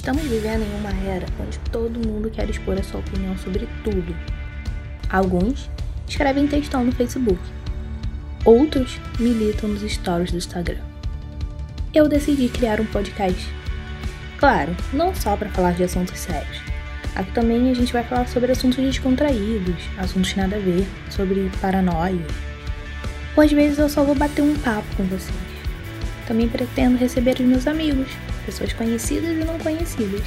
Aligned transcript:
Estamos 0.00 0.22
vivendo 0.22 0.62
em 0.62 0.80
uma 0.80 1.12
era 1.12 1.26
onde 1.38 1.58
todo 1.70 2.08
mundo 2.08 2.30
quer 2.30 2.48
expor 2.48 2.74
a 2.78 2.82
sua 2.82 3.00
opinião 3.00 3.36
sobre 3.36 3.68
tudo. 3.84 4.16
Alguns 5.10 5.68
escrevem 6.08 6.46
textão 6.46 6.82
no 6.82 6.90
Facebook, 6.90 7.38
outros 8.42 8.98
militam 9.18 9.68
nos 9.68 9.82
stories 9.82 10.30
do 10.30 10.38
Instagram. 10.38 10.80
Eu 11.92 12.08
decidi 12.08 12.48
criar 12.48 12.80
um 12.80 12.86
podcast. 12.86 13.46
Claro, 14.38 14.74
não 14.90 15.14
só 15.14 15.36
para 15.36 15.50
falar 15.50 15.72
de 15.72 15.84
assuntos 15.84 16.18
sérios. 16.18 16.62
Aqui 17.14 17.32
também 17.32 17.70
a 17.70 17.74
gente 17.74 17.92
vai 17.92 18.02
falar 18.02 18.26
sobre 18.26 18.52
assuntos 18.52 18.78
descontraídos, 18.78 19.84
assuntos 19.98 20.34
nada 20.34 20.56
a 20.56 20.60
ver, 20.60 20.86
sobre 21.10 21.50
paranoia. 21.60 22.26
Ou 23.36 23.44
às 23.44 23.52
vezes 23.52 23.78
eu 23.78 23.88
só 23.90 24.02
vou 24.02 24.14
bater 24.14 24.40
um 24.40 24.56
papo 24.60 24.96
com 24.96 25.04
vocês. 25.04 25.36
Também 26.26 26.48
pretendo 26.48 26.96
receber 26.96 27.34
os 27.34 27.44
meus 27.44 27.66
amigos, 27.66 28.08
pessoas 28.44 28.72
conhecidas 28.72 29.30
e 29.30 29.44
não 29.44 29.58
conhecidas. 29.58 30.22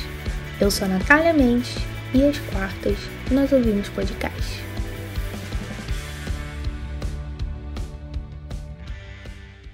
Eu 0.62 0.70
sou 0.70 0.86
a 0.86 0.90
Natália 0.90 1.34
Mendes 1.34 1.76
e 2.14 2.24
às 2.24 2.38
quartas 2.52 2.98
nós 3.32 3.52
ouvimos 3.52 3.90
podcast. 3.90 4.64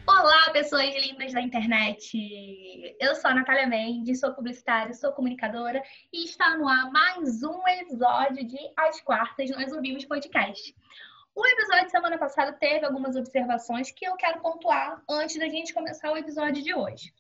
Olá, 0.07 0.49
pessoas 0.51 0.95
lindas 0.95 1.33
da 1.33 1.41
internet! 1.41 2.95
Eu 2.99 3.15
sou 3.15 3.31
a 3.31 3.35
Natália 3.35 3.67
Mendes, 3.67 4.19
sou 4.19 4.33
publicitária, 4.33 4.93
sou 4.93 5.11
comunicadora 5.11 5.81
e 6.11 6.25
está 6.25 6.57
no 6.57 6.67
ar 6.67 6.89
mais 6.91 7.43
um 7.43 7.67
episódio 7.67 8.45
de 8.45 8.57
As 8.77 9.01
Quartas 9.01 9.49
Nós 9.49 9.71
Ouvimos 9.71 10.05
Podcast. 10.05 10.75
O 11.35 11.45
episódio 11.45 11.85
de 11.85 11.91
semana 11.91 12.17
passada 12.17 12.53
teve 12.53 12.85
algumas 12.85 13.15
observações 13.15 13.91
que 13.91 14.05
eu 14.05 14.15
quero 14.15 14.41
pontuar 14.41 15.01
antes 15.09 15.37
da 15.37 15.47
gente 15.47 15.73
começar 15.73 16.11
o 16.11 16.17
episódio 16.17 16.63
de 16.63 16.73
hoje. 16.73 17.13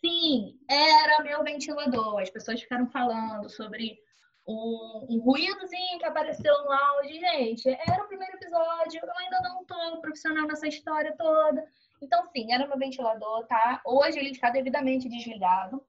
Sim, 0.00 0.58
era 0.68 1.22
meu 1.22 1.42
ventilador. 1.42 2.20
As 2.20 2.30
pessoas 2.30 2.60
ficaram 2.60 2.86
falando 2.86 3.48
sobre 3.48 3.98
um, 4.46 5.06
um 5.10 5.18
ruídozinho 5.20 5.98
que 5.98 6.04
apareceu 6.04 6.52
no 6.64 6.72
áudio. 6.72 7.20
Gente, 7.20 7.68
era 7.68 8.04
o 8.04 8.08
primeiro 8.08 8.36
episódio, 8.36 9.00
eu 9.02 9.18
ainda 9.18 9.40
não 9.42 9.64
tô 9.64 10.00
profissional 10.00 10.46
nessa 10.46 10.66
história 10.66 11.14
toda. 11.16 11.64
Então, 12.00 12.26
sim, 12.28 12.52
era 12.52 12.66
meu 12.66 12.78
ventilador, 12.78 13.46
tá? 13.46 13.80
Hoje 13.84 14.18
ele 14.18 14.30
está 14.30 14.50
devidamente 14.50 15.08
desligado. 15.08 15.84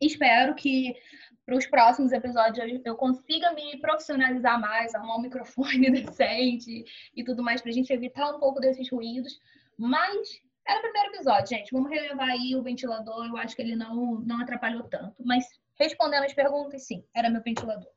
Espero 0.00 0.54
que 0.54 0.96
para 1.44 1.56
os 1.56 1.66
próximos 1.66 2.12
episódios 2.12 2.80
eu 2.84 2.96
consiga 2.96 3.52
me 3.52 3.78
profissionalizar 3.80 4.60
mais, 4.60 4.94
arrumar 4.94 5.16
um 5.16 5.22
microfone 5.22 5.90
decente 6.02 6.84
e 7.14 7.24
tudo 7.24 7.42
mais, 7.42 7.60
para 7.60 7.70
a 7.70 7.74
gente 7.74 7.92
evitar 7.92 8.34
um 8.34 8.40
pouco 8.40 8.60
desses 8.60 8.88
ruídos. 8.90 9.40
Mas 9.76 10.40
era 10.66 10.78
o 10.78 10.82
primeiro 10.82 11.14
episódio, 11.14 11.48
gente. 11.48 11.72
Vamos 11.72 11.90
relevar 11.90 12.28
aí 12.28 12.54
o 12.54 12.62
ventilador. 12.62 13.26
Eu 13.26 13.36
acho 13.36 13.56
que 13.56 13.62
ele 13.62 13.76
não, 13.76 14.20
não 14.20 14.40
atrapalhou 14.40 14.84
tanto. 14.84 15.22
Mas 15.24 15.44
respondendo 15.78 16.24
as 16.24 16.32
perguntas, 16.32 16.86
sim, 16.86 17.04
era 17.14 17.28
meu 17.28 17.42
ventilador. 17.42 17.90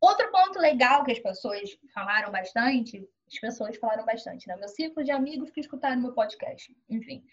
Outro 0.00 0.30
ponto 0.30 0.58
legal 0.58 1.04
que 1.04 1.12
as 1.12 1.18
pessoas 1.18 1.78
falaram 1.94 2.30
bastante, 2.30 3.08
as 3.28 3.38
pessoas 3.38 3.76
falaram 3.76 4.04
bastante, 4.04 4.48
né? 4.48 4.56
Meu 4.56 4.68
círculo 4.68 5.04
de 5.04 5.12
amigos 5.12 5.50
que 5.50 5.60
escutaram 5.60 6.00
meu 6.00 6.12
podcast, 6.12 6.76
enfim, 6.88 7.24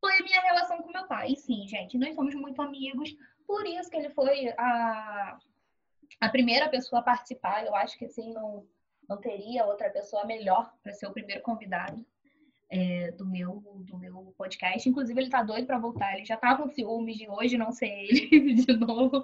foi 0.00 0.12
a 0.18 0.22
minha 0.22 0.40
relação 0.40 0.80
com 0.82 0.92
meu 0.92 1.06
pai. 1.06 1.32
E 1.32 1.36
sim, 1.36 1.66
gente, 1.66 1.98
nós 1.98 2.14
somos 2.14 2.34
muito 2.34 2.62
amigos, 2.62 3.12
por 3.46 3.66
isso 3.66 3.90
que 3.90 3.96
ele 3.96 4.10
foi 4.10 4.54
a, 4.56 5.36
a 6.20 6.28
primeira 6.28 6.68
pessoa 6.68 7.00
a 7.00 7.04
participar. 7.04 7.66
Eu 7.66 7.74
acho 7.74 7.98
que 7.98 8.04
assim 8.04 8.32
não, 8.32 8.66
não 9.08 9.20
teria 9.20 9.64
outra 9.64 9.90
pessoa 9.90 10.24
melhor 10.24 10.72
para 10.80 10.92
ser 10.92 11.06
o 11.06 11.12
primeiro 11.12 11.42
convidado 11.42 12.06
é, 12.72 13.10
do, 13.12 13.26
meu, 13.26 13.62
do 13.84 13.98
meu 13.98 14.34
podcast. 14.38 14.88
Inclusive, 14.88 15.20
ele 15.20 15.28
tá 15.28 15.42
doido 15.42 15.66
para 15.66 15.78
voltar. 15.78 16.14
Ele 16.14 16.24
já 16.24 16.38
tá 16.38 16.56
com 16.56 16.70
ciúmes 16.70 17.18
de 17.18 17.28
hoje 17.28 17.58
não 17.58 17.70
ser 17.70 17.86
ele 17.86 18.54
de 18.64 18.72
novo. 18.74 19.22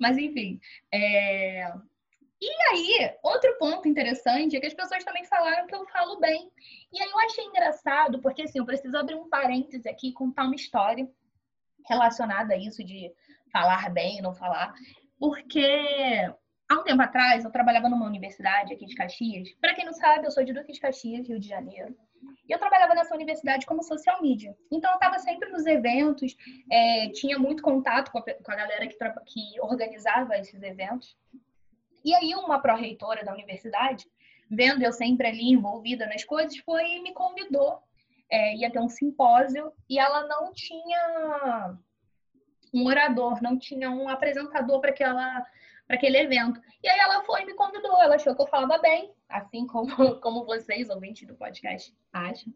Mas, 0.00 0.18
enfim. 0.18 0.60
É... 0.92 1.72
E 2.40 2.50
aí, 2.70 3.14
outro 3.22 3.56
ponto 3.58 3.88
interessante 3.88 4.56
é 4.56 4.60
que 4.60 4.66
as 4.66 4.74
pessoas 4.74 5.04
também 5.04 5.24
falaram 5.24 5.66
que 5.66 5.74
eu 5.74 5.86
falo 5.86 6.18
bem. 6.18 6.50
E 6.92 7.00
aí 7.00 7.08
eu 7.08 7.18
achei 7.20 7.44
engraçado, 7.44 8.20
porque 8.20 8.42
assim, 8.42 8.58
eu 8.58 8.66
preciso 8.66 8.96
abrir 8.96 9.14
um 9.14 9.28
parêntese 9.28 9.88
aqui 9.88 10.08
e 10.08 10.12
contar 10.12 10.44
uma 10.44 10.54
história 10.54 11.08
relacionada 11.88 12.54
a 12.54 12.56
isso 12.56 12.84
de 12.84 13.12
falar 13.52 13.90
bem 13.90 14.18
e 14.18 14.22
não 14.22 14.34
falar. 14.34 14.72
Porque 15.18 15.66
há 16.68 16.74
um 16.74 16.84
tempo 16.84 17.02
atrás 17.02 17.44
eu 17.44 17.50
trabalhava 17.50 17.88
numa 17.88 18.06
universidade 18.06 18.72
aqui 18.72 18.86
de 18.86 18.94
Caxias. 18.94 19.52
Para 19.60 19.74
quem 19.74 19.84
não 19.84 19.92
sabe, 19.92 20.26
eu 20.26 20.30
sou 20.30 20.44
de 20.44 20.52
Duque 20.52 20.72
de 20.72 20.80
Caxias, 20.80 21.26
Rio 21.28 21.40
de 21.40 21.48
Janeiro. 21.48 21.96
E 22.48 22.52
eu 22.52 22.58
trabalhava 22.58 22.94
nessa 22.94 23.14
universidade 23.14 23.66
como 23.66 23.82
social 23.82 24.20
media. 24.22 24.56
Então, 24.70 24.90
eu 24.90 24.94
estava 24.94 25.18
sempre 25.18 25.50
nos 25.50 25.66
eventos, 25.66 26.36
é, 26.70 27.08
tinha 27.10 27.38
muito 27.38 27.62
contato 27.62 28.10
com 28.10 28.18
a, 28.18 28.22
com 28.22 28.52
a 28.52 28.56
galera 28.56 28.86
que, 28.86 28.96
que 29.26 29.60
organizava 29.60 30.36
esses 30.38 30.62
eventos. 30.62 31.16
E 32.04 32.14
aí, 32.14 32.34
uma 32.34 32.60
pró-reitora 32.60 33.24
da 33.24 33.32
universidade, 33.32 34.06
vendo 34.50 34.82
eu 34.82 34.92
sempre 34.92 35.28
ali 35.28 35.50
envolvida 35.50 36.06
nas 36.06 36.24
coisas, 36.24 36.56
foi 36.58 36.84
e 36.84 37.02
me 37.02 37.12
convidou. 37.12 37.82
É, 38.30 38.56
ia 38.56 38.70
ter 38.70 38.80
um 38.80 38.88
simpósio 38.88 39.72
e 39.88 39.98
ela 39.98 40.26
não 40.26 40.52
tinha 40.52 41.76
um 42.74 42.86
orador, 42.86 43.42
não 43.42 43.58
tinha 43.58 43.90
um 43.90 44.08
apresentador 44.08 44.80
para 44.80 44.90
aquela 44.90 45.46
para 45.88 45.96
aquele 45.96 46.18
evento. 46.18 46.60
E 46.84 46.88
aí 46.88 46.98
ela 47.00 47.24
foi 47.24 47.42
e 47.42 47.46
me 47.46 47.54
convidou, 47.54 48.00
ela 48.00 48.16
achou 48.16 48.36
que 48.36 48.42
eu 48.42 48.46
falava 48.46 48.78
bem, 48.78 49.12
assim 49.28 49.66
como, 49.66 49.88
como 50.20 50.44
vocês, 50.44 50.90
ouvintes 50.90 51.26
do 51.26 51.34
podcast, 51.34 51.92
acham. 52.12 52.52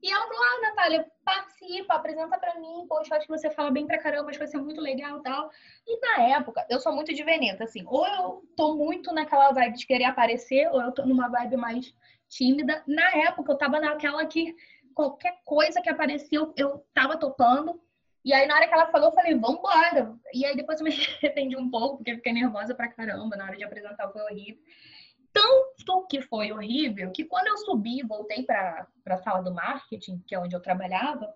E 0.00 0.12
ela 0.12 0.28
falou, 0.28 0.42
ah, 0.42 0.60
Natália, 0.62 1.06
participa, 1.24 1.94
apresenta 1.94 2.38
para 2.38 2.54
mim, 2.60 2.86
poxa, 2.88 3.16
acho 3.16 3.26
que 3.26 3.32
você 3.32 3.50
fala 3.50 3.72
bem 3.72 3.84
pra 3.84 3.98
caramba, 3.98 4.30
acho 4.30 4.38
que 4.38 4.44
vai 4.44 4.46
ser 4.46 4.58
muito 4.58 4.80
legal 4.80 5.18
e 5.18 5.22
tal. 5.22 5.50
E 5.84 6.00
na 6.00 6.22
época, 6.36 6.64
eu 6.70 6.78
sou 6.78 6.94
muito 6.94 7.12
de 7.12 7.24
veneta, 7.24 7.64
assim, 7.64 7.82
ou 7.84 8.06
eu 8.06 8.42
tô 8.56 8.76
muito 8.76 9.12
naquela 9.12 9.50
vibe 9.50 9.76
de 9.76 9.86
querer 9.86 10.04
aparecer, 10.04 10.68
ou 10.70 10.80
eu 10.80 10.92
tô 10.92 11.04
numa 11.04 11.28
vibe 11.28 11.56
mais 11.56 11.92
tímida. 12.28 12.80
Na 12.86 13.10
época, 13.26 13.52
eu 13.52 13.58
tava 13.58 13.80
naquela 13.80 14.24
que 14.24 14.54
qualquer 14.94 15.40
coisa 15.44 15.82
que 15.82 15.90
apareceu, 15.90 16.54
eu 16.56 16.84
tava 16.94 17.16
topando. 17.16 17.80
E 18.28 18.32
aí, 18.34 18.46
na 18.46 18.56
hora 18.56 18.68
que 18.68 18.74
ela 18.74 18.90
falou, 18.92 19.08
eu 19.08 19.14
falei, 19.14 19.34
vambora. 19.34 20.14
E 20.34 20.44
aí, 20.44 20.54
depois 20.54 20.78
eu 20.78 20.84
me 20.84 20.90
arrependi 21.16 21.56
um 21.56 21.70
pouco, 21.70 21.96
porque 21.96 22.14
fiquei 22.16 22.34
nervosa 22.34 22.74
pra 22.74 22.86
caramba. 22.86 23.34
Na 23.38 23.44
hora 23.46 23.56
de 23.56 23.64
apresentar, 23.64 24.06
foi 24.10 24.20
horrível. 24.20 24.62
Tanto 25.32 26.06
que 26.10 26.20
foi 26.20 26.52
horrível, 26.52 27.10
que 27.10 27.24
quando 27.24 27.46
eu 27.46 27.56
subi, 27.56 28.02
voltei 28.02 28.42
pra, 28.42 28.86
pra 29.02 29.16
sala 29.16 29.42
do 29.42 29.54
marketing, 29.54 30.22
que 30.26 30.34
é 30.34 30.38
onde 30.38 30.54
eu 30.54 30.60
trabalhava, 30.60 31.32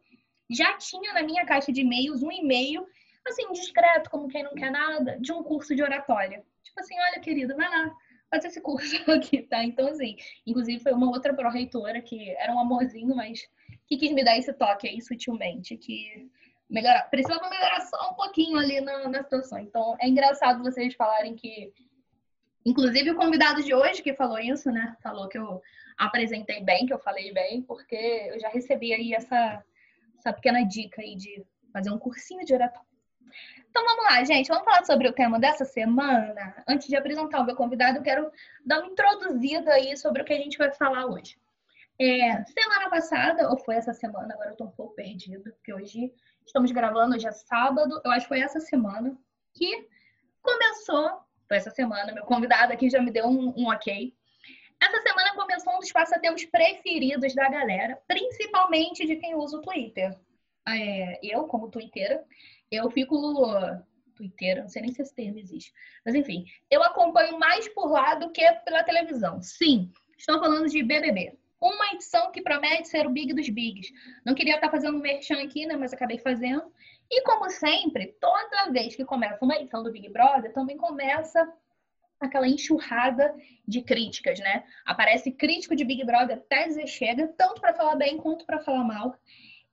já 0.50 0.76
tinha 0.76 1.14
na 1.14 1.22
minha 1.22 1.46
caixa 1.46 1.72
de 1.72 1.80
e-mails 1.80 2.22
um 2.22 2.30
e-mail, 2.30 2.86
assim, 3.26 3.50
discreto, 3.52 4.10
como 4.10 4.28
quem 4.28 4.42
não 4.42 4.54
quer 4.54 4.70
nada, 4.70 5.18
de 5.18 5.32
um 5.32 5.42
curso 5.42 5.74
de 5.74 5.82
oratória. 5.82 6.44
Tipo 6.62 6.78
assim, 6.78 6.94
olha, 7.08 7.20
querida, 7.20 7.56
vai 7.56 7.70
lá, 7.70 7.90
faz 8.28 8.44
esse 8.44 8.60
curso 8.60 8.96
aqui, 9.10 9.40
tá? 9.40 9.64
Então, 9.64 9.88
assim, 9.88 10.14
inclusive 10.46 10.82
foi 10.82 10.92
uma 10.92 11.08
outra 11.08 11.32
pró-reitora 11.32 12.02
que 12.02 12.32
era 12.36 12.52
um 12.52 12.60
amorzinho, 12.60 13.16
mas 13.16 13.48
que 13.86 13.96
quis 13.96 14.12
me 14.12 14.22
dar 14.22 14.36
esse 14.36 14.52
toque 14.52 14.86
aí 14.86 15.00
sutilmente, 15.00 15.74
que 15.78 16.30
melhorar, 16.72 17.02
precisava 17.10 17.50
melhorar 17.50 17.82
só 17.82 18.10
um 18.10 18.14
pouquinho 18.14 18.58
ali 18.58 18.80
na, 18.80 19.08
na 19.08 19.22
situação. 19.22 19.58
Então, 19.58 19.94
é 20.00 20.08
engraçado 20.08 20.62
vocês 20.62 20.94
falarem 20.94 21.36
que. 21.36 21.72
Inclusive, 22.64 23.10
o 23.10 23.16
convidado 23.16 23.62
de 23.62 23.74
hoje 23.74 24.02
que 24.02 24.14
falou 24.14 24.38
isso, 24.38 24.70
né? 24.70 24.96
Falou 25.02 25.28
que 25.28 25.36
eu 25.36 25.60
apresentei 25.98 26.62
bem, 26.62 26.86
que 26.86 26.94
eu 26.94 26.98
falei 26.98 27.32
bem, 27.32 27.60
porque 27.62 27.96
eu 28.32 28.40
já 28.40 28.48
recebi 28.48 28.94
aí 28.94 29.12
essa, 29.12 29.62
essa 30.18 30.32
pequena 30.32 30.62
dica 30.62 31.02
aí 31.02 31.16
de 31.16 31.44
fazer 31.72 31.90
um 31.90 31.98
cursinho 31.98 32.44
de 32.44 32.54
oratório. 32.54 32.88
Então 33.68 33.84
vamos 33.84 34.04
lá, 34.04 34.22
gente. 34.22 34.46
Vamos 34.46 34.64
falar 34.64 34.84
sobre 34.84 35.08
o 35.08 35.12
tema 35.12 35.40
dessa 35.40 35.64
semana. 35.64 36.54
Antes 36.68 36.86
de 36.86 36.96
apresentar 36.96 37.40
o 37.40 37.44
meu 37.44 37.56
convidado, 37.56 37.98
eu 37.98 38.02
quero 38.02 38.30
dar 38.64 38.78
uma 38.78 38.92
introduzida 38.92 39.72
aí 39.72 39.96
sobre 39.96 40.22
o 40.22 40.24
que 40.24 40.32
a 40.32 40.38
gente 40.38 40.56
vai 40.56 40.72
falar 40.72 41.06
hoje. 41.06 41.36
É, 42.04 42.44
semana 42.44 42.90
passada, 42.90 43.48
ou 43.48 43.56
foi 43.58 43.76
essa 43.76 43.92
semana, 43.92 44.34
agora 44.34 44.50
eu 44.50 44.56
tô 44.56 44.64
um 44.64 44.70
pouco 44.70 44.94
perdida, 44.94 45.50
porque 45.52 45.72
hoje 45.72 46.12
Estamos 46.46 46.70
gravando 46.72 47.14
hoje 47.14 47.26
é 47.26 47.32
sábado, 47.32 48.00
eu 48.04 48.10
acho 48.10 48.24
que 48.24 48.28
foi 48.28 48.40
essa 48.40 48.60
semana 48.60 49.16
que 49.54 49.88
começou. 50.40 51.20
Foi 51.48 51.56
essa 51.56 51.70
semana, 51.70 52.12
meu 52.12 52.24
convidado 52.24 52.72
aqui 52.72 52.90
já 52.90 53.00
me 53.00 53.10
deu 53.10 53.26
um, 53.26 53.54
um 53.56 53.68
ok. 53.68 54.14
Essa 54.80 55.02
semana 55.02 55.34
começou 55.34 55.74
um 55.74 55.78
dos 55.78 55.92
passatempos 55.92 56.44
preferidos 56.46 57.34
da 57.34 57.48
galera, 57.48 58.00
principalmente 58.06 59.06
de 59.06 59.16
quem 59.16 59.34
usa 59.34 59.58
o 59.58 59.62
Twitter. 59.62 60.18
É, 60.68 61.20
eu, 61.22 61.44
como 61.44 61.70
twitteira, 61.70 62.24
eu 62.70 62.90
fico. 62.90 63.16
Twitteira, 64.14 64.62
não 64.62 64.68
sei 64.68 64.82
nem 64.82 64.92
se 64.92 65.02
esse 65.02 65.14
termo 65.14 65.38
existe. 65.38 65.72
Mas 66.04 66.14
enfim, 66.14 66.44
eu 66.70 66.82
acompanho 66.82 67.38
mais 67.38 67.66
por 67.68 67.90
lá 67.90 68.14
do 68.14 68.30
que 68.30 68.50
pela 68.64 68.82
televisão. 68.82 69.40
Sim, 69.40 69.90
estou 70.18 70.38
falando 70.38 70.68
de 70.68 70.82
BBB 70.82 71.38
uma 71.62 71.92
edição 71.94 72.32
que 72.32 72.42
promete 72.42 72.88
ser 72.88 73.06
o 73.06 73.10
Big 73.10 73.32
dos 73.32 73.48
Bigs. 73.48 73.92
Não 74.24 74.34
queria 74.34 74.56
estar 74.56 74.68
fazendo 74.68 74.98
merchan 74.98 75.40
aqui, 75.42 75.64
né, 75.64 75.76
mas 75.76 75.92
acabei 75.92 76.18
fazendo. 76.18 76.64
E 77.08 77.22
como 77.22 77.48
sempre, 77.48 78.16
toda 78.20 78.70
vez 78.72 78.96
que 78.96 79.04
começa 79.04 79.44
uma 79.44 79.54
edição 79.54 79.82
do 79.82 79.92
Big 79.92 80.08
Brother, 80.08 80.52
também 80.52 80.76
começa 80.76 81.48
aquela 82.18 82.48
enxurrada 82.48 83.34
de 83.66 83.82
críticas, 83.82 84.38
né? 84.40 84.64
Aparece 84.84 85.30
crítico 85.30 85.76
de 85.76 85.84
Big 85.84 86.04
Brother 86.04 86.36
até 86.36 86.66
dizer 86.66 86.86
chega, 86.86 87.28
tanto 87.36 87.60
para 87.60 87.74
falar 87.74 87.96
bem 87.96 88.16
quanto 88.16 88.44
para 88.44 88.60
falar 88.60 88.84
mal. 88.84 89.16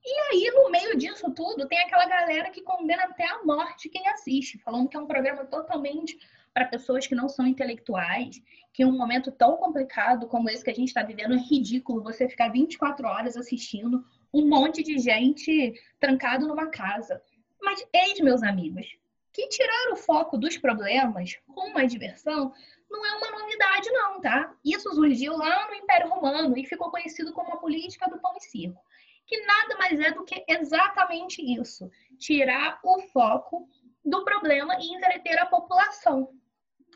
E 0.03 0.19
aí, 0.31 0.51
no 0.51 0.69
meio 0.69 0.97
disso 0.97 1.31
tudo, 1.31 1.68
tem 1.68 1.80
aquela 1.80 2.06
galera 2.06 2.50
que 2.50 2.62
condena 2.62 3.03
até 3.03 3.25
a 3.25 3.44
morte 3.44 3.89
quem 3.89 4.07
assiste, 4.07 4.57
falando 4.59 4.89
que 4.89 4.97
é 4.97 5.00
um 5.00 5.07
programa 5.07 5.45
totalmente 5.45 6.18
para 6.54 6.66
pessoas 6.66 7.07
que 7.07 7.16
não 7.16 7.30
são 7.30 7.46
intelectuais, 7.46 8.42
que 8.74 8.86
um 8.86 8.98
momento 8.98 9.31
tão 9.31 9.57
complicado 9.57 10.28
como 10.28 10.50
esse 10.50 10.63
que 10.63 10.69
a 10.69 10.75
gente 10.75 10.90
está 10.90 11.04
vivendo 11.04 11.34
é 11.34 11.38
ridículo 11.38 12.04
você 12.04 12.28
ficar 12.28 12.51
24 12.51 13.07
horas 13.07 13.38
assistindo 13.38 14.04
um 14.34 14.48
monte 14.48 14.84
de 14.84 14.98
gente 14.98 15.74
trancado 16.00 16.48
numa 16.48 16.68
casa. 16.68 17.22
Mas, 17.62 17.86
eis, 17.94 18.19
meus 18.19 18.44
amigos, 18.44 18.88
que 19.34 19.48
tirar 19.48 19.92
o 19.92 19.96
foco 19.96 20.38
dos 20.38 20.57
problemas 20.57 21.36
com 21.48 21.69
uma 21.69 21.86
diversão 21.86 22.54
não 22.90 23.06
é 23.06 23.16
uma 23.18 23.40
novidade, 23.40 23.92
não, 23.92 24.19
tá? 24.19 24.54
Isso 24.66 24.92
surgiu 24.94 25.38
lá 25.38 25.68
no 25.68 25.75
Império 25.75 26.10
Romano 26.10 26.57
e 26.57 26.66
ficou 26.66 26.90
conhecido 26.90 27.31
como 27.34 27.54
a 27.54 27.57
política 27.57 28.10
do 28.10 28.19
pão 28.19 28.36
e 28.36 28.42
circo, 28.42 28.81
que 29.28 29.40
nada 29.46 29.78
mais 29.78 30.00
é 30.00 30.12
do 30.12 30.24
que 30.24 30.44
exatamente 30.48 31.42
isso: 31.42 31.90
tirar 32.18 32.80
o 32.84 33.01
foco 33.13 33.69
do 34.04 34.24
problema 34.24 34.75
e 34.80 34.96
entreter 34.96 35.38
a 35.40 35.46
população. 35.46 36.34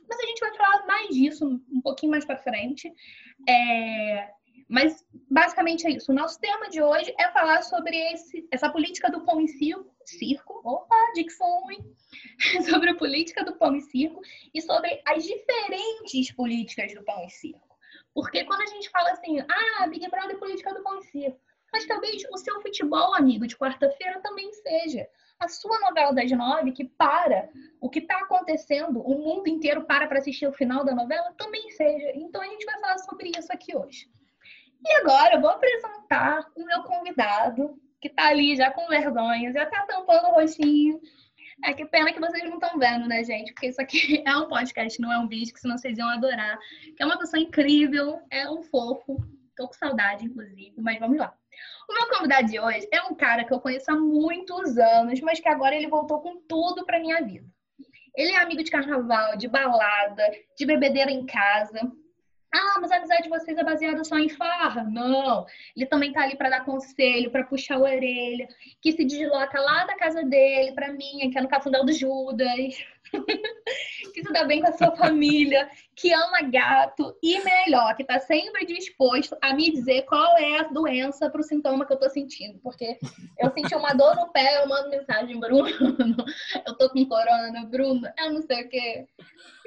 Mas 0.07 0.19
a 0.19 0.25
gente 0.25 0.39
vai 0.39 0.55
falar 0.55 0.85
mais 0.85 1.09
disso 1.09 1.61
um 1.71 1.81
pouquinho 1.81 2.11
mais 2.11 2.25
para 2.25 2.37
frente. 2.37 2.91
É... 3.47 4.29
Mas 4.67 5.05
basicamente 5.29 5.85
é 5.85 5.91
isso. 5.91 6.11
O 6.11 6.15
nosso 6.15 6.39
tema 6.39 6.69
de 6.69 6.81
hoje 6.81 7.13
é 7.19 7.29
falar 7.31 7.61
sobre 7.63 7.95
esse, 8.13 8.47
essa 8.51 8.69
política 8.69 9.11
do 9.11 9.21
pão 9.21 9.41
e 9.41 9.47
circo. 9.47 9.93
circo 10.05 10.61
opa, 10.63 10.95
dicção 11.13 11.63
sobre 12.69 12.91
a 12.91 12.95
política 12.95 13.43
do 13.43 13.55
pão 13.55 13.75
e 13.75 13.81
circo 13.81 14.21
e 14.53 14.61
sobre 14.61 15.01
as 15.05 15.23
diferentes 15.23 16.31
políticas 16.31 16.93
do 16.93 17.03
pão 17.03 17.23
e 17.25 17.29
circo. 17.29 17.73
Porque 18.13 18.43
quando 18.45 18.61
a 18.61 18.67
gente 18.67 18.89
fala 18.89 19.11
assim, 19.11 19.39
ah, 19.39 19.87
Big 19.87 20.07
Brother 20.09 20.35
é 20.35 20.39
política 20.39 20.73
do 20.73 20.83
pão 20.83 20.99
e 20.99 21.03
circo, 21.03 21.39
mas 21.73 21.87
talvez 21.87 22.23
o 22.31 22.37
seu 22.37 22.61
futebol 22.61 23.15
amigo 23.15 23.47
de 23.47 23.57
quarta-feira 23.57 24.21
também 24.21 24.53
seja. 24.53 25.07
A 25.39 25.47
sua 25.47 25.79
novela 25.79 26.13
das 26.13 26.31
nove, 26.31 26.71
que 26.71 26.85
para, 26.85 27.49
o 27.81 27.89
que 27.89 27.97
está 27.97 28.19
acontecendo, 28.19 29.01
o 29.01 29.17
mundo 29.17 29.47
inteiro 29.47 29.83
para 29.83 30.07
para 30.07 30.19
assistir 30.19 30.45
o 30.45 30.53
final 30.53 30.85
da 30.85 30.93
novela, 30.93 31.33
também 31.35 31.71
seja. 31.71 32.11
Então 32.13 32.41
a 32.41 32.45
gente 32.45 32.63
vai 32.63 32.79
falar 32.79 32.99
sobre 32.99 33.31
isso 33.35 33.51
aqui 33.51 33.75
hoje. 33.75 34.07
E 34.85 34.91
agora 34.97 35.35
eu 35.35 35.41
vou 35.41 35.49
apresentar 35.49 36.47
o 36.55 36.63
meu 36.63 36.83
convidado, 36.83 37.75
que 37.99 38.07
está 38.07 38.27
ali 38.27 38.55
já 38.55 38.69
com 38.69 38.87
vergonha, 38.87 39.51
já 39.51 39.63
está 39.63 39.83
tampando 39.87 40.27
o 40.27 40.33
rostinho. 40.35 41.01
É 41.65 41.73
que 41.73 41.85
pena 41.85 42.13
que 42.13 42.19
vocês 42.19 42.43
não 42.43 42.59
estão 42.59 42.77
vendo, 42.77 43.07
né, 43.07 43.23
gente? 43.23 43.51
Porque 43.51 43.67
isso 43.67 43.81
aqui 43.81 44.21
é 44.27 44.37
um 44.37 44.47
podcast, 44.47 45.01
não 45.01 45.11
é 45.11 45.17
um 45.17 45.27
vídeo, 45.27 45.53
que 45.53 45.59
senão 45.59 45.77
vocês 45.77 45.97
iam 45.97 46.09
adorar. 46.09 46.59
Que 46.95 47.01
é 47.01 47.05
uma 47.05 47.17
pessoa 47.17 47.41
incrível, 47.41 48.21
é 48.29 48.47
um 48.47 48.61
fofo. 48.61 49.17
Tô 49.55 49.67
com 49.67 49.73
saudade, 49.73 50.25
inclusive, 50.25 50.73
mas 50.77 50.99
vamos 50.99 51.17
lá. 51.17 51.35
O 51.89 51.93
meu 51.93 52.07
convidado 52.09 52.47
de 52.47 52.59
hoje 52.59 52.87
é 52.91 53.01
um 53.03 53.15
cara 53.15 53.43
que 53.43 53.53
eu 53.53 53.59
conheço 53.59 53.91
há 53.91 53.95
muitos 53.95 54.77
anos, 54.77 55.19
mas 55.21 55.39
que 55.39 55.49
agora 55.49 55.75
ele 55.75 55.87
voltou 55.87 56.21
com 56.21 56.41
tudo 56.47 56.85
pra 56.85 56.99
minha 56.99 57.21
vida. 57.21 57.45
Ele 58.15 58.31
é 58.31 58.37
amigo 58.37 58.63
de 58.63 58.71
carnaval, 58.71 59.35
de 59.35 59.47
balada, 59.47 60.23
de 60.57 60.65
bebedeira 60.65 61.11
em 61.11 61.25
casa. 61.25 61.79
Ah, 62.53 62.77
mas 62.79 62.91
a 62.91 62.97
amizade 62.97 63.23
de 63.23 63.29
vocês 63.29 63.57
é 63.57 63.63
baseada 63.63 64.03
só 64.03 64.15
em 64.19 64.29
farra? 64.29 64.83
Não. 64.83 65.43
Ele 65.75 65.87
também 65.87 66.13
tá 66.13 66.21
ali 66.21 66.37
para 66.37 66.51
dar 66.51 66.63
conselho, 66.63 67.31
para 67.31 67.43
puxar 67.43 67.77
a 67.77 67.79
orelha, 67.79 68.47
que 68.79 68.91
se 68.91 69.03
desloca 69.03 69.59
lá 69.59 69.85
da 69.85 69.95
casa 69.95 70.23
dele 70.23 70.71
para 70.73 70.93
mim, 70.93 71.31
que 71.31 71.37
é 71.37 71.41
no 71.41 71.47
Cafundel 71.47 71.83
do 71.83 71.91
Judas. 71.91 72.75
Que 74.13 74.23
se 74.23 74.31
dá 74.31 74.43
bem 74.43 74.61
com 74.61 74.67
a 74.67 74.77
sua 74.77 74.95
família, 74.95 75.69
que 75.95 76.13
ama 76.13 76.41
gato 76.43 77.15
e 77.21 77.39
melhor, 77.43 77.95
que 77.95 78.03
tá 78.03 78.19
sempre 78.19 78.65
disposto 78.65 79.35
a 79.41 79.53
me 79.53 79.71
dizer 79.71 80.03
qual 80.03 80.37
é 80.37 80.59
a 80.59 80.63
doença 80.63 81.29
pro 81.29 81.43
sintoma 81.43 81.85
que 81.85 81.93
eu 81.93 81.99
tô 81.99 82.09
sentindo. 82.09 82.59
Porque 82.59 82.97
eu 83.39 83.51
senti 83.51 83.75
uma 83.75 83.93
dor 83.93 84.15
no 84.15 84.31
pé, 84.31 84.61
eu 84.61 84.67
mando 84.67 84.89
mensagem, 84.89 85.39
Bruno, 85.39 85.67
eu 86.65 86.77
tô 86.77 86.89
com 86.89 87.05
corona, 87.05 87.65
Bruno, 87.65 88.07
eu 88.19 88.33
não 88.33 88.41
sei 88.41 88.63
o 88.63 88.69
quê. 88.69 89.05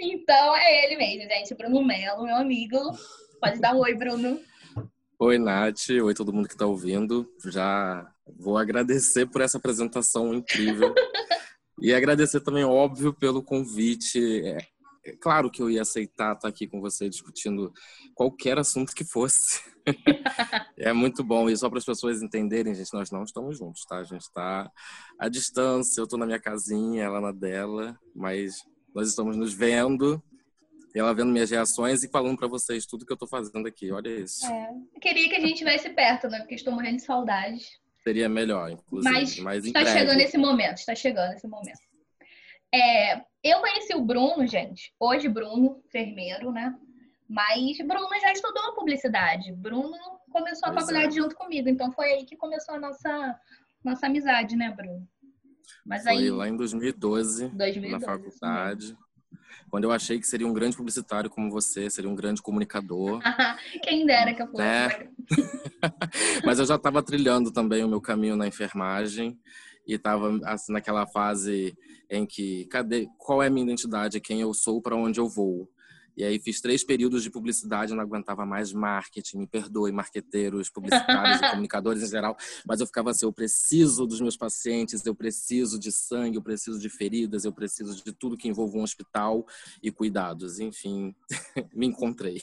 Então 0.01 0.57
é 0.57 0.85
ele 0.85 0.97
mesmo, 0.97 1.31
gente, 1.31 1.55
Bruno 1.55 1.85
Melo, 1.85 2.25
meu 2.25 2.37
amigo. 2.37 2.79
Pode 3.41 3.61
dar 3.61 3.75
um 3.75 3.81
oi, 3.81 3.95
Bruno. 3.95 4.41
Oi, 5.19 5.39
Nath. 5.39 5.89
Oi, 5.91 6.15
todo 6.15 6.33
mundo 6.33 6.47
que 6.47 6.55
está 6.55 6.67
ouvindo. 6.67 7.27
Já 7.47 8.07
vou 8.39 8.59
agradecer 8.59 9.27
por 9.27 9.41
essa 9.41 9.57
apresentação 9.57 10.35
incrível. 10.35 10.95
E 11.81 11.93
agradecer 11.93 12.41
também, 12.41 12.65
óbvio, 12.65 13.13
pelo 13.13 13.43
convite. 13.43 14.43
É, 14.45 14.59
é 15.05 15.17
claro 15.17 15.51
que 15.51 15.63
eu 15.63 15.71
ia 15.71 15.83
aceitar 15.83 16.35
estar 16.35 16.49
aqui 16.49 16.67
com 16.67 16.81
você 16.81 17.09
discutindo 17.09 17.73
qualquer 18.15 18.59
assunto 18.59 18.95
que 18.95 19.05
fosse. 19.05 19.61
é 20.79 20.93
muito 20.93 21.23
bom. 21.23 21.49
E 21.49 21.57
só 21.57 21.69
para 21.69 21.79
as 21.79 21.85
pessoas 21.85 22.23
entenderem, 22.23 22.75
gente, 22.75 22.93
nós 22.93 23.11
não 23.11 23.23
estamos 23.23 23.59
juntos, 23.59 23.85
tá? 23.85 23.99
A 23.99 24.05
gente 24.05 24.23
está 24.23 24.71
à 25.19 25.29
distância. 25.29 26.01
Eu 26.01 26.05
estou 26.05 26.19
na 26.19 26.27
minha 26.27 26.41
casinha, 26.41 27.05
ela 27.05 27.21
na 27.21 27.33
dela, 27.33 27.99
mas 28.15 28.65
nós 28.95 29.09
estamos 29.09 29.37
nos 29.37 29.53
vendo. 29.53 30.23
Ela 30.95 31.13
vendo 31.13 31.31
minhas 31.31 31.51
reações 31.51 32.03
e 32.03 32.09
falando 32.09 32.39
para 32.39 32.49
vocês 32.49 32.87
tudo 32.87 33.05
que 33.05 33.13
eu 33.13 33.17
estou 33.17 33.29
fazendo 33.29 33.69
aqui. 33.69 33.93
Olha 33.93 34.09
isso. 34.09 34.47
É. 34.47 34.71
Eu 34.95 35.01
queria 35.01 35.29
que 35.29 35.37
a 35.37 35.41
gente 35.41 35.53
estivesse 35.53 35.91
perto, 35.91 36.27
né? 36.27 36.39
Porque 36.39 36.55
estou 36.55 36.73
morrendo 36.73 36.97
de 36.97 37.03
saudade. 37.03 37.63
Seria 38.07 38.29
melhor, 38.29 38.71
inclusive. 38.71 39.13
Mas, 39.13 39.39
mas 39.41 39.65
está 39.65 39.85
chegando 39.85 40.21
esse 40.21 40.39
momento, 40.39 40.79
está 40.79 40.95
chegando 40.95 41.33
esse 41.33 41.49
momento. 41.49 41.81
É, 42.73 43.17
eu 43.43 43.61
conheci 43.61 43.97
o 43.97 44.05
Bruno, 44.05 44.47
gente. 44.47 44.95
Hoje, 45.01 45.29
Bruno, 45.29 45.83
enfermeiro, 45.85 46.53
né? 46.53 46.73
Mas 47.29 47.79
Bruno 47.79 48.09
já 48.21 48.31
estudou 48.33 48.77
publicidade. 48.77 49.53
Bruno 49.53 49.99
começou 50.31 50.69
a 50.69 50.73
pois 50.73 50.85
faculdade 50.85 51.19
é. 51.19 51.21
junto 51.21 51.35
comigo. 51.35 51.69
Então 51.69 51.91
foi 51.91 52.13
aí 52.13 52.25
que 52.25 52.37
começou 52.37 52.77
a 52.77 52.79
nossa, 52.79 53.41
nossa 53.83 54.07
amizade, 54.07 54.55
né, 54.55 54.71
Bruno? 54.71 55.05
Mas 55.85 56.05
foi 56.05 56.13
aí... 56.13 56.31
lá 56.31 56.49
em 56.49 56.57
2012, 56.57 57.49
2012 57.49 57.91
na 57.91 58.01
faculdade. 58.01 58.97
Quando 59.71 59.85
eu 59.85 59.93
achei 59.93 60.19
que 60.19 60.27
seria 60.27 60.47
um 60.47 60.53
grande 60.53 60.77
publicitário 60.77 61.29
como 61.29 61.51
você, 61.51 61.91
seria 61.91 62.11
um 62.11 62.15
grande 62.15 62.41
comunicador. 62.41 63.21
Quem 63.83 64.07
dera 64.07 64.33
que 64.35 64.43
eu 64.43 64.47
fosse. 64.47 64.63
Né? 64.63 65.09
Mas 66.45 66.59
eu 66.59 66.67
já 66.67 66.77
estava 66.77 67.03
trilhando 67.03 67.51
também 67.51 67.85
o 67.85 67.89
meu 67.89 68.01
caminho 68.01 68.37
na 68.37 68.47
enfermagem 68.47 69.39
e 69.87 69.95
estava 69.95 70.39
assim, 70.45 70.73
naquela 70.73 71.07
fase 71.07 71.77
em 72.11 72.27
que 72.27 72.67
cadê 72.67 73.09
qual 73.19 73.43
é 73.43 73.47
a 73.47 73.51
minha 73.51 73.65
identidade, 73.65 74.21
quem 74.21 74.41
eu 74.41 74.53
sou, 74.55 74.81
para 74.81 74.97
onde 74.97 75.21
eu 75.21 75.29
vou. 75.29 75.69
E 76.17 76.25
aí 76.25 76.39
fiz 76.39 76.61
três 76.61 76.83
períodos 76.83 77.23
de 77.23 77.31
publicidade, 77.31 77.95
não 77.95 78.03
aguentava 78.03 78.47
mais 78.47 78.73
marketing, 78.73 79.39
me 79.39 79.47
perdoe, 79.47 79.93
marqueteiros, 79.93 80.71
publicitários 80.71 81.41
e 81.41 81.51
comunicadores 81.51 82.03
em 82.03 82.09
geral, 82.09 82.37
mas 82.67 82.81
eu 82.81 82.87
ficava 82.87 83.11
assim, 83.11 83.27
eu 83.27 83.33
preciso 83.33 84.07
dos 84.07 84.21
meus 84.21 84.37
pacientes, 84.37 85.05
eu 85.05 85.15
preciso 85.15 85.79
de 85.79 85.93
sangue, 85.93 86.37
eu 86.37 86.43
preciso 86.43 86.79
de 86.79 86.89
feridas, 86.89 87.45
eu 87.45 87.53
preciso 87.53 88.03
de 88.03 88.13
tudo 88.13 88.37
que 88.37 88.49
envolva 88.49 88.79
um 88.79 88.83
hospital 88.83 89.47
e 89.83 89.91
cuidados. 89.91 90.59
Enfim, 90.59 91.15
me 91.75 91.87
encontrei. 91.87 92.43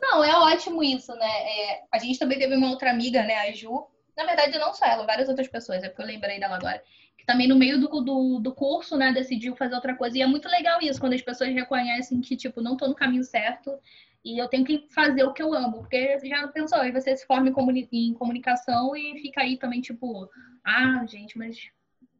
Não, 0.00 0.22
é 0.22 0.34
ótimo 0.36 0.82
isso, 0.82 1.12
né? 1.14 1.26
É, 1.26 1.82
a 1.92 1.98
gente 1.98 2.18
também 2.18 2.38
teve 2.38 2.54
uma 2.54 2.70
outra 2.70 2.90
amiga, 2.90 3.22
né, 3.22 3.40
a 3.40 3.52
Ju, 3.52 3.86
na 4.16 4.24
verdade 4.24 4.58
não 4.58 4.72
só 4.74 4.84
ela, 4.84 5.06
várias 5.06 5.28
outras 5.28 5.48
pessoas, 5.48 5.82
é 5.82 5.88
porque 5.88 6.02
eu 6.02 6.06
lembrei 6.06 6.38
dela 6.38 6.56
agora, 6.56 6.82
que 7.20 7.26
também 7.26 7.46
no 7.46 7.56
meio 7.56 7.78
do, 7.78 8.00
do, 8.00 8.40
do, 8.40 8.54
curso, 8.54 8.96
né, 8.96 9.12
decidiu 9.12 9.54
fazer 9.54 9.74
outra 9.74 9.94
coisa. 9.94 10.16
E 10.16 10.22
é 10.22 10.26
muito 10.26 10.48
legal 10.48 10.80
isso, 10.80 10.98
quando 10.98 11.12
as 11.12 11.20
pessoas 11.20 11.52
reconhecem 11.52 12.20
que, 12.22 12.34
tipo, 12.34 12.62
não 12.62 12.78
tô 12.78 12.88
no 12.88 12.94
caminho 12.94 13.22
certo 13.22 13.78
e 14.24 14.40
eu 14.40 14.48
tenho 14.48 14.64
que 14.64 14.86
fazer 14.90 15.22
o 15.24 15.32
que 15.32 15.42
eu 15.42 15.52
amo. 15.52 15.80
Porque 15.80 16.18
já 16.24 16.48
pensou, 16.48 16.78
aí 16.78 16.90
você 16.90 17.14
se 17.14 17.26
forma 17.26 17.50
em, 17.50 17.52
comuni 17.52 17.86
em 17.92 18.14
comunicação 18.14 18.96
e 18.96 19.20
fica 19.20 19.42
aí 19.42 19.58
também, 19.58 19.82
tipo, 19.82 20.30
ah, 20.64 21.04
gente, 21.06 21.36
mas 21.36 21.58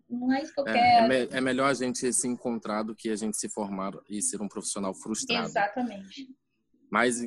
não 0.08 0.34
é 0.34 0.42
isso 0.42 0.52
que 0.52 0.60
eu 0.60 0.68
é, 0.68 0.72
quero. 0.72 1.12
É, 1.12 1.38
é, 1.38 1.40
melhor 1.40 1.70
a 1.70 1.74
gente 1.74 2.12
se 2.12 2.28
encontrar 2.28 2.82
do 2.82 2.94
que 2.94 3.08
a 3.08 3.16
gente 3.16 3.38
se 3.38 3.48
formar 3.48 3.94
e 4.06 4.20
ser 4.20 4.42
um 4.42 4.48
profissional 4.48 4.92
frustrado. 4.92 5.46
Exatamente. 5.46 6.28
Mas, 6.90 7.22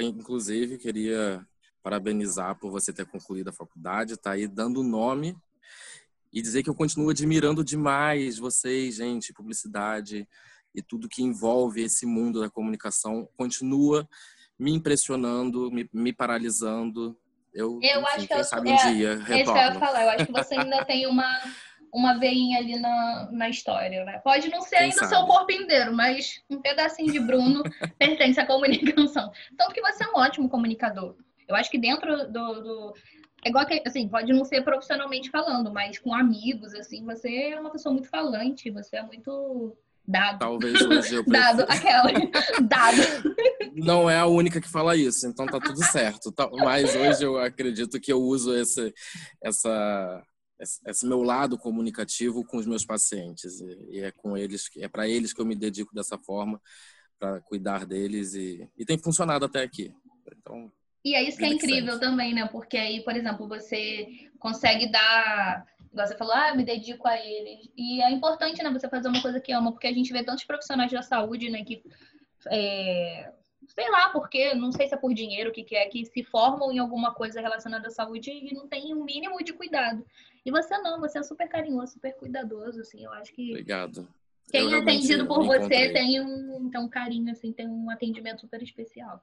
inclusive, 0.00 0.78
queria 0.78 1.46
parabenizar 1.82 2.58
por 2.58 2.70
você 2.70 2.90
ter 2.90 3.04
concluído 3.04 3.48
a 3.48 3.52
faculdade, 3.52 4.16
tá 4.16 4.30
aí 4.30 4.46
dando 4.46 4.82
nome 4.82 5.36
e 6.32 6.42
dizer 6.42 6.62
que 6.62 6.70
eu 6.70 6.74
continuo 6.74 7.10
admirando 7.10 7.64
demais 7.64 8.38
vocês, 8.38 8.96
gente, 8.96 9.32
publicidade 9.32 10.28
e 10.74 10.82
tudo 10.82 11.08
que 11.08 11.22
envolve 11.22 11.82
esse 11.82 12.06
mundo 12.06 12.40
da 12.40 12.50
comunicação 12.50 13.28
continua 13.36 14.08
me 14.58 14.72
impressionando, 14.72 15.70
me, 15.70 15.88
me 15.92 16.12
paralisando. 16.12 17.16
Eu, 17.54 17.78
eu 17.82 18.00
enfim, 18.00 18.10
acho 18.14 18.26
que 18.26 18.34
eu, 18.34 18.44
sabe 18.44 18.70
um 18.70 18.74
é, 18.74 18.92
dia 18.92 19.16
retorno. 19.16 19.34
É 19.34 19.42
isso 19.42 19.52
que 19.52 19.58
eu 19.58 19.62
ia 19.62 19.74
falar. 19.74 20.02
Eu 20.02 20.10
acho 20.10 20.26
que 20.26 20.32
você 20.32 20.54
ainda 20.58 20.84
tem 20.84 21.06
uma 21.06 21.26
uma 21.92 22.18
veinha 22.18 22.58
ali 22.58 22.78
na, 22.78 23.28
na 23.32 23.48
história, 23.48 24.04
né? 24.04 24.18
Pode 24.18 24.48
não 24.50 24.60
ser 24.60 24.76
Quem 24.76 24.90
ainda 24.90 25.04
o 25.04 25.08
seu 25.08 25.24
corpo 25.24 25.50
inteiro, 25.52 25.94
mas 25.94 26.42
um 26.50 26.60
pedacinho 26.60 27.10
de 27.12 27.18
Bruno 27.18 27.62
pertence 27.98 28.38
à 28.38 28.46
comunicação. 28.46 29.32
Tanto 29.56 29.72
que 29.72 29.80
você 29.80 30.04
é 30.04 30.08
um 30.08 30.16
ótimo 30.16 30.48
comunicador. 30.48 31.16
Eu 31.48 31.56
acho 31.56 31.70
que 31.70 31.78
dentro 31.78 32.30
do, 32.30 32.62
do 32.62 32.94
é 33.44 33.48
igual 33.48 33.66
que, 33.66 33.82
assim, 33.86 34.08
pode 34.08 34.32
não 34.32 34.44
ser 34.44 34.62
profissionalmente 34.62 35.30
falando, 35.30 35.72
mas 35.72 35.98
com 35.98 36.14
amigos, 36.14 36.74
assim, 36.74 37.04
você 37.04 37.50
é 37.50 37.60
uma 37.60 37.70
pessoa 37.70 37.92
muito 37.92 38.08
falante, 38.08 38.70
você 38.70 38.96
é 38.96 39.02
muito 39.02 39.76
Dado. 40.08 40.38
Talvez 40.38 40.80
hoje 40.80 41.16
eu 41.16 41.24
Dado, 41.28 41.66
aquela. 41.68 42.10
Dado. 42.66 42.96
Não 43.74 44.08
é 44.08 44.18
a 44.18 44.26
única 44.26 44.58
que 44.58 44.68
fala 44.68 44.96
isso, 44.96 45.26
então 45.26 45.44
tá 45.44 45.60
tudo 45.60 45.84
certo. 45.84 46.32
Tá, 46.32 46.48
mas 46.50 46.96
hoje 46.96 47.24
eu 47.24 47.36
acredito 47.38 48.00
que 48.00 48.10
eu 48.10 48.18
uso 48.18 48.56
esse, 48.56 48.94
essa, 49.42 50.22
esse 50.86 51.06
meu 51.06 51.22
lado 51.22 51.58
comunicativo 51.58 52.42
com 52.42 52.56
os 52.56 52.66
meus 52.66 52.86
pacientes 52.86 53.60
e 53.90 54.00
é 54.00 54.10
com 54.10 54.34
eles, 54.34 54.70
é 54.78 54.88
para 54.88 55.06
eles 55.06 55.34
que 55.34 55.42
eu 55.42 55.46
me 55.46 55.54
dedico 55.54 55.94
dessa 55.94 56.16
forma 56.16 56.58
para 57.18 57.42
cuidar 57.42 57.84
deles 57.84 58.32
e, 58.32 58.66
e 58.78 58.86
tem 58.86 58.96
funcionado 58.96 59.44
até 59.44 59.62
aqui. 59.62 59.94
Então, 60.38 60.72
e 61.10 61.14
é 61.14 61.22
isso 61.22 61.38
que 61.38 61.44
é 61.44 61.48
incrível 61.48 61.98
também, 61.98 62.34
né? 62.34 62.46
Porque 62.46 62.76
aí, 62.76 63.02
por 63.02 63.16
exemplo, 63.16 63.48
você 63.48 64.06
consegue 64.38 64.90
dar 64.90 65.66
Igual 65.92 66.06
você 66.06 66.16
falou, 66.16 66.34
ah, 66.34 66.54
me 66.54 66.64
dedico 66.64 67.08
a 67.08 67.16
eles. 67.16 67.68
E 67.76 68.02
é 68.02 68.10
importante, 68.10 68.62
né, 68.62 68.70
você 68.70 68.88
fazer 68.88 69.08
uma 69.08 69.22
coisa 69.22 69.40
que 69.40 69.52
ama, 69.52 69.72
porque 69.72 69.86
a 69.86 69.92
gente 69.92 70.12
vê 70.12 70.22
tantos 70.22 70.44
profissionais 70.44 70.92
da 70.92 71.02
saúde, 71.02 71.50
né, 71.50 71.64
que, 71.64 71.82
é, 72.50 73.32
sei 73.66 73.90
lá, 73.90 74.10
porque, 74.10 74.54
não 74.54 74.70
sei 74.70 74.86
se 74.86 74.94
é 74.94 74.98
por 74.98 75.14
dinheiro, 75.14 75.50
o 75.50 75.52
que, 75.52 75.64
que 75.64 75.74
é, 75.74 75.86
que 75.88 76.04
se 76.04 76.22
formam 76.22 76.70
em 76.70 76.78
alguma 76.78 77.14
coisa 77.14 77.40
relacionada 77.40 77.88
à 77.88 77.90
saúde 77.90 78.30
e 78.30 78.54
não 78.54 78.68
tem 78.68 78.94
um 78.94 79.04
mínimo 79.04 79.42
de 79.42 79.52
cuidado. 79.52 80.04
E 80.44 80.50
você 80.50 80.76
não, 80.78 81.00
você 81.00 81.18
é 81.18 81.22
super 81.22 81.48
carinhoso, 81.48 81.94
super 81.94 82.14
cuidadoso, 82.16 82.80
assim, 82.80 83.04
eu 83.04 83.12
acho 83.14 83.32
que... 83.32 83.50
Obrigado. 83.50 84.06
Quem 84.50 84.72
é 84.72 84.78
atendido 84.78 85.26
por 85.26 85.44
você 85.44 85.92
tem 85.92 86.20
um, 86.20 86.66
então, 86.66 86.84
um 86.84 86.88
carinho, 86.88 87.30
assim, 87.30 87.52
tem 87.52 87.68
um 87.68 87.90
atendimento 87.90 88.40
super 88.40 88.62
especial. 88.62 89.22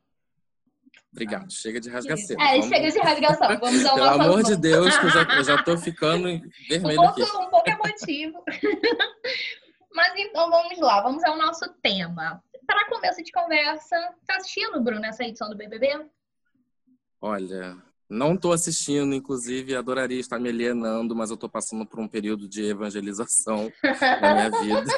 Obrigado. 1.16 1.50
Chega 1.50 1.80
de 1.80 1.90
rasgação. 1.90 2.36
É, 2.42 2.60
Vamos... 2.60 2.68
chega 2.68 2.92
de 2.92 3.00
rasgação. 3.00 3.48
Vamos 3.60 3.86
ao 3.86 3.96
Pelo 3.96 4.10
amor 4.10 4.44
de 4.44 4.58
Deus, 4.58 4.98
que 4.98 5.06
eu 5.06 5.10
já, 5.10 5.24
eu 5.24 5.44
já 5.46 5.64
tô 5.64 5.78
ficando 5.80 6.24
vermelho 6.68 7.02
um 7.02 7.06
pouco, 7.06 7.22
aqui. 7.24 7.38
Um 7.38 7.50
pouco 7.50 7.70
emotivo. 7.70 8.44
Mas 9.96 10.14
então 10.18 10.50
vamos 10.50 10.78
lá, 10.78 11.02
vamos 11.02 11.24
ao 11.24 11.38
nosso 11.38 11.74
tema. 11.82 12.44
Para 12.68 12.90
começo 12.90 13.24
de 13.24 13.32
conversa, 13.32 13.96
tá 14.28 14.36
assistindo, 14.36 14.82
Bruno, 14.82 15.06
essa 15.06 15.24
edição 15.24 15.50
do 15.50 15.56
BBB? 15.56 16.06
Olha, 17.22 17.78
não 18.10 18.36
tô 18.36 18.52
assistindo, 18.52 19.16
inclusive 19.16 19.74
adoraria 19.74 20.20
estar 20.20 20.38
me 20.38 20.50
alienando, 20.50 21.16
mas 21.16 21.32
eu 21.32 21.38
tô 21.38 21.48
passando 21.48 21.86
por 21.86 22.02
um 22.02 22.10
período 22.10 22.50
de 22.50 22.66
evangelização 22.66 23.72
na 24.22 24.34
minha 24.34 24.50
vida. 24.62 24.92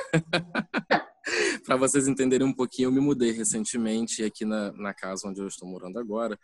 Para 1.65 1.75
vocês 1.75 2.07
entenderem 2.07 2.47
um 2.47 2.53
pouquinho, 2.53 2.87
eu 2.87 2.91
me 2.91 2.99
mudei 2.99 3.31
recentemente 3.31 4.23
aqui 4.23 4.45
na, 4.45 4.71
na 4.73 4.93
casa 4.93 5.27
onde 5.27 5.41
eu 5.41 5.47
estou 5.47 5.67
morando 5.67 5.99
agora. 5.99 6.39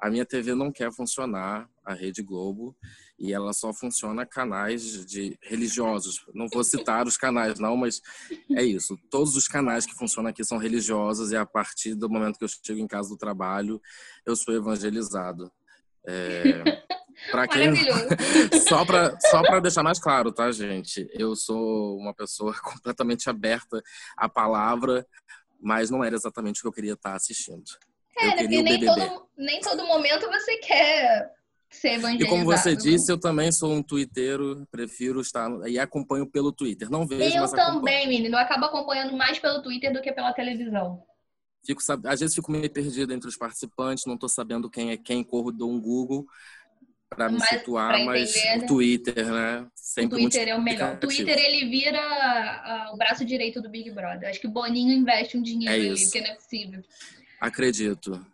A 0.00 0.10
minha 0.10 0.24
TV 0.24 0.54
não 0.54 0.72
quer 0.72 0.92
funcionar, 0.92 1.68
a 1.84 1.94
Rede 1.94 2.22
Globo, 2.22 2.76
e 3.18 3.32
ela 3.32 3.52
só 3.52 3.72
funciona 3.72 4.26
canais 4.26 5.04
de 5.06 5.38
religiosos. 5.42 6.24
Não 6.34 6.48
vou 6.48 6.64
citar 6.64 7.06
os 7.06 7.16
canais, 7.16 7.58
não, 7.58 7.76
mas 7.76 8.00
é 8.56 8.64
isso. 8.64 8.98
Todos 9.10 9.36
os 9.36 9.46
canais 9.46 9.86
que 9.86 9.94
funcionam 9.94 10.30
aqui 10.30 10.44
são 10.44 10.58
religiosos 10.58 11.32
e 11.32 11.36
a 11.36 11.46
partir 11.46 11.94
do 11.94 12.08
momento 12.08 12.38
que 12.38 12.44
eu 12.44 12.48
chego 12.48 12.80
em 12.80 12.86
casa 12.86 13.08
do 13.08 13.16
trabalho, 13.16 13.80
eu 14.26 14.34
sou 14.34 14.54
evangelizado. 14.54 15.50
É... 16.06 16.62
Para 17.30 17.46
quem 17.48 17.72
só 18.68 18.84
para 18.84 19.18
só 19.20 19.42
para 19.42 19.60
deixar 19.60 19.82
mais 19.82 19.98
claro, 19.98 20.32
tá, 20.32 20.50
gente? 20.50 21.08
Eu 21.12 21.34
sou 21.36 21.96
uma 21.98 22.14
pessoa 22.14 22.54
completamente 22.62 23.28
aberta 23.28 23.82
à 24.16 24.28
palavra, 24.28 25.06
mas 25.60 25.90
não 25.90 26.02
era 26.02 26.14
exatamente 26.14 26.60
o 26.60 26.62
que 26.62 26.68
eu 26.68 26.72
queria 26.72 26.94
estar 26.94 27.14
assistindo. 27.14 27.64
É, 28.18 28.26
né? 28.26 28.36
Porque 28.36 28.62
nem 28.62 28.84
todo, 28.84 29.28
nem 29.36 29.60
todo 29.60 29.86
momento 29.86 30.28
você 30.28 30.56
quer 30.58 31.30
ser 31.70 31.94
evangelizado. 31.94 32.24
E 32.24 32.28
como 32.28 32.44
você 32.44 32.76
disse, 32.76 33.10
eu 33.10 33.18
também 33.18 33.50
sou 33.50 33.72
um 33.72 33.82
twitteiro, 33.82 34.66
prefiro 34.70 35.20
estar 35.20 35.50
e 35.68 35.78
acompanho 35.78 36.26
pelo 36.26 36.52
Twitter. 36.52 36.90
Não 36.90 37.06
vejo, 37.06 37.36
eu 37.36 37.48
também, 37.48 37.64
acompanho. 37.64 38.08
menino. 38.08 38.36
Eu 38.36 38.40
acabo 38.40 38.66
acompanhando 38.66 39.16
mais 39.16 39.38
pelo 39.38 39.62
Twitter 39.62 39.92
do 39.92 40.02
que 40.02 40.12
pela 40.12 40.32
televisão. 40.32 41.02
Fico, 41.64 41.80
às 42.06 42.20
vezes 42.20 42.34
fico 42.34 42.50
meio 42.50 42.68
perdido 42.68 43.14
entre 43.14 43.28
os 43.28 43.36
participantes, 43.36 44.04
não 44.04 44.14
estou 44.14 44.28
sabendo 44.28 44.68
quem 44.68 44.90
é 44.90 44.96
quem, 44.96 45.22
corro 45.22 45.52
dou 45.52 45.70
um 45.70 45.80
Google 45.80 46.26
para 47.14 47.28
me 47.28 47.40
situar, 47.40 47.88
pra 47.88 48.04
mas 48.04 48.34
o 48.34 48.38
né? 48.38 48.66
Twitter, 48.66 49.32
né? 49.32 49.66
Sempre 49.74 50.16
o 50.16 50.18
Twitter 50.20 50.48
é 50.48 50.54
o 50.54 50.62
melhor. 50.62 50.94
O 50.94 50.96
Twitter 50.98 51.38
ele 51.38 51.68
vira 51.68 52.00
uh, 52.90 52.94
o 52.94 52.96
braço 52.96 53.24
direito 53.24 53.60
do 53.60 53.68
Big 53.68 53.90
Brother. 53.90 54.28
Acho 54.28 54.40
que 54.40 54.46
o 54.46 54.50
Boninho 54.50 54.92
investe 54.92 55.36
um 55.36 55.42
dinheiro 55.42 55.74
é 55.74 55.90
ali, 55.90 56.02
porque 56.02 56.20
não 56.20 56.30
é 56.30 56.34
possível. 56.34 56.82
Acredito. 57.40 58.26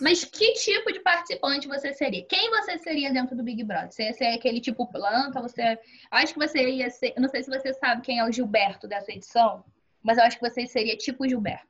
Mas 0.00 0.24
que 0.24 0.52
tipo 0.54 0.92
de 0.92 1.00
participante 1.00 1.66
você 1.66 1.92
seria? 1.92 2.24
Quem 2.24 2.50
você 2.50 2.78
seria 2.78 3.12
dentro 3.12 3.36
do 3.36 3.42
Big 3.42 3.64
Brother? 3.64 3.90
Você 3.90 4.04
ia 4.04 4.12
ser 4.12 4.26
aquele 4.26 4.60
tipo 4.60 4.86
planta? 4.86 5.40
Você... 5.40 5.78
Acho 6.10 6.34
que 6.34 6.38
você 6.38 6.68
ia 6.68 6.88
ser. 6.90 7.14
Não 7.18 7.28
sei 7.28 7.42
se 7.42 7.50
você 7.50 7.74
sabe 7.74 8.02
quem 8.02 8.18
é 8.20 8.24
o 8.24 8.32
Gilberto 8.32 8.86
dessa 8.86 9.10
edição, 9.10 9.64
mas 10.02 10.18
eu 10.18 10.24
acho 10.24 10.38
que 10.38 10.48
você 10.48 10.66
seria 10.66 10.96
tipo 10.96 11.28
Gilberto. 11.28 11.66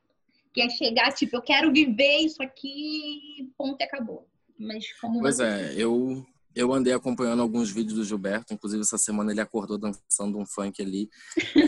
Que 0.53 0.61
é 0.61 0.69
chegar, 0.69 1.11
tipo, 1.13 1.35
eu 1.35 1.41
quero 1.41 1.73
viver 1.73 2.17
isso 2.17 2.43
aqui, 2.43 3.51
ponto 3.57 3.81
e 3.81 3.83
acabou. 3.83 4.27
Mas 4.59 4.91
como 5.01 5.19
Pois 5.19 5.37
você... 5.37 5.45
é, 5.45 5.73
eu 5.75 6.23
eu 6.55 6.71
andei 6.71 6.93
acompanhando 6.93 7.41
alguns 7.41 7.71
vídeos 7.71 7.95
do 7.95 8.03
Gilberto, 8.03 8.53
inclusive 8.53 8.81
essa 8.81 8.97
semana 8.97 9.31
ele 9.31 9.41
acordou 9.41 9.77
dançando 9.77 10.37
um 10.37 10.45
funk 10.45 10.81
ali. 10.81 11.09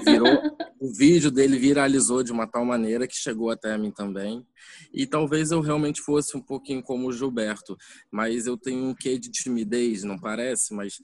Virou, 0.03 0.27
o 0.79 0.93
vídeo 0.93 1.31
dele 1.31 1.57
viralizou 1.57 2.21
de 2.23 2.31
uma 2.31 2.45
tal 2.45 2.63
maneira 2.63 3.07
que 3.07 3.15
chegou 3.15 3.49
até 3.49 3.73
a 3.73 3.77
mim 3.77 3.91
também. 3.91 4.45
E 4.93 5.07
talvez 5.07 5.51
eu 5.51 5.61
realmente 5.61 6.01
fosse 6.01 6.37
um 6.37 6.41
pouquinho 6.41 6.83
como 6.83 7.07
o 7.07 7.11
Gilberto, 7.11 7.75
mas 8.11 8.45
eu 8.45 8.57
tenho 8.57 8.85
um 8.85 8.93
quê 8.93 9.17
de 9.17 9.31
timidez, 9.31 10.03
não 10.03 10.19
parece? 10.19 10.73
Mas, 10.73 11.01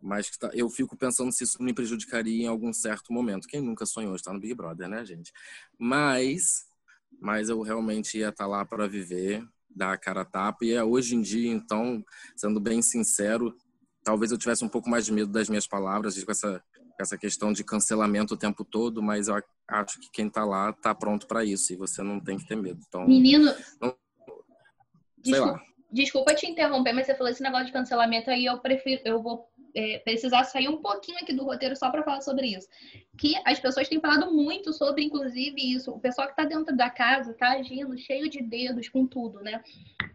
mas 0.00 0.28
tá, 0.36 0.50
eu 0.52 0.68
fico 0.68 0.96
pensando 0.96 1.32
se 1.32 1.44
isso 1.44 1.62
me 1.62 1.72
prejudicaria 1.72 2.44
em 2.44 2.48
algum 2.48 2.72
certo 2.72 3.12
momento. 3.12 3.48
Quem 3.48 3.60
nunca 3.60 3.86
sonhou 3.86 4.14
estar 4.14 4.32
no 4.32 4.40
Big 4.40 4.54
Brother, 4.54 4.88
né, 4.88 5.04
gente? 5.06 5.32
Mas, 5.78 6.66
mas 7.18 7.48
eu 7.48 7.60
realmente 7.62 8.18
ia 8.18 8.28
estar 8.28 8.46
lá 8.46 8.64
para 8.64 8.86
viver 8.86 9.42
dar 9.74 9.92
a 9.92 9.98
cara 9.98 10.22
a 10.22 10.24
tapa. 10.24 10.64
E 10.64 10.72
é 10.72 10.82
hoje 10.82 11.14
em 11.14 11.20
dia, 11.20 11.50
então, 11.50 12.04
sendo 12.36 12.60
bem 12.60 12.82
sincero, 12.82 13.56
talvez 14.04 14.32
eu 14.32 14.38
tivesse 14.38 14.64
um 14.64 14.68
pouco 14.68 14.88
mais 14.88 15.04
de 15.04 15.12
medo 15.12 15.30
das 15.30 15.48
minhas 15.48 15.66
palavras, 15.66 16.22
com 16.22 16.30
essa, 16.30 16.62
essa 17.00 17.18
questão 17.18 17.52
de 17.52 17.64
cancelamento 17.64 18.34
o 18.34 18.38
tempo 18.38 18.64
todo, 18.64 19.02
mas 19.02 19.28
eu 19.28 19.42
acho 19.68 20.00
que 20.00 20.10
quem 20.12 20.26
está 20.26 20.44
lá 20.44 20.70
está 20.70 20.94
pronto 20.94 21.26
para 21.26 21.44
isso 21.44 21.72
e 21.72 21.76
você 21.76 22.02
não 22.02 22.20
tem 22.20 22.38
que 22.38 22.46
ter 22.46 22.56
medo. 22.56 22.80
Então, 22.86 23.06
Menino, 23.06 23.52
não, 23.80 23.96
desculpa, 25.18 25.62
desculpa 25.90 26.34
te 26.34 26.46
interromper, 26.46 26.92
mas 26.92 27.06
você 27.06 27.14
falou 27.14 27.30
esse 27.30 27.42
negócio 27.42 27.66
de 27.66 27.72
cancelamento 27.72 28.30
aí, 28.30 28.44
eu 28.44 28.58
prefiro, 28.58 29.00
eu 29.04 29.22
vou 29.22 29.48
é, 29.74 29.98
precisar 29.98 30.44
sair 30.44 30.68
um 30.68 30.80
pouquinho 30.80 31.18
aqui 31.18 31.32
do 31.32 31.44
roteiro 31.44 31.76
só 31.76 31.90
para 31.90 32.02
falar 32.02 32.20
sobre 32.20 32.46
isso. 32.46 32.68
Que 33.18 33.34
as 33.44 33.58
pessoas 33.58 33.88
têm 33.88 34.00
falado 34.00 34.32
muito 34.32 34.72
sobre, 34.72 35.04
inclusive, 35.04 35.56
isso. 35.56 35.90
O 35.90 36.00
pessoal 36.00 36.26
que 36.26 36.32
está 36.32 36.44
dentro 36.44 36.76
da 36.76 36.90
casa 36.90 37.32
está 37.32 37.52
agindo 37.52 37.96
cheio 37.98 38.28
de 38.28 38.42
dedos 38.42 38.88
com 38.88 39.06
tudo, 39.06 39.40
né? 39.40 39.62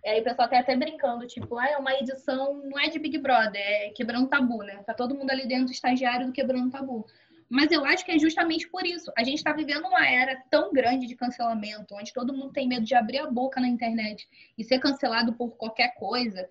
E 0.03 0.09
aí 0.09 0.21
o 0.21 0.23
pessoal 0.23 0.47
tá 0.47 0.59
até 0.59 0.75
brincando, 0.75 1.27
tipo, 1.27 1.57
ah, 1.57 1.67
é 1.67 1.77
uma 1.77 1.93
edição, 1.93 2.61
não 2.65 2.79
é 2.79 2.89
de 2.89 2.99
Big 2.99 3.17
Brother, 3.17 3.61
é 3.61 3.89
quebrando 3.89 4.27
tabu, 4.27 4.59
né? 4.63 4.83
Tá 4.85 4.93
todo 4.93 5.15
mundo 5.15 5.29
ali 5.29 5.47
dentro 5.47 5.71
estagiário 5.71 6.27
do 6.27 6.33
quebrando 6.33 6.71
tabu. 6.71 7.05
Mas 7.49 7.71
eu 7.71 7.85
acho 7.85 8.03
que 8.03 8.11
é 8.11 8.19
justamente 8.19 8.67
por 8.67 8.85
isso. 8.85 9.11
A 9.17 9.23
gente 9.23 9.37
está 9.37 9.53
vivendo 9.53 9.85
uma 9.87 10.05
era 10.05 10.35
tão 10.49 10.73
grande 10.73 11.07
de 11.07 11.15
cancelamento, 11.15 11.95
onde 11.95 12.13
todo 12.13 12.33
mundo 12.33 12.51
tem 12.51 12.67
medo 12.67 12.85
de 12.85 12.93
abrir 12.93 13.19
a 13.19 13.31
boca 13.31 13.61
na 13.61 13.67
internet 13.67 14.27
e 14.57 14.63
ser 14.63 14.79
cancelado 14.79 15.33
por 15.33 15.55
qualquer 15.55 15.95
coisa. 15.95 16.47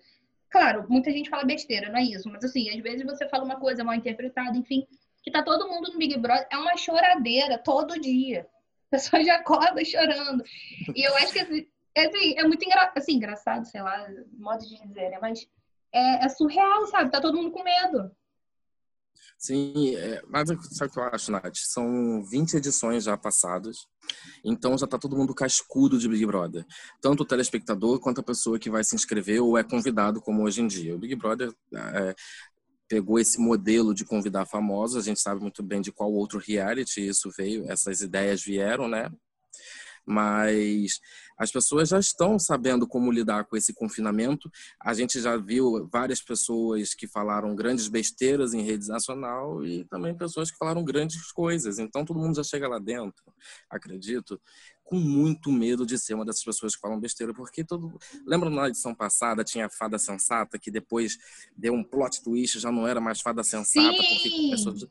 Claro, 0.49 0.85
muita 0.89 1.11
gente 1.11 1.29
fala 1.29 1.43
besteira, 1.43 1.89
não 1.89 1.99
é 1.99 2.03
isso. 2.03 2.29
Mas 2.29 2.43
assim, 2.43 2.69
às 2.69 2.81
vezes 2.81 3.05
você 3.05 3.27
fala 3.27 3.43
uma 3.43 3.59
coisa 3.59 3.83
mal 3.83 3.95
interpretada, 3.95 4.57
enfim, 4.57 4.87
que 5.21 5.31
tá 5.31 5.43
todo 5.43 5.67
mundo 5.67 5.91
no 5.91 5.97
Big 5.97 6.17
Brother. 6.17 6.47
É 6.51 6.57
uma 6.57 6.77
choradeira 6.77 7.57
todo 7.57 7.99
dia. 7.99 8.47
A 8.87 8.91
pessoa 8.91 9.23
já 9.23 9.35
acorda 9.35 9.83
chorando. 9.83 10.43
E 10.95 11.07
eu 11.07 11.15
acho 11.17 11.33
que 11.33 11.39
assim, 11.39 11.67
é, 11.95 12.05
assim, 12.07 12.37
é 12.37 12.43
muito 12.43 12.63
engra... 12.63 12.91
assim, 12.95 13.13
engraçado, 13.13 13.65
sei 13.65 13.81
lá, 13.81 14.07
modo 14.37 14.65
de 14.65 14.81
dizer, 14.81 15.09
né? 15.09 15.17
Mas 15.19 15.47
é, 15.91 16.25
é 16.25 16.29
surreal, 16.29 16.87
sabe? 16.87 17.11
Tá 17.11 17.19
todo 17.19 17.35
mundo 17.35 17.51
com 17.51 17.63
medo. 17.63 18.11
Sim, 19.37 19.95
é, 19.95 20.21
mas 20.27 20.49
sabe 20.71 20.89
o 20.89 20.93
que 20.93 20.99
eu 20.99 21.03
acho, 21.03 21.31
Nath? 21.31 21.55
São 21.55 22.23
20 22.23 22.55
edições 22.55 23.03
já 23.03 23.15
passadas, 23.15 23.77
então 24.43 24.75
já 24.77 24.85
está 24.85 24.97
todo 24.97 25.15
mundo 25.15 25.33
cascudo 25.33 25.99
de 25.99 26.09
Big 26.09 26.25
Brother. 26.25 26.65
Tanto 26.99 27.21
o 27.21 27.25
telespectador 27.25 27.99
quanto 27.99 28.19
a 28.21 28.23
pessoa 28.23 28.57
que 28.57 28.69
vai 28.69 28.83
se 28.83 28.95
inscrever 28.95 29.41
ou 29.41 29.57
é 29.57 29.63
convidado, 29.63 30.19
como 30.21 30.43
hoje 30.43 30.61
em 30.61 30.67
dia. 30.67 30.95
O 30.95 30.99
Big 30.99 31.15
Brother 31.15 31.53
é, 31.73 32.15
pegou 32.87 33.19
esse 33.19 33.39
modelo 33.39 33.93
de 33.93 34.05
convidar 34.05 34.45
famosos, 34.45 34.97
a 34.97 35.05
gente 35.05 35.21
sabe 35.21 35.39
muito 35.41 35.61
bem 35.61 35.81
de 35.81 35.91
qual 35.91 36.11
outro 36.11 36.39
reality 36.39 37.07
isso 37.07 37.29
veio, 37.37 37.69
essas 37.69 38.01
ideias 38.01 38.41
vieram, 38.41 38.87
né? 38.87 39.11
Mas 40.05 40.99
as 41.37 41.51
pessoas 41.51 41.89
já 41.89 41.99
estão 41.99 42.39
sabendo 42.39 42.87
como 42.87 43.11
lidar 43.11 43.45
com 43.45 43.55
esse 43.55 43.73
confinamento. 43.73 44.51
A 44.81 44.93
gente 44.93 45.21
já 45.21 45.37
viu 45.37 45.87
várias 45.91 46.21
pessoas 46.21 46.93
que 46.93 47.07
falaram 47.07 47.55
grandes 47.55 47.87
besteiras 47.87 48.53
em 48.53 48.61
rede 48.61 48.87
nacional 48.87 49.63
e 49.63 49.83
também 49.85 50.15
pessoas 50.15 50.49
que 50.49 50.57
falaram 50.57 50.83
grandes 50.83 51.31
coisas. 51.31 51.77
Então 51.77 52.03
todo 52.03 52.19
mundo 52.19 52.35
já 52.35 52.43
chega 52.43 52.67
lá 52.67 52.79
dentro, 52.79 53.23
acredito, 53.69 54.39
com 54.83 54.95
muito 54.95 55.51
medo 55.51 55.85
de 55.85 55.97
ser 55.99 56.13
uma 56.13 56.25
dessas 56.25 56.43
pessoas 56.43 56.75
que 56.75 56.81
falam 56.81 56.99
besteira, 56.99 57.33
porque 57.33 57.63
todo. 57.63 57.99
Lembra 58.25 58.49
na 58.49 58.67
edição 58.67 58.95
passada 58.95 59.43
tinha 59.43 59.65
a 59.65 59.69
fada 59.69 59.99
sensata 59.99 60.57
que 60.57 60.71
depois 60.71 61.17
deu 61.55 61.73
um 61.73 61.83
plot 61.83 62.23
twist, 62.23 62.59
já 62.59 62.71
não 62.71 62.87
era 62.87 63.01
mais 63.01 63.21
fada 63.21 63.43
sensata, 63.43 63.91
Sim. 63.91 64.09
porque 64.09 64.49
pessoas 64.51 64.87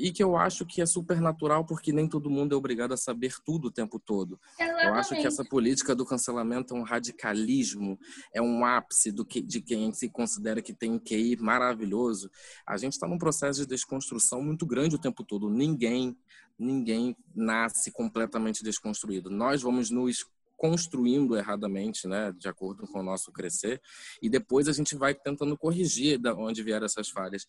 e 0.00 0.12
que 0.12 0.22
eu 0.22 0.36
acho 0.36 0.64
que 0.64 0.80
é 0.80 0.86
super 0.86 1.20
natural 1.20 1.64
porque 1.64 1.92
nem 1.92 2.08
todo 2.08 2.30
mundo 2.30 2.54
é 2.54 2.56
obrigado 2.56 2.92
a 2.92 2.96
saber 2.96 3.34
tudo 3.44 3.68
o 3.68 3.70
tempo 3.70 3.98
todo. 3.98 4.40
Exatamente. 4.58 4.86
Eu 4.86 4.94
acho 4.94 5.14
que 5.14 5.26
essa 5.26 5.44
política 5.44 5.94
do 5.94 6.06
cancelamento 6.06 6.74
é 6.74 6.78
um 6.78 6.82
radicalismo, 6.82 7.98
é 8.32 8.40
um 8.40 8.64
ápice 8.64 9.12
do 9.12 9.24
que, 9.24 9.42
de 9.42 9.60
quem 9.60 9.92
se 9.92 10.08
considera 10.08 10.62
que 10.62 10.72
tem 10.72 10.90
um 10.90 10.98
QI 10.98 11.36
maravilhoso. 11.36 12.30
A 12.66 12.76
gente 12.76 12.94
está 12.94 13.06
num 13.06 13.18
processo 13.18 13.60
de 13.60 13.66
desconstrução 13.66 14.42
muito 14.42 14.64
grande 14.64 14.96
o 14.96 15.00
tempo 15.00 15.22
todo. 15.22 15.50
Ninguém, 15.50 16.16
ninguém 16.58 17.16
nasce 17.34 17.90
completamente 17.92 18.64
desconstruído. 18.64 19.28
Nós 19.28 19.62
vamos 19.62 19.90
nos 19.90 20.24
construindo 20.60 21.38
erradamente, 21.38 22.06
né, 22.06 22.32
de 22.32 22.46
acordo 22.46 22.86
com 22.86 23.00
o 23.00 23.02
nosso 23.02 23.32
crescer, 23.32 23.80
e 24.20 24.28
depois 24.28 24.68
a 24.68 24.72
gente 24.72 24.94
vai 24.94 25.14
tentando 25.14 25.56
corrigir 25.56 26.18
da 26.18 26.34
onde 26.34 26.62
vieram 26.62 26.84
essas 26.84 27.08
falhas. 27.08 27.46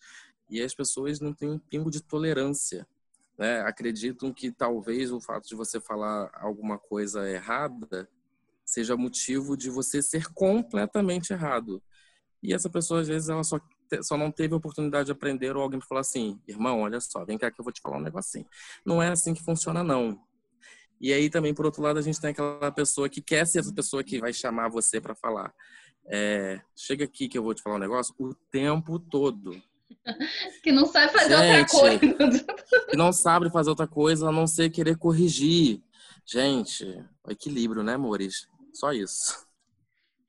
E 0.48 0.62
as 0.62 0.74
pessoas 0.74 1.20
não 1.20 1.34
têm 1.34 1.50
um 1.50 1.58
pingo 1.58 1.90
de 1.90 2.02
tolerância, 2.02 2.88
né? 3.36 3.60
Acreditam 3.60 4.32
que 4.32 4.50
talvez 4.50 5.12
o 5.12 5.20
fato 5.20 5.46
de 5.46 5.54
você 5.54 5.78
falar 5.78 6.30
alguma 6.32 6.78
coisa 6.78 7.28
errada 7.28 8.08
seja 8.64 8.96
motivo 8.96 9.58
de 9.58 9.68
você 9.68 10.00
ser 10.00 10.32
completamente 10.32 11.34
errado. 11.34 11.82
E 12.42 12.54
essa 12.54 12.70
pessoa 12.70 13.02
às 13.02 13.08
vezes 13.08 13.28
ela 13.28 13.44
só 13.44 13.60
só 14.00 14.16
não 14.16 14.32
teve 14.32 14.54
oportunidade 14.54 15.06
de 15.06 15.12
aprender 15.12 15.54
ou 15.54 15.62
alguém 15.62 15.78
falar 15.82 16.00
assim, 16.00 16.40
irmão, 16.48 16.80
olha 16.80 16.98
só, 16.98 17.26
vem 17.26 17.36
cá 17.36 17.50
que 17.50 17.60
eu 17.60 17.64
vou 17.64 17.74
te 17.74 17.82
falar 17.82 17.98
um 17.98 18.02
negocinho. 18.02 18.46
Não 18.86 19.02
é 19.02 19.08
assim 19.08 19.34
que 19.34 19.44
funciona 19.44 19.84
não. 19.84 20.18
E 21.02 21.12
aí 21.12 21.28
também, 21.28 21.52
por 21.52 21.66
outro 21.66 21.82
lado, 21.82 21.98
a 21.98 22.02
gente 22.02 22.20
tem 22.20 22.30
aquela 22.30 22.70
pessoa 22.70 23.08
que 23.08 23.20
quer 23.20 23.44
ser 23.44 23.58
essa 23.58 23.74
pessoa 23.74 24.04
que 24.04 24.20
vai 24.20 24.32
chamar 24.32 24.68
você 24.68 25.00
para 25.00 25.16
falar. 25.16 25.52
É, 26.06 26.60
chega 26.76 27.04
aqui 27.04 27.28
que 27.28 27.36
eu 27.36 27.42
vou 27.42 27.52
te 27.52 27.60
falar 27.60 27.74
um 27.74 27.80
negócio 27.80 28.14
o 28.20 28.32
tempo 28.52 29.00
todo. 29.00 29.60
que 30.62 30.70
não 30.70 30.86
sabe 30.86 31.12
fazer 31.12 31.36
Gente, 31.36 31.74
outra 31.74 31.98
coisa. 31.98 32.44
Que 32.88 32.96
não 32.96 33.12
sabe 33.12 33.50
fazer 33.50 33.70
outra 33.70 33.88
coisa 33.88 34.28
a 34.28 34.32
não 34.32 34.46
ser 34.46 34.70
querer 34.70 34.96
corrigir. 34.96 35.82
Gente, 36.24 37.04
equilíbrio, 37.28 37.82
né, 37.82 37.94
amores? 37.94 38.46
Só 38.72 38.92
isso. 38.92 39.44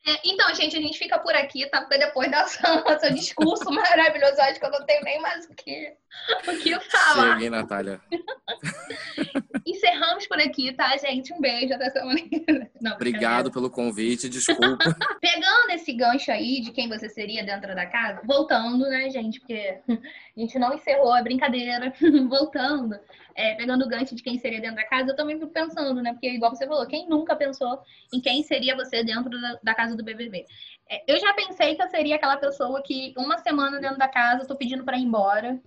É, 0.08 0.20
então, 0.26 0.54
gente, 0.56 0.76
a 0.76 0.82
gente 0.82 0.98
fica 0.98 1.20
por 1.20 1.36
aqui, 1.36 1.70
tá? 1.70 1.82
Porque 1.82 2.00
depois 2.00 2.32
dessa, 2.32 2.84
seu 3.00 3.14
discurso 3.14 3.66
maravilhoso, 3.72 4.42
acho 4.42 4.60
que 4.60 4.66
eu 4.66 4.72
não 4.72 4.86
tenho 4.88 5.04
nem 5.04 5.22
mais 5.22 5.46
o 5.46 5.54
que, 5.54 5.96
o 6.48 6.58
que 6.60 6.80
falar. 6.80 7.34
Chega, 7.34 7.44
hein, 7.44 7.50
Natália? 7.50 8.02
Encerramos 9.66 10.28
por 10.28 10.40
aqui, 10.40 10.74
tá, 10.74 10.96
gente? 10.98 11.34
Um 11.34 11.40
beijo, 11.40 11.74
até 11.74 11.90
semana. 11.90 12.20
Não, 12.82 12.94
Obrigado 12.94 13.52
pelo 13.52 13.70
convite, 13.70 14.28
desculpa. 14.30 14.78
Pegando 15.22 15.72
esse 15.72 15.94
gancho 15.94 16.32
aí 16.32 16.60
de 16.60 16.72
quem 16.72 16.90
você 16.90 17.10
seria 17.10 17.44
dentro 17.44 17.74
da 17.74 17.86
casa, 17.86 18.22
voltando, 18.26 18.86
né, 18.90 19.10
gente? 19.10 19.40
Porque 19.40 19.80
a 19.88 20.40
gente 20.40 20.60
não 20.60 20.74
encerrou 20.74 21.14
a 21.14 21.22
brincadeira, 21.22 21.94
voltando. 22.28 23.00
É, 23.36 23.56
pegando 23.56 23.86
o 23.86 23.88
gancho 23.88 24.16
de 24.16 24.22
quem 24.22 24.38
seria 24.38 24.62
dentro 24.62 24.76
da 24.76 24.86
casa, 24.86 25.12
eu 25.12 25.16
também 25.16 25.40
fico 25.40 25.52
pensando, 25.52 26.02
né? 26.02 26.12
Porque, 26.12 26.30
igual 26.30 26.54
você 26.54 26.68
falou, 26.68 26.86
quem 26.86 27.08
nunca 27.08 27.36
pensou 27.36 27.80
em 28.14 28.20
quem 28.20 28.44
seria 28.44 28.76
você 28.76 29.04
dentro 29.04 29.30
da, 29.42 29.60
da 29.64 29.74
casa 29.74 29.96
do 29.96 30.04
BBB? 30.04 30.46
É, 30.90 31.04
eu 31.08 31.18
já 31.20 31.34
pensei 31.34 31.76
que 31.76 31.82
eu 31.82 31.88
seria 31.88 32.16
aquela 32.16 32.38
pessoa 32.38 32.84
que 32.84 33.14
uma 33.18 33.38
semana 33.38 33.80
dentro 33.80 33.98
da 33.98 34.08
casa, 34.08 34.44
eu 34.44 34.48
tô 34.48 34.56
pedindo 34.56 34.84
para 34.84 34.98
ir 34.98 35.04
embora. 35.04 35.60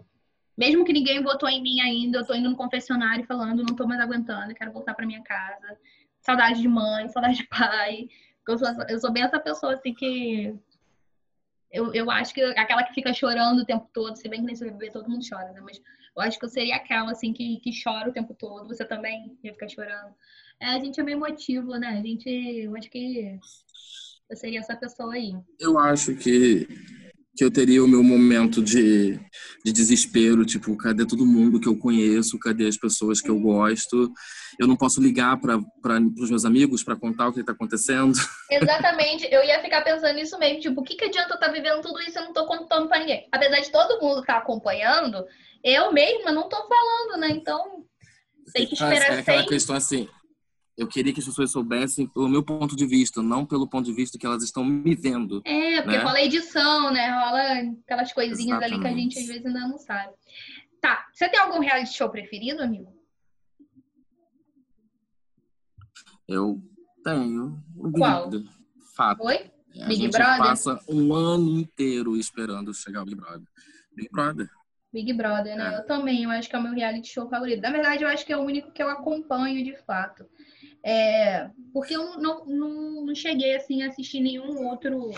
Mesmo 0.56 0.84
que 0.84 0.92
ninguém 0.92 1.22
votou 1.22 1.48
em 1.48 1.62
mim 1.62 1.80
ainda, 1.80 2.18
eu 2.18 2.26
tô 2.26 2.34
indo 2.34 2.48
no 2.48 2.56
confessionário 2.56 3.26
falando, 3.26 3.62
não 3.62 3.76
tô 3.76 3.86
mais 3.86 4.00
aguentando, 4.00 4.54
quero 4.54 4.72
voltar 4.72 4.94
para 4.94 5.06
minha 5.06 5.22
casa. 5.22 5.78
Saudade 6.20 6.60
de 6.60 6.68
mãe, 6.68 7.08
saudade 7.10 7.36
de 7.38 7.46
pai. 7.46 8.08
Eu 8.48 8.58
sou, 8.58 8.68
eu 8.88 8.98
sou 8.98 9.12
bem 9.12 9.22
essa 9.22 9.38
pessoa, 9.38 9.74
assim, 9.74 9.92
que... 9.92 10.54
Eu, 11.70 11.92
eu 11.92 12.10
acho 12.10 12.32
que 12.32 12.40
aquela 12.42 12.84
que 12.84 12.94
fica 12.94 13.12
chorando 13.12 13.60
o 13.60 13.64
tempo 13.66 13.90
todo, 13.92 14.16
se 14.16 14.28
bem 14.28 14.40
que 14.40 14.46
nesse 14.46 14.64
BBB 14.64 14.92
todo 14.92 15.10
mundo 15.10 15.26
chora, 15.28 15.52
né? 15.52 15.60
Mas 15.60 15.82
eu 16.16 16.22
acho 16.22 16.38
que 16.38 16.44
eu 16.46 16.48
seria 16.48 16.76
aquela, 16.76 17.10
assim, 17.10 17.32
que, 17.32 17.58
que 17.60 17.70
chora 17.82 18.08
o 18.08 18.12
tempo 18.12 18.34
todo. 18.34 18.68
Você 18.68 18.84
também 18.84 19.36
ia 19.42 19.52
ficar 19.52 19.68
chorando. 19.68 20.14
É, 20.58 20.68
a 20.68 20.78
gente 20.78 20.98
é 20.98 21.02
meio 21.02 21.16
emotivo, 21.16 21.76
né? 21.76 21.88
A 21.88 22.02
gente, 22.02 22.30
eu 22.30 22.74
acho 22.76 22.88
que 22.88 23.38
eu 24.30 24.36
seria 24.36 24.60
essa 24.60 24.76
pessoa 24.76 25.12
aí. 25.12 25.34
Eu 25.58 25.76
acho 25.78 26.14
que 26.16 26.66
que 27.36 27.44
eu 27.44 27.50
teria 27.50 27.84
o 27.84 27.88
meu 27.88 28.02
momento 28.02 28.62
de, 28.62 29.20
de 29.62 29.72
desespero, 29.72 30.46
tipo, 30.46 30.74
cadê 30.76 31.06
todo 31.06 31.26
mundo 31.26 31.60
que 31.60 31.68
eu 31.68 31.76
conheço, 31.76 32.38
cadê 32.38 32.66
as 32.66 32.78
pessoas 32.78 33.20
que 33.20 33.28
eu 33.28 33.38
gosto? 33.38 34.10
Eu 34.58 34.66
não 34.66 34.74
posso 34.74 35.02
ligar 35.02 35.38
para 35.38 35.58
os 36.18 36.30
meus 36.30 36.46
amigos 36.46 36.82
para 36.82 36.96
contar 36.96 37.28
o 37.28 37.32
que 37.32 37.40
está 37.40 37.52
acontecendo. 37.52 38.14
Exatamente, 38.50 39.28
eu 39.30 39.44
ia 39.44 39.60
ficar 39.60 39.82
pensando 39.82 40.14
nisso 40.14 40.38
mesmo, 40.38 40.60
tipo, 40.60 40.80
o 40.80 40.84
que, 40.84 40.94
que 40.94 41.04
adianta 41.04 41.30
eu 41.30 41.34
estar 41.34 41.48
tá 41.48 41.52
vivendo 41.52 41.82
tudo 41.82 42.00
isso 42.00 42.16
e 42.16 42.18
eu 42.18 42.22
não 42.22 42.30
estou 42.30 42.46
contando 42.46 42.88
para 42.88 43.00
ninguém? 43.00 43.28
Apesar 43.30 43.60
de 43.60 43.70
todo 43.70 44.00
mundo 44.00 44.20
estar 44.20 44.34
tá 44.34 44.38
acompanhando, 44.38 45.22
eu 45.62 45.92
mesma 45.92 46.32
não 46.32 46.44
estou 46.44 46.66
falando, 46.66 47.20
né? 47.20 47.28
Então, 47.30 47.84
tem 48.54 48.66
que 48.66 48.74
esperar 48.74 49.12
é 49.12 49.18
aquela 49.18 49.46
questão 49.46 49.76
assim, 49.76 50.08
eu 50.76 50.86
queria 50.86 51.12
que 51.12 51.20
as 51.20 51.26
pessoas 51.26 51.50
soubessem 51.50 52.06
pelo 52.06 52.28
meu 52.28 52.42
ponto 52.42 52.76
de 52.76 52.84
vista, 52.86 53.22
não 53.22 53.46
pelo 53.46 53.68
ponto 53.68 53.86
de 53.86 53.92
vista 53.92 54.18
que 54.18 54.26
elas 54.26 54.42
estão 54.42 54.62
me 54.62 54.94
vendo. 54.94 55.40
É, 55.44 55.80
porque 55.80 55.96
né? 55.96 56.04
rola 56.04 56.20
edição, 56.20 56.92
né? 56.92 57.08
Rola 57.08 57.76
aquelas 57.84 58.12
coisinhas 58.12 58.58
Exatamente. 58.58 58.74
ali 58.74 58.80
que 58.80 58.86
a 58.86 59.02
gente 59.02 59.18
às 59.18 59.26
vezes 59.26 59.46
ainda 59.46 59.60
não 59.60 59.78
sabe. 59.78 60.12
Tá. 60.80 61.06
Você 61.12 61.28
tem 61.28 61.40
algum 61.40 61.60
reality 61.60 61.94
show 61.94 62.10
preferido, 62.10 62.62
amigo? 62.62 62.94
Eu 66.28 66.60
tenho. 67.02 67.62
Qual? 67.92 68.30
Fato. 68.94 69.22
Oi? 69.24 69.50
É, 69.74 69.86
Big 69.86 69.92
a 69.92 69.94
gente 69.94 70.12
Brother? 70.12 70.38
passa 70.38 70.80
um 70.88 71.14
ano 71.14 71.58
inteiro 71.58 72.16
esperando 72.16 72.74
chegar 72.74 73.02
o 73.02 73.04
Big 73.04 73.16
Brother. 73.16 73.46
Big 73.94 74.08
Brother. 74.10 74.50
Big 74.92 75.12
Brother, 75.12 75.56
né? 75.56 75.74
É. 75.74 75.78
Eu 75.78 75.86
também, 75.86 76.24
eu 76.24 76.30
acho 76.30 76.48
que 76.48 76.56
é 76.56 76.58
o 76.58 76.62
meu 76.62 76.72
reality 76.72 77.08
show 77.08 77.28
favorito. 77.28 77.60
Na 77.60 77.70
verdade, 77.70 78.02
eu 78.02 78.08
acho 78.08 78.24
que 78.24 78.32
é 78.32 78.36
o 78.36 78.42
único 78.42 78.72
que 78.72 78.82
eu 78.82 78.88
acompanho 78.88 79.62
de 79.62 79.76
fato. 79.84 80.26
É, 80.86 81.50
porque 81.72 81.96
eu 81.96 82.16
não, 82.16 82.44
não, 82.46 83.04
não 83.06 83.14
cheguei 83.14 83.56
assim 83.56 83.82
a 83.82 83.88
assistir 83.88 84.20
nenhum 84.20 84.68
outro. 84.68 85.10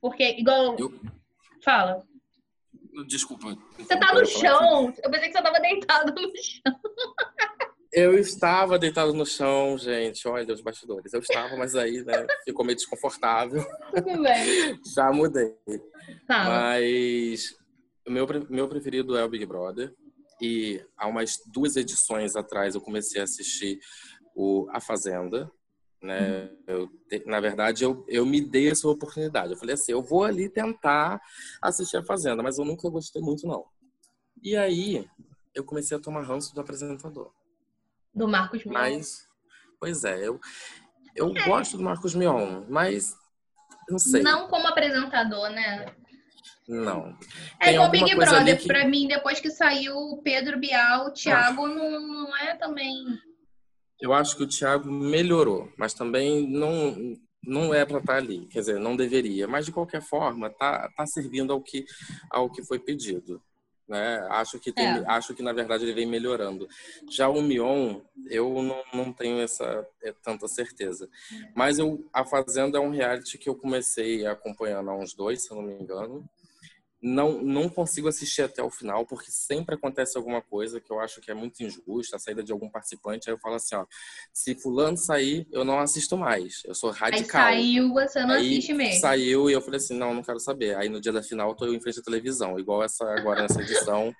Porque, 0.00 0.36
igual. 0.38 0.76
Eu... 0.78 0.94
Fala. 1.64 2.06
Desculpa. 3.08 3.58
Você 3.76 3.98
tá 3.98 4.14
no 4.14 4.24
chão. 4.24 4.94
Eu 5.02 5.10
pensei 5.10 5.28
que 5.28 5.36
você 5.36 5.42
tava 5.42 5.58
deitado 5.58 6.14
no 6.14 6.32
chão. 6.36 6.80
Eu 7.92 8.16
estava 8.16 8.78
deitado 8.78 9.12
no 9.12 9.26
chão, 9.26 9.76
gente. 9.76 10.28
Olha 10.28 10.54
os 10.54 10.60
bastidores. 10.60 11.12
Eu 11.12 11.20
estava, 11.20 11.56
mas 11.56 11.74
aí, 11.74 12.04
né, 12.04 12.24
ficou 12.44 12.64
meio 12.64 12.76
desconfortável. 12.76 13.64
Tudo 13.92 14.22
bem. 14.22 14.80
Já 14.94 15.12
mudei. 15.12 15.56
Mas 16.28 17.56
o 18.06 18.12
meu, 18.12 18.28
meu 18.48 18.68
preferido 18.68 19.16
é 19.16 19.24
o 19.24 19.28
Big 19.28 19.44
Brother 19.44 19.92
e 20.44 20.86
há 20.96 21.06
umas 21.06 21.42
duas 21.46 21.74
edições 21.74 22.36
atrás 22.36 22.74
eu 22.74 22.80
comecei 22.80 23.18
a 23.20 23.24
assistir 23.24 23.80
o 24.34 24.68
A 24.70 24.78
Fazenda, 24.78 25.50
né? 26.02 26.50
Eu, 26.66 26.90
na 27.24 27.40
verdade, 27.40 27.82
eu, 27.82 28.04
eu 28.06 28.26
me 28.26 28.42
dei 28.42 28.70
essa 28.70 28.86
oportunidade. 28.86 29.52
Eu 29.52 29.58
falei 29.58 29.74
assim, 29.74 29.92
eu 29.92 30.02
vou 30.02 30.22
ali 30.22 30.50
tentar 30.50 31.18
assistir 31.62 31.96
A 31.96 32.04
Fazenda, 32.04 32.42
mas 32.42 32.58
eu 32.58 32.64
nunca 32.64 32.90
gostei 32.90 33.22
muito, 33.22 33.46
não. 33.46 33.64
E 34.42 34.54
aí, 34.54 35.08
eu 35.54 35.64
comecei 35.64 35.96
a 35.96 36.00
tomar 36.00 36.22
ranço 36.22 36.54
do 36.54 36.60
apresentador. 36.60 37.32
Do 38.14 38.28
Marcos 38.28 38.64
Mion. 38.64 38.74
Mas, 38.74 39.26
pois 39.80 40.04
é, 40.04 40.28
eu, 40.28 40.38
eu 41.16 41.34
é. 41.34 41.48
gosto 41.48 41.78
do 41.78 41.82
Marcos 41.82 42.14
Mion, 42.14 42.66
mas 42.68 43.16
não 43.88 43.98
sei. 43.98 44.22
Não 44.22 44.46
como 44.48 44.68
apresentador, 44.68 45.48
né? 45.48 45.86
Não. 46.66 47.16
É 47.60 47.74
igual 47.74 47.90
Big 47.90 48.14
Brother. 48.14 48.58
Que... 48.58 48.66
Pra 48.66 48.86
mim, 48.86 49.06
depois 49.06 49.40
que 49.40 49.50
saiu 49.50 49.96
o 49.96 50.22
Pedro 50.22 50.58
Bial, 50.58 51.08
o 51.08 51.10
Thiago 51.12 51.66
não, 51.68 52.00
não 52.00 52.36
é 52.36 52.56
também. 52.56 53.04
Eu 54.00 54.12
acho 54.12 54.36
que 54.36 54.42
o 54.42 54.48
Thiago 54.48 54.90
melhorou, 54.90 55.72
mas 55.76 55.94
também 55.94 56.46
não, 56.48 57.16
não 57.42 57.74
é 57.74 57.84
para 57.84 57.98
estar 57.98 58.14
tá 58.14 58.18
ali. 58.18 58.46
Quer 58.46 58.60
dizer, 58.60 58.80
não 58.80 58.96
deveria. 58.96 59.46
Mas, 59.46 59.66
de 59.66 59.72
qualquer 59.72 60.02
forma, 60.02 60.50
tá, 60.50 60.90
tá 60.96 61.06
servindo 61.06 61.52
ao 61.52 61.60
que, 61.60 61.84
ao 62.30 62.50
que 62.50 62.64
foi 62.64 62.78
pedido. 62.78 63.42
Né? 63.86 64.26
Acho 64.30 64.58
que 64.58 64.72
tem, 64.72 64.86
é. 64.86 65.04
acho 65.06 65.34
que 65.34 65.42
na 65.42 65.52
verdade 65.52 65.84
ele 65.84 65.92
vem 65.92 66.06
melhorando. 66.06 66.66
Já 67.10 67.28
o 67.28 67.42
Mion, 67.42 68.00
eu 68.30 68.62
não, 68.62 68.82
não 68.94 69.12
tenho 69.12 69.40
essa 69.40 69.86
é, 70.02 70.10
tanta 70.22 70.48
certeza. 70.48 71.06
Mas 71.54 71.78
eu, 71.78 72.02
a 72.10 72.24
Fazenda 72.24 72.78
é 72.78 72.80
um 72.80 72.88
reality 72.88 73.36
que 73.36 73.46
eu 73.46 73.54
comecei 73.54 74.26
acompanhando 74.26 74.88
há 74.88 74.96
uns 74.96 75.12
dois, 75.12 75.44
se 75.44 75.50
eu 75.50 75.58
não 75.58 75.64
me 75.64 75.74
engano 75.74 76.26
não, 77.04 77.42
não 77.42 77.68
consigo 77.68 78.08
assistir 78.08 78.40
até 78.40 78.62
o 78.62 78.70
final, 78.70 79.04
porque 79.04 79.30
sempre 79.30 79.74
acontece 79.74 80.16
alguma 80.16 80.40
coisa 80.40 80.80
que 80.80 80.90
eu 80.90 80.98
acho 80.98 81.20
que 81.20 81.30
é 81.30 81.34
muito 81.34 81.62
injusta, 81.62 82.16
a 82.16 82.18
saída 82.18 82.42
de 82.42 82.50
algum 82.50 82.70
participante. 82.70 83.28
Aí 83.28 83.34
eu 83.34 83.38
falo 83.38 83.56
assim, 83.56 83.74
ó, 83.74 83.84
se 84.32 84.54
fulano 84.54 84.96
sair, 84.96 85.46
eu 85.52 85.66
não 85.66 85.78
assisto 85.78 86.16
mais. 86.16 86.62
Eu 86.64 86.74
sou 86.74 86.90
radical. 86.90 87.42
Aí 87.42 87.74
saiu, 87.74 87.92
você 87.92 88.24
não 88.24 88.34
aí 88.34 88.48
assiste 88.48 88.72
mesmo. 88.72 89.00
Saiu 89.00 89.50
e 89.50 89.52
eu 89.52 89.60
falei 89.60 89.76
assim, 89.76 89.94
não, 89.94 90.14
não 90.14 90.22
quero 90.22 90.40
saber. 90.40 90.76
Aí 90.76 90.88
no 90.88 90.98
dia 90.98 91.12
da 91.12 91.22
final 91.22 91.50
eu 91.50 91.54
tô 91.54 91.70
em 91.70 91.80
frente 91.80 92.00
à 92.00 92.02
televisão, 92.02 92.58
igual 92.58 92.82
essa 92.82 93.04
agora 93.12 93.42
nessa 93.42 93.60
edição. 93.60 94.10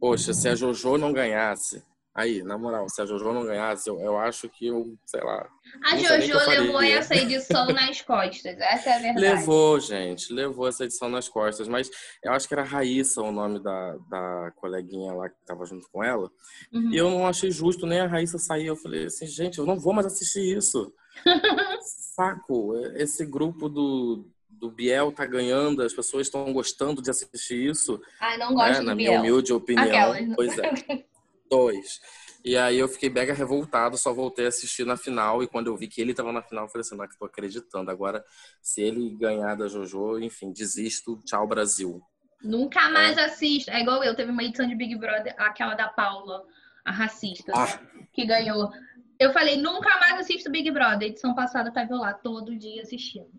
Poxa, 0.00 0.34
se 0.34 0.48
a 0.48 0.56
Jojo 0.56 0.98
não 0.98 1.12
ganhasse, 1.12 1.80
Aí, 2.14 2.44
na 2.44 2.56
moral, 2.56 2.88
se 2.88 3.02
a 3.02 3.06
Jojo 3.06 3.32
não 3.32 3.44
ganhasse, 3.44 3.90
eu, 3.90 3.98
eu 3.98 4.16
acho 4.16 4.48
que 4.48 4.68
eu, 4.68 4.96
sei 5.04 5.20
lá. 5.20 5.48
A 5.84 5.96
Jojo 5.96 6.38
levou 6.48 6.80
essa 6.80 7.16
edição 7.16 7.66
nas 7.74 8.00
costas, 8.02 8.56
essa 8.56 8.90
é 8.90 8.92
a 8.92 8.98
verdade. 9.00 9.20
Levou, 9.20 9.80
gente, 9.80 10.32
levou 10.32 10.68
essa 10.68 10.84
edição 10.84 11.08
nas 11.08 11.28
costas, 11.28 11.66
mas 11.66 11.90
eu 12.22 12.30
acho 12.30 12.46
que 12.46 12.54
era 12.54 12.62
Raíssa 12.62 13.20
o 13.20 13.32
nome 13.32 13.60
da, 13.60 13.96
da 14.08 14.52
coleguinha 14.54 15.12
lá 15.12 15.28
que 15.28 15.34
tava 15.44 15.66
junto 15.66 15.88
com 15.90 16.04
ela. 16.04 16.30
Uhum. 16.72 16.92
E 16.92 16.96
eu 16.96 17.10
não 17.10 17.26
achei 17.26 17.50
justo 17.50 17.84
nem 17.84 17.98
a 17.98 18.06
Raíssa 18.06 18.38
sair. 18.38 18.66
Eu 18.66 18.76
falei 18.76 19.06
assim, 19.06 19.26
gente, 19.26 19.58
eu 19.58 19.66
não 19.66 19.76
vou 19.76 19.92
mais 19.92 20.06
assistir 20.06 20.56
isso. 20.56 20.94
Saco, 22.14 22.76
esse 22.94 23.26
grupo 23.26 23.68
do, 23.68 24.24
do 24.48 24.70
Biel 24.70 25.10
tá 25.10 25.26
ganhando, 25.26 25.82
as 25.82 25.92
pessoas 25.92 26.28
estão 26.28 26.52
gostando 26.52 27.02
de 27.02 27.10
assistir 27.10 27.70
isso. 27.70 28.00
Ai, 28.20 28.38
não 28.38 28.54
gosto 28.54 28.74
né? 28.74 28.78
do 28.78 28.86
Na 28.86 28.94
Biel. 28.94 29.10
minha 29.10 29.20
humilde 29.20 29.52
opinião. 29.52 29.84
Aquelas. 29.84 30.34
Pois 30.36 30.56
é. 30.58 31.04
Dois. 31.56 32.00
E 32.44 32.58
aí 32.58 32.78
eu 32.78 32.86
fiquei 32.86 33.08
mega 33.08 33.32
revoltado, 33.32 33.96
só 33.96 34.12
voltei 34.12 34.44
a 34.44 34.48
assistir 34.48 34.84
na 34.84 34.98
final. 34.98 35.42
E 35.42 35.46
quando 35.46 35.68
eu 35.68 35.76
vi 35.76 35.88
que 35.88 36.00
ele 36.00 36.12
tava 36.12 36.30
na 36.30 36.42
final, 36.42 36.64
eu 36.64 36.68
falei 36.68 36.82
assim, 36.82 36.94
não, 36.94 37.08
que 37.08 37.16
tô 37.16 37.24
acreditando. 37.24 37.90
Agora, 37.90 38.22
se 38.60 38.82
ele 38.82 39.16
ganhar 39.16 39.54
da 39.54 39.66
Jojo, 39.66 40.18
enfim, 40.18 40.52
desisto. 40.52 41.22
Tchau, 41.24 41.46
Brasil. 41.46 42.02
Nunca 42.42 42.90
mais 42.90 43.16
é. 43.16 43.24
assisto. 43.24 43.70
É 43.70 43.80
igual 43.80 44.04
eu, 44.04 44.14
teve 44.14 44.30
uma 44.30 44.44
edição 44.44 44.68
de 44.68 44.74
Big 44.74 44.94
Brother, 44.96 45.34
aquela 45.38 45.74
da 45.74 45.88
Paula, 45.88 46.42
a 46.84 46.92
racista, 46.92 47.50
ah. 47.56 47.80
que 48.12 48.26
ganhou. 48.26 48.70
Eu 49.18 49.32
falei, 49.32 49.56
nunca 49.56 49.98
mais 49.98 50.20
assisto 50.20 50.50
Big 50.50 50.70
Brother. 50.70 51.08
A 51.08 51.10
edição 51.10 51.34
passada 51.34 51.72
tava 51.72 51.94
lá 51.94 52.12
todo 52.12 52.58
dia 52.58 52.82
assistindo. 52.82 53.30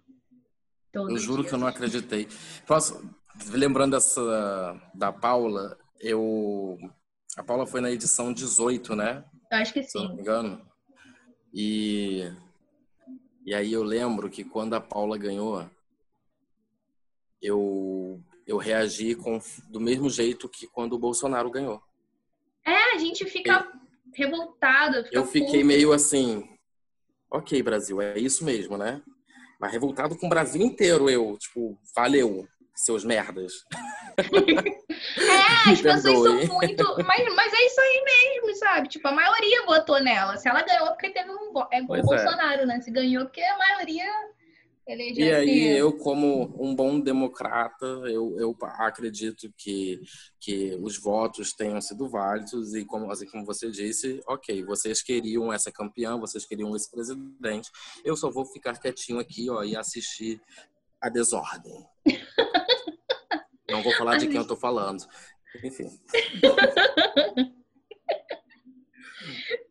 Todo 0.91 1.12
eu 1.12 1.17
juro 1.19 1.43
que 1.43 1.54
eu 1.54 1.60
não 1.60 1.67
acreditei. 1.67 2.28
Posso, 2.65 3.08
lembrando 3.51 3.91
dessa 3.91 4.82
da 4.95 5.12
Paula, 5.12 5.78
eu 5.99 6.80
a 7.38 7.43
Paula 7.43 7.65
foi 7.65 7.82
na 7.82 7.91
edição 7.91 8.34
18, 8.34 8.95
né? 8.95 9.24
Eu 9.52 9.58
acho 9.58 9.74
que 9.74 9.84
sim. 9.84 9.89
Se 9.89 9.98
não 9.98 10.15
me 10.15 10.21
engano. 10.21 10.65
E, 11.54 12.32
e 13.45 13.54
aí 13.54 13.71
eu 13.71 13.84
lembro 13.84 14.30
que 14.30 14.43
quando 14.43 14.74
a 14.74 14.82
Paula 14.82 15.17
ganhou, 15.17 15.69
eu, 17.41 18.21
eu 18.48 18.58
reagi 18.58 19.15
com, 19.15 19.39
do 19.69 19.80
mesmo 19.80 20.10
jeito 20.10 20.50
que 20.50 20.67
quando 20.67 20.93
o 20.93 21.00
Bolsonaro 21.00 21.52
ganhou. 21.52 21.82
É, 22.65 22.95
a 22.95 22.98
gente 22.98 23.26
fica 23.26 23.71
revoltado. 24.13 25.04
Fica 25.04 25.15
eu 25.15 25.26
fiquei 25.26 25.62
puto. 25.62 25.65
meio 25.65 25.93
assim, 25.93 26.48
ok, 27.30 27.62
Brasil, 27.62 28.02
é 28.02 28.17
isso 28.17 28.43
mesmo, 28.45 28.78
né? 28.78 29.02
Mas 29.60 29.71
revoltado 29.71 30.17
com 30.17 30.26
o 30.28 30.30
Brasil 30.30 30.62
inteiro, 30.62 31.10
eu, 31.10 31.38
tipo, 31.38 31.78
valeu 31.95 32.48
seus 32.75 33.03
merdas. 33.03 33.53
é, 34.17 35.71
as 35.71 35.81
pessoas 35.81 36.45
são 36.45 36.57
muito. 36.57 36.83
Mas, 37.05 37.35
mas 37.35 37.53
é 37.53 37.65
isso 37.65 37.81
aí 37.81 38.03
mesmo, 38.03 38.55
sabe? 38.57 38.89
Tipo, 38.89 39.07
a 39.07 39.11
maioria 39.11 39.65
votou 39.65 39.99
nela. 40.01 40.38
Se 40.38 40.49
ela 40.49 40.61
ganhou, 40.61 40.88
porque 40.88 41.09
teve 41.09 41.31
um. 41.31 41.53
É 41.71 41.81
o 41.81 41.95
é. 41.95 42.01
Bolsonaro, 42.01 42.61
é. 42.61 42.65
né? 42.65 42.81
Se 42.81 42.91
ganhou, 42.91 43.25
porque 43.25 43.41
a 43.41 43.57
maioria. 43.57 44.05
E 44.88 45.31
aí, 45.31 45.67
eu, 45.77 45.91
como 45.97 46.53
um 46.63 46.75
bom 46.75 46.99
democrata, 46.99 47.85
eu, 47.85 48.38
eu 48.38 48.55
acredito 48.61 49.51
que, 49.57 49.99
que 50.39 50.77
os 50.79 50.99
votos 50.99 51.53
tenham 51.53 51.81
sido 51.81 52.07
válidos 52.07 52.75
e, 52.75 52.85
como, 52.85 53.11
assim, 53.11 53.25
como 53.25 53.43
você 53.43 53.71
disse, 53.71 54.21
ok, 54.27 54.63
vocês 54.63 55.01
queriam 55.01 55.51
essa 55.51 55.71
campeã, 55.71 56.19
vocês 56.19 56.45
queriam 56.45 56.75
esse 56.75 56.91
presidente, 56.91 57.71
eu 58.03 58.15
só 58.15 58.29
vou 58.29 58.45
ficar 58.45 58.77
quietinho 58.77 59.17
aqui 59.17 59.49
ó, 59.49 59.63
e 59.63 59.75
assistir 59.75 60.39
a 61.01 61.09
desordem. 61.09 61.83
Não 63.69 63.81
vou 63.81 63.93
falar 63.93 64.17
de 64.17 64.27
quem 64.27 64.37
eu 64.37 64.47
tô 64.47 64.55
falando. 64.55 65.05
Enfim. 65.63 65.89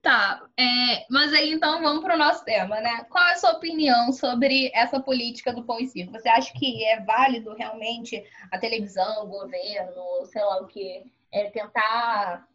Tá, 0.04 0.46
é, 0.54 1.06
mas 1.08 1.32
aí 1.32 1.50
então 1.50 1.80
vamos 1.80 2.04
para 2.04 2.14
o 2.14 2.18
nosso 2.18 2.44
tema, 2.44 2.78
né? 2.78 3.06
Qual 3.08 3.24
é 3.26 3.32
a 3.32 3.36
sua 3.36 3.52
opinião 3.52 4.12
sobre 4.12 4.70
essa 4.74 5.00
política 5.00 5.50
do 5.50 5.64
pão 5.64 5.80
e 5.80 5.86
circo? 5.86 6.12
Você 6.12 6.28
acha 6.28 6.52
que 6.52 6.84
é 6.84 7.00
válido 7.00 7.54
realmente 7.54 8.22
a 8.50 8.58
televisão, 8.58 9.24
o 9.24 9.28
governo, 9.28 10.26
sei 10.26 10.42
lá 10.42 10.60
o 10.60 10.66
que, 10.66 11.10
é, 11.32 11.48
tentar 11.50 12.46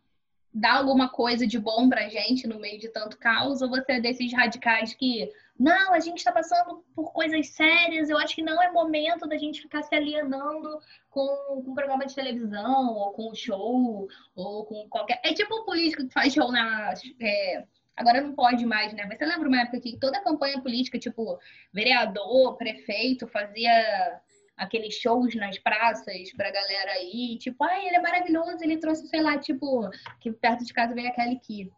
dar 0.54 0.78
alguma 0.78 1.10
coisa 1.10 1.48
de 1.48 1.58
bom 1.58 1.90
pra 1.90 2.08
gente 2.08 2.48
no 2.48 2.60
meio 2.60 2.80
de 2.80 2.90
tanto 2.90 3.18
caos? 3.18 3.64
Ou 3.64 3.70
você 3.70 3.94
é 3.94 4.00
desses 4.00 4.32
radicais 4.32 4.94
que 4.94 5.32
não, 5.60 5.94
a 5.94 6.00
gente 6.00 6.20
está 6.20 6.32
passando 6.32 6.86
por 6.96 7.12
coisas 7.12 7.50
sérias, 7.50 8.10
eu 8.10 8.18
acho 8.18 8.34
que 8.34 8.42
não 8.42 8.64
é 8.64 8.72
momento 8.72 9.28
da 9.28 9.38
gente 9.38 9.62
ficar 9.62 9.84
se 9.84 9.94
alienando 9.94 10.80
com, 11.10 11.28
com 11.66 11.72
um 11.72 11.76
programa 11.76 12.06
de 12.06 12.16
televisão, 12.16 12.94
ou 12.94 13.12
com 13.12 13.30
um 13.30 13.36
show, 13.36 14.08
ou 14.38 14.66
com 14.66 14.88
qualquer. 14.88 15.20
É 15.22 15.34
tipo 15.34 15.54
um 15.54 15.66
político 15.66 16.08
que 16.08 16.14
faz 16.14 16.34
show 16.34 16.50
na. 16.50 16.94
É... 17.22 17.66
Agora 17.98 18.22
não 18.22 18.34
pode 18.34 18.66
mais, 18.66 18.94
né? 18.94 19.04
Mas 19.06 19.18
você 19.18 19.26
lembra 19.26 19.50
uma 19.50 19.62
época 19.62 19.82
que 19.82 19.98
toda 19.98 20.18
a 20.18 20.24
campanha 20.24 20.62
política, 20.62 20.98
tipo, 20.98 21.38
vereador, 21.74 22.56
prefeito, 22.56 23.28
fazia 23.28 24.22
aqueles 24.56 24.94
shows 24.94 25.36
nas 25.36 25.60
praças 25.60 26.32
pra 26.38 26.52
galera 26.52 26.92
aí, 26.94 27.38
tipo, 27.38 27.62
ai, 27.66 27.88
ele 27.88 27.98
é 27.98 28.02
maravilhoso, 28.02 28.64
ele 28.64 28.78
trouxe, 28.78 29.08
sei 29.08 29.22
lá, 29.22 29.38
tipo, 29.38 29.90
que 30.22 30.32
perto 30.32 30.64
de 30.64 30.74
casa 30.74 30.94
veio 30.94 31.10
aquele 31.10 31.38
que 31.38 31.70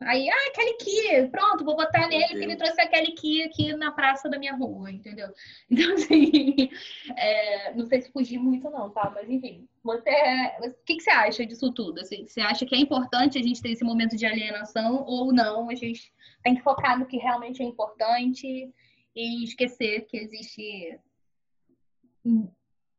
Aí, 0.00 0.28
ah, 0.28 0.52
Kelly 0.54 0.76
Key, 0.78 1.28
pronto, 1.30 1.64
vou 1.64 1.76
botar 1.76 2.08
nele 2.08 2.28
porque 2.28 2.44
ele 2.44 2.56
trouxe 2.56 2.80
a 2.80 2.88
Kelly 2.88 3.12
Key 3.12 3.42
aqui 3.42 3.72
na 3.74 3.92
praça 3.92 4.28
da 4.28 4.38
minha 4.38 4.54
rua, 4.54 4.90
entendeu? 4.90 5.28
Então, 5.70 5.94
assim, 5.94 6.70
é, 7.16 7.74
não 7.74 7.86
sei 7.86 8.02
se 8.02 8.12
fugir 8.12 8.38
muito 8.38 8.68
não, 8.70 8.90
tá? 8.90 9.10
Mas, 9.14 9.28
enfim, 9.28 9.66
você, 9.82 10.10
o 10.60 10.72
que, 10.84 10.96
que 10.96 11.02
você 11.02 11.10
acha 11.10 11.46
disso 11.46 11.72
tudo? 11.72 12.00
Assim, 12.00 12.26
você 12.26 12.40
acha 12.40 12.66
que 12.66 12.74
é 12.74 12.78
importante 12.78 13.38
a 13.38 13.42
gente 13.42 13.62
ter 13.62 13.70
esse 13.70 13.84
momento 13.84 14.16
de 14.16 14.26
alienação 14.26 15.04
ou 15.06 15.32
não? 15.32 15.70
A 15.70 15.74
gente 15.74 16.12
tem 16.42 16.54
que 16.54 16.62
focar 16.62 16.98
no 16.98 17.06
que 17.06 17.16
realmente 17.16 17.62
é 17.62 17.66
importante 17.66 18.72
e 19.14 19.44
esquecer 19.44 20.06
que 20.06 20.16
existe... 20.16 20.98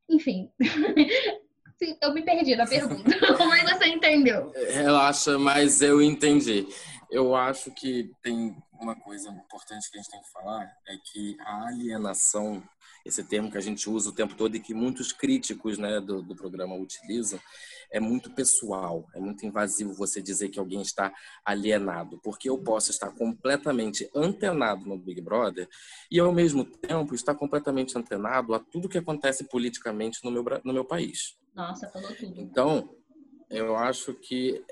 Enfim, 0.07 0.51
Sim, 1.77 1.97
eu 2.01 2.13
me 2.13 2.23
perdi 2.23 2.55
na 2.55 2.65
pergunta. 2.65 3.03
Mas 3.47 3.69
você 3.69 3.87
entendeu? 3.87 4.51
Relaxa, 4.71 5.37
mas 5.37 5.81
eu 5.81 6.01
entendi. 6.01 6.67
Eu 7.11 7.35
acho 7.35 7.71
que 7.71 8.11
tem 8.21 8.55
uma 8.79 8.95
coisa 8.95 9.29
importante 9.29 9.89
que 9.91 9.97
a 9.97 10.01
gente 10.01 10.11
tem 10.11 10.21
que 10.21 10.31
falar 10.31 10.71
é 10.87 10.97
que 10.97 11.37
a 11.39 11.67
alienação, 11.67 12.63
esse 13.05 13.23
termo 13.23 13.51
que 13.51 13.57
a 13.57 13.61
gente 13.61 13.89
usa 13.89 14.09
o 14.09 14.13
tempo 14.13 14.35
todo 14.35 14.55
e 14.55 14.59
que 14.59 14.73
muitos 14.73 15.11
críticos 15.11 15.77
né, 15.77 15.99
do, 15.99 16.21
do 16.21 16.35
programa 16.35 16.75
utilizam, 16.75 17.39
é 17.91 17.99
muito 17.99 18.31
pessoal, 18.31 19.05
é 19.13 19.19
muito 19.19 19.45
invasivo 19.45 19.93
você 19.93 20.21
dizer 20.21 20.49
que 20.49 20.59
alguém 20.59 20.81
está 20.81 21.13
alienado, 21.45 22.19
porque 22.23 22.49
eu 22.49 22.57
posso 22.57 22.91
estar 22.91 23.11
completamente 23.11 24.09
antenado 24.15 24.85
no 24.85 24.97
Big 24.97 25.21
Brother 25.21 25.69
e, 26.09 26.19
ao 26.19 26.31
mesmo 26.31 26.65
tempo, 26.65 27.13
estar 27.13 27.35
completamente 27.35 27.97
antenado 27.97 28.53
a 28.53 28.59
tudo 28.59 28.89
que 28.89 28.97
acontece 28.97 29.43
politicamente 29.45 30.19
no 30.23 30.31
meu, 30.31 30.43
no 30.63 30.73
meu 30.73 30.85
país. 30.85 31.37
Nossa, 31.55 31.87
falou 31.87 32.13
tudo. 32.15 32.39
Então, 32.39 32.89
eu 33.49 33.75
acho 33.75 34.13
que, 34.13 34.63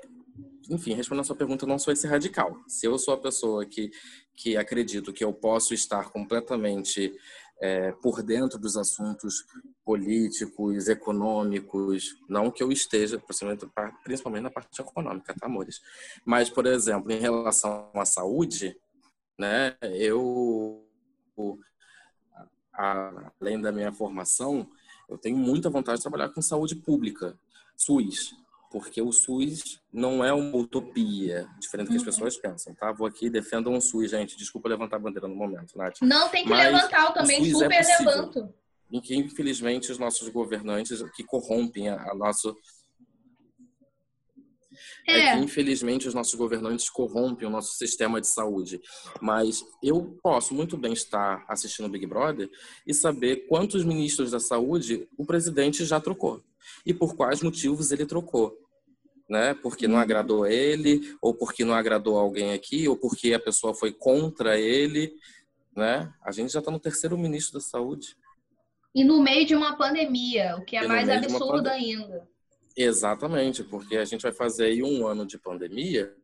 enfim, 0.68 0.92
respondendo 0.92 1.22
a 1.22 1.24
sua 1.24 1.36
pergunta, 1.36 1.66
não 1.66 1.78
sou 1.78 1.92
esse 1.92 2.06
radical. 2.06 2.62
Se 2.68 2.86
eu 2.86 2.98
sou 2.98 3.14
a 3.14 3.18
pessoa 3.18 3.64
que, 3.64 3.90
que 4.34 4.56
acredito 4.56 5.12
que 5.12 5.24
eu 5.24 5.32
posso 5.32 5.72
estar 5.72 6.10
completamente 6.10 7.12
é, 7.60 7.92
por 7.92 8.22
dentro 8.22 8.58
dos 8.58 8.76
assuntos 8.76 9.46
políticos, 9.84 10.88
econômicos, 10.88 12.16
não 12.28 12.50
que 12.50 12.62
eu 12.62 12.70
esteja, 12.70 13.18
principalmente 13.18 14.42
na 14.42 14.50
parte 14.50 14.80
econômica, 14.80 15.34
tá, 15.38 15.46
amores? 15.46 15.80
Mas, 16.24 16.50
por 16.50 16.66
exemplo, 16.66 17.10
em 17.10 17.18
relação 17.18 17.90
à 17.94 18.04
saúde, 18.04 18.76
né, 19.38 19.76
eu, 19.82 20.86
além 22.72 23.60
da 23.60 23.72
minha 23.72 23.92
formação, 23.92 24.68
eu 25.08 25.18
tenho 25.18 25.36
muita 25.36 25.70
vontade 25.70 25.98
de 25.98 26.02
trabalhar 26.02 26.30
com 26.30 26.40
saúde 26.42 26.74
pública, 26.76 27.38
SUS, 27.76 28.34
porque 28.70 29.00
o 29.00 29.12
SUS 29.12 29.80
não 29.92 30.24
é 30.24 30.32
uma 30.32 30.56
utopia, 30.56 31.48
diferente 31.60 31.86
do 31.86 31.90
que 31.90 31.96
as 31.96 32.02
uhum. 32.02 32.06
pessoas 32.06 32.36
pensam, 32.36 32.74
tá? 32.74 32.90
Vou 32.92 33.06
aqui 33.06 33.30
defendo 33.30 33.70
um 33.70 33.80
SUS, 33.80 34.10
gente. 34.10 34.36
Desculpa 34.36 34.68
levantar 34.68 34.96
a 34.96 34.98
bandeira 34.98 35.28
no 35.28 35.36
momento, 35.36 35.78
Nath. 35.78 35.98
Não, 36.02 36.28
tem 36.28 36.42
que 36.42 36.50
Mas 36.50 36.72
levantar, 36.72 37.04
eu 37.06 37.12
também 37.12 37.40
é 37.40 37.52
super 37.52 37.72
é 37.72 37.98
levanto. 37.98 38.54
Em 38.90 39.00
que, 39.00 39.14
infelizmente, 39.14 39.92
os 39.92 39.98
nossos 39.98 40.28
governantes 40.28 41.02
que 41.14 41.22
corrompem 41.22 41.88
a, 41.88 42.10
a 42.10 42.14
nosso 42.14 42.56
é. 45.06 45.18
é. 45.18 45.36
que, 45.36 45.44
infelizmente, 45.44 46.08
os 46.08 46.14
nossos 46.14 46.34
governantes 46.34 46.88
corrompem 46.88 47.46
o 47.46 47.50
nosso 47.50 47.74
sistema 47.74 48.20
de 48.20 48.26
saúde. 48.26 48.80
Mas 49.20 49.64
eu 49.82 50.18
posso 50.22 50.54
muito 50.54 50.76
bem 50.76 50.92
estar 50.92 51.44
assistindo 51.48 51.86
o 51.86 51.88
Big 51.88 52.06
Brother 52.06 52.50
e 52.86 52.94
saber 52.94 53.46
quantos 53.48 53.84
ministros 53.84 54.30
da 54.30 54.40
saúde 54.40 55.08
o 55.16 55.24
presidente 55.24 55.84
já 55.84 56.00
trocou 56.00 56.42
e 56.84 56.92
por 56.92 57.14
quais 57.16 57.42
motivos 57.42 57.90
ele 57.90 58.06
trocou. 58.06 58.56
Né? 59.28 59.54
Porque 59.54 59.88
não 59.88 59.94
uhum. 59.94 60.00
agradou 60.02 60.46
ele, 60.46 61.16
ou 61.20 61.34
porque 61.34 61.64
não 61.64 61.74
agradou 61.74 62.18
alguém 62.18 62.52
aqui, 62.52 62.86
ou 62.86 62.96
porque 62.96 63.32
a 63.32 63.40
pessoa 63.40 63.74
foi 63.74 63.90
contra 63.92 64.58
ele. 64.58 65.14
Né? 65.74 66.12
A 66.22 66.30
gente 66.30 66.52
já 66.52 66.58
está 66.58 66.70
no 66.70 66.78
terceiro 66.78 67.16
ministro 67.16 67.54
da 67.54 67.60
saúde. 67.60 68.16
E 68.94 69.02
no 69.02 69.22
meio 69.22 69.46
de 69.46 69.56
uma 69.56 69.76
pandemia, 69.76 70.56
o 70.56 70.64
que 70.64 70.76
é 70.76 70.86
mais 70.86 71.08
absurdo 71.08 71.68
ainda. 71.68 72.28
Exatamente, 72.76 73.62
porque 73.62 73.96
a 73.96 74.04
gente 74.04 74.22
vai 74.22 74.32
fazer 74.32 74.66
aí 74.66 74.82
um 74.82 75.06
ano 75.06 75.24
de 75.24 75.38
pandemia, 75.38 76.14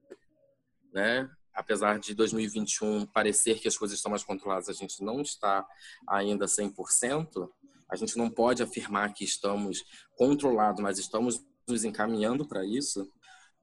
né? 0.92 1.30
Apesar 1.54 1.98
de 1.98 2.14
2021 2.14 3.06
parecer 3.06 3.58
que 3.58 3.68
as 3.68 3.76
coisas 3.76 3.96
estão 3.96 4.10
mais 4.10 4.24
controladas, 4.24 4.68
a 4.68 4.72
gente 4.72 5.02
não 5.02 5.20
está 5.20 5.66
ainda 6.08 6.46
100%. 6.46 7.48
A 7.88 7.96
gente 7.96 8.16
não 8.16 8.30
pode 8.30 8.62
afirmar 8.62 9.12
que 9.12 9.24
estamos 9.24 9.84
controlados, 10.16 10.80
mas 10.80 10.98
estamos 10.98 11.44
nos 11.68 11.84
encaminhando 11.84 12.46
para 12.46 12.64
isso, 12.64 13.08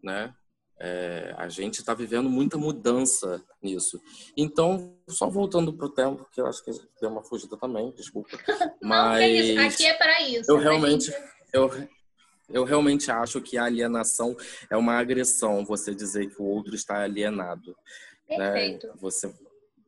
né? 0.03 0.33
É, 0.79 1.33
a 1.37 1.49
gente 1.49 1.79
está 1.79 1.93
vivendo 1.93 2.29
muita 2.29 2.57
mudança 2.57 3.43
nisso. 3.61 3.99
Então, 4.35 4.95
só 5.09 5.27
voltando 5.27 5.73
para 5.73 5.87
o 5.87 5.93
tempo, 5.93 6.27
que 6.31 6.39
eu 6.39 6.45
acho 6.45 6.63
que 6.63 6.71
deu 7.01 7.09
uma 7.09 7.23
fugida 7.23 7.57
também, 7.57 7.91
desculpa. 7.93 8.29
Não, 8.81 9.13
é 9.13 9.27
isso. 9.27 9.59
Aqui 9.59 9.85
é 9.85 9.93
para 9.95 10.21
isso. 10.21 10.51
Eu 10.51 10.57
realmente, 10.57 11.05
gente... 11.05 11.17
eu, 11.51 11.69
eu 12.49 12.63
realmente 12.63 13.11
acho 13.11 13.41
que 13.41 13.57
a 13.57 13.65
alienação 13.65 14.35
é 14.69 14.77
uma 14.77 14.97
agressão, 14.97 15.65
você 15.65 15.93
dizer 15.93 16.29
que 16.29 16.41
o 16.41 16.45
outro 16.45 16.75
está 16.75 17.01
alienado. 17.03 17.75
Né? 18.29 18.37
Perfeito. 18.37 18.87
Né? 18.87 18.93
Você, 18.99 19.33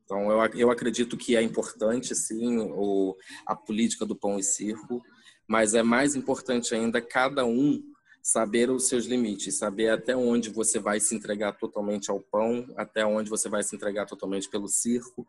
então, 0.04 0.32
eu, 0.32 0.44
eu 0.56 0.72
acredito 0.72 1.16
que 1.16 1.36
é 1.36 1.42
importante, 1.42 2.16
sim, 2.16 2.58
o, 2.60 3.16
a 3.46 3.56
política 3.56 4.06
do 4.06 4.16
pão 4.16 4.40
e 4.40 4.44
circo, 4.44 5.04
mas 5.48 5.74
é 5.74 5.84
mais 5.84 6.16
importante 6.16 6.74
ainda 6.74 7.02
cada 7.02 7.46
um 7.46 7.82
saber 8.22 8.70
os 8.70 8.88
seus 8.88 9.06
limites, 9.06 9.58
saber 9.58 9.90
até 9.90 10.16
onde 10.16 10.50
você 10.50 10.80
vai 10.80 11.00
se 11.00 11.16
entregar 11.16 11.54
totalmente 11.54 12.12
ao 12.12 12.20
pão, 12.20 12.68
até 12.76 13.06
onde 13.06 13.30
você 13.30 13.48
vai 13.48 13.64
se 13.64 13.76
entregar 13.76 14.06
totalmente 14.06 14.50
pelo 14.50 14.68
circo 14.68 15.26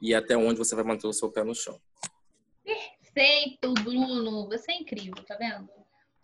e 0.00 0.14
até 0.14 0.36
onde 0.36 0.58
você 0.58 0.74
vai 0.74 0.84
manter 0.84 1.06
o 1.06 1.12
seu 1.12 1.30
pé 1.30 1.42
no 1.42 1.54
chão. 1.54 1.80
Perfeito, 2.62 3.72
Bruno. 3.82 4.48
Você 4.48 4.72
é 4.72 4.80
incrível, 4.80 5.24
tá 5.24 5.36
vendo? 5.36 5.68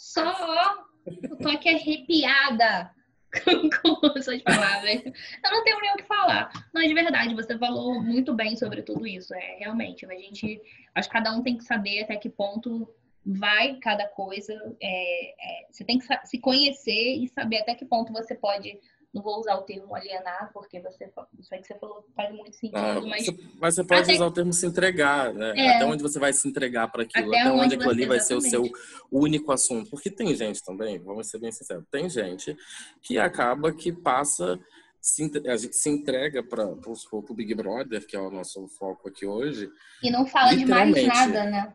Só 0.01 0.87
eu 1.07 1.37
tô 1.37 1.51
aqui 1.51 1.69
arrepiada 1.69 2.91
com 3.83 4.23
suas 4.23 4.41
palavras. 4.41 5.05
Eu 5.05 5.51
não 5.51 5.63
tenho 5.63 5.79
nem 5.79 5.93
o 5.93 5.97
que 5.99 6.05
falar. 6.05 6.51
Mas 6.73 6.89
de 6.89 6.95
verdade, 6.95 7.35
você 7.35 7.59
falou 7.59 8.03
muito 8.03 8.33
bem 8.33 8.57
sobre 8.57 8.81
tudo 8.81 9.07
isso. 9.07 9.35
É 9.35 9.59
realmente, 9.59 10.07
a 10.07 10.15
gente, 10.15 10.59
acho 10.95 11.07
que 11.07 11.13
cada 11.13 11.37
um 11.37 11.43
tem 11.43 11.59
que 11.59 11.65
saber 11.65 12.05
até 12.05 12.17
que 12.17 12.31
ponto 12.31 12.89
vai 13.27 13.77
cada 13.77 14.09
coisa. 14.09 14.55
É, 14.81 15.33
é, 15.33 15.67
você 15.71 15.85
tem 15.85 15.99
que 15.99 16.07
se 16.25 16.39
conhecer 16.39 17.19
e 17.19 17.29
saber 17.29 17.59
até 17.59 17.75
que 17.75 17.85
ponto 17.85 18.11
você 18.11 18.35
pode. 18.35 18.81
Não 19.13 19.23
vou 19.23 19.41
usar 19.41 19.57
o 19.57 19.63
termo 19.63 19.95
alienar, 19.95 20.51
porque 20.53 20.81
você, 20.81 21.11
isso 21.39 21.53
aí 21.53 21.61
que 21.61 21.67
você 21.67 21.79
falou 21.79 22.07
faz 22.15 22.33
muito 22.33 22.55
sentido, 22.55 22.77
ah, 22.77 23.01
mas... 23.01 23.27
Você, 23.27 23.37
mas 23.61 23.75
você 23.75 23.85
pode 23.85 24.03
até, 24.03 24.15
usar 24.15 24.27
o 24.27 24.31
termo 24.31 24.53
se 24.53 24.67
entregar, 24.67 25.35
né? 25.35 25.53
É, 25.57 25.77
até 25.77 25.85
onde 25.85 26.03
você 26.03 26.19
vai 26.19 26.33
se 26.33 26.47
entregar 26.47 26.87
para 26.89 27.03
aquilo, 27.03 27.29
até, 27.29 27.41
até 27.41 27.51
onde, 27.51 27.65
onde 27.65 27.75
aquilo 27.75 27.91
ali 27.91 28.07
vai 28.07 28.21
ser 28.21 28.35
o 28.35 28.41
seu 28.41 28.65
único 29.11 29.51
assunto. 29.51 29.91
Porque 29.91 30.11
tem 30.11 30.35
gente 30.35 30.63
também, 30.63 30.99
vamos 31.01 31.29
ser 31.29 31.39
bem 31.39 31.51
sinceros, 31.51 31.85
tem 31.91 32.09
gente 32.09 32.57
que 33.03 33.19
acaba 33.19 33.73
que 33.73 33.93
passa 33.93 34.61
se, 35.01 35.31
a 35.49 35.57
gente 35.57 35.75
se 35.75 35.89
entrega 35.89 36.43
para 36.43 36.67
o 36.67 37.35
Big 37.35 37.55
Brother, 37.55 38.07
que 38.07 38.15
é 38.15 38.21
o 38.21 38.31
nosso 38.31 38.69
foco 38.69 39.09
aqui 39.09 39.27
hoje. 39.27 39.69
E 40.03 40.11
não 40.11 40.27
fala 40.27 40.55
de 40.55 40.67
mais 40.67 41.07
nada, 41.07 41.45
né? 41.45 41.73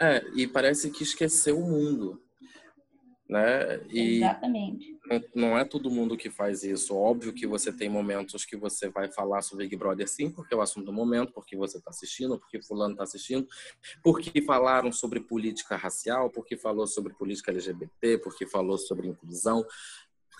É, 0.00 0.24
e 0.34 0.46
parece 0.46 0.90
que 0.90 1.02
esqueceu 1.02 1.58
o 1.58 1.68
mundo. 1.68 2.22
Né? 3.30 3.80
E 3.88 4.16
Exatamente. 4.16 4.98
Não 5.32 5.56
é 5.56 5.64
todo 5.64 5.88
mundo 5.88 6.16
que 6.16 6.28
faz 6.28 6.64
isso. 6.64 6.96
Óbvio 6.96 7.32
que 7.32 7.46
você 7.46 7.72
tem 7.72 7.88
momentos 7.88 8.44
que 8.44 8.56
você 8.56 8.88
vai 8.88 9.08
falar 9.08 9.40
sobre 9.42 9.68
Big 9.68 9.76
Brother 9.76 10.08
sim, 10.08 10.28
porque 10.28 10.52
é 10.52 10.56
o 10.56 10.60
assunto 10.60 10.86
do 10.86 10.92
momento, 10.92 11.32
porque 11.32 11.56
você 11.56 11.78
está 11.78 11.90
assistindo, 11.90 12.36
porque 12.40 12.60
fulano 12.60 12.94
está 12.94 13.04
assistindo, 13.04 13.46
porque 14.02 14.42
falaram 14.42 14.90
sobre 14.90 15.20
política 15.20 15.76
racial, 15.76 16.28
porque 16.28 16.56
falou 16.56 16.88
sobre 16.88 17.14
política 17.14 17.52
LGBT, 17.52 18.18
porque 18.18 18.48
falou 18.48 18.76
sobre 18.76 19.06
inclusão 19.06 19.64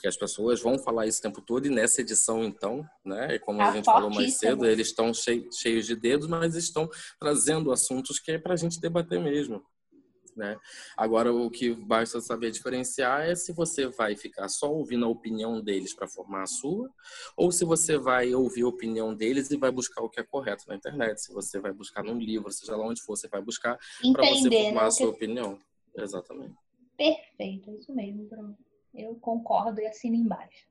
porque 0.00 0.09
as 0.09 0.16
pessoas 0.16 0.62
vão 0.62 0.79
falar 0.79 1.07
isso 1.07 1.18
o 1.18 1.22
tempo 1.22 1.42
todo 1.42 1.66
e 1.66 1.68
nessa 1.68 2.00
edição 2.00 2.42
então, 2.42 2.83
né, 3.05 3.38
como 3.40 3.59
tá 3.59 3.68
a 3.68 3.72
gente 3.72 3.85
falou 3.85 4.09
mais 4.09 4.38
cedo, 4.38 4.64
eles 4.64 4.87
estão 4.87 5.12
cheios 5.12 5.85
de 5.85 5.94
dedos, 5.94 6.26
mas 6.26 6.55
estão 6.55 6.88
trazendo 7.18 7.70
assuntos 7.70 8.18
que 8.18 8.33
é 8.33 8.38
para 8.38 8.55
a 8.55 8.57
gente 8.57 8.81
debater 8.81 9.20
mesmo. 9.20 9.62
Né? 10.40 10.57
Agora, 10.96 11.31
o 11.35 11.50
que 11.50 11.74
basta 11.74 12.18
saber 12.18 12.50
diferenciar 12.50 13.29
é 13.29 13.35
se 13.35 13.53
você 13.53 13.87
vai 13.87 14.16
ficar 14.16 14.48
só 14.48 14.72
ouvindo 14.72 15.05
a 15.05 15.09
opinião 15.09 15.61
deles 15.61 15.94
para 15.94 16.09
formar 16.09 16.44
a 16.44 16.46
sua, 16.46 16.90
ou 17.37 17.53
se 17.53 17.62
você 17.62 17.98
vai 17.98 18.35
ouvir 18.35 18.62
a 18.62 18.68
opinião 18.68 19.14
deles 19.14 19.50
e 19.50 19.59
vai 19.59 19.70
buscar 19.70 20.03
o 20.03 20.09
que 20.09 20.18
é 20.18 20.22
correto 20.22 20.64
na 20.66 20.76
internet, 20.76 21.20
se 21.20 21.31
você 21.31 21.61
vai 21.61 21.74
buscar 21.74 22.03
num 22.03 22.18
livro, 22.18 22.50
seja 22.50 22.74
lá 22.74 22.87
onde 22.87 23.03
for, 23.03 23.18
você 23.18 23.29
vai 23.29 23.42
buscar 23.42 23.79
para 24.14 24.26
você 24.31 24.48
formar 24.50 24.81
né? 24.81 24.87
a 24.87 24.90
sua 24.90 25.11
opinião. 25.11 25.59
Exatamente. 25.94 26.55
Perfeito, 26.96 27.70
é 27.70 27.74
isso 27.74 27.92
mesmo, 27.94 28.24
Bruno. 28.26 28.57
Eu 28.94 29.14
concordo 29.16 29.79
e 29.79 29.87
assino 29.87 30.16
embaixo. 30.16 30.70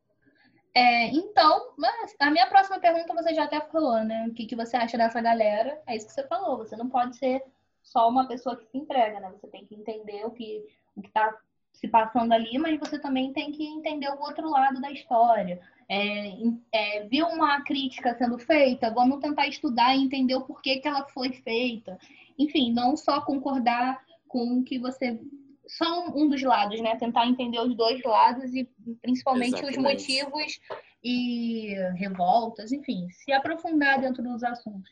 É, 0.74 1.10
então, 1.10 1.76
a 2.20 2.32
minha 2.32 2.48
próxima 2.48 2.80
pergunta 2.80 3.14
você 3.14 3.36
já 3.36 3.44
até 3.44 3.62
falou, 3.62 4.04
né? 4.04 4.26
O 4.28 4.34
que, 4.34 4.48
que 4.48 4.56
você 4.56 4.76
acha 4.76 4.98
dessa 4.98 5.22
galera? 5.22 5.80
É 5.86 5.96
isso 5.96 6.08
que 6.08 6.14
você 6.14 6.26
falou. 6.28 6.58
Você 6.58 6.76
não 6.76 6.90
pode 6.90 7.18
ser 7.18 7.44
só 7.82 8.10
uma 8.10 8.28
pessoa 8.28 8.56
que 8.56 8.65
se 8.65 8.78
entrega, 8.78 9.20
né? 9.20 9.32
Você 9.32 9.48
tem 9.48 9.65
que 9.65 9.76
entender 9.76 10.26
o 10.26 10.32
que 10.32 10.63
o 10.96 11.02
está 11.02 11.36
se 11.74 11.88
passando 11.88 12.34
ali, 12.34 12.58
mas 12.58 12.80
você 12.80 13.00
também 13.00 13.32
tem 13.32 13.52
que 13.52 13.65
entender 13.65 14.10
o 14.10 14.20
outro 14.20 14.50
lado 14.50 14.82
da 14.82 14.92
história. 14.92 15.60
É, 15.88 16.34
é, 16.72 17.08
viu 17.08 17.26
uma 17.28 17.62
crítica 17.63 18.15
sendo 18.18 18.38
feita, 18.38 18.92
vamos 18.92 19.20
tentar 19.20 19.48
estudar 19.48 19.96
e 19.96 20.04
entender 20.04 20.36
o 20.36 20.42
porquê 20.42 20.78
que 20.78 20.88
ela 20.88 21.08
foi 21.08 21.32
feita. 21.32 21.98
Enfim, 22.38 22.72
não 22.74 22.96
só 22.98 23.22
concordar 23.22 24.04
com 24.28 24.60
o 24.60 24.63
que 24.63 24.78
você 24.78 25.20
só 25.68 26.10
um 26.10 26.28
dos 26.28 26.42
lados, 26.42 26.82
né? 26.82 26.96
Tentar 26.96 27.28
entender 27.28 27.60
os 27.60 27.76
dois 27.76 28.02
lados 28.04 28.54
e 28.54 28.68
principalmente 29.02 29.54
Exatamente. 29.54 29.78
os 29.78 29.84
motivos 29.84 30.60
e 31.04 31.76
revoltas, 31.96 32.72
enfim, 32.72 33.08
se 33.12 33.32
aprofundar 33.32 34.02
dentro 34.02 34.22
dos 34.24 34.44
assuntos. 34.44 34.92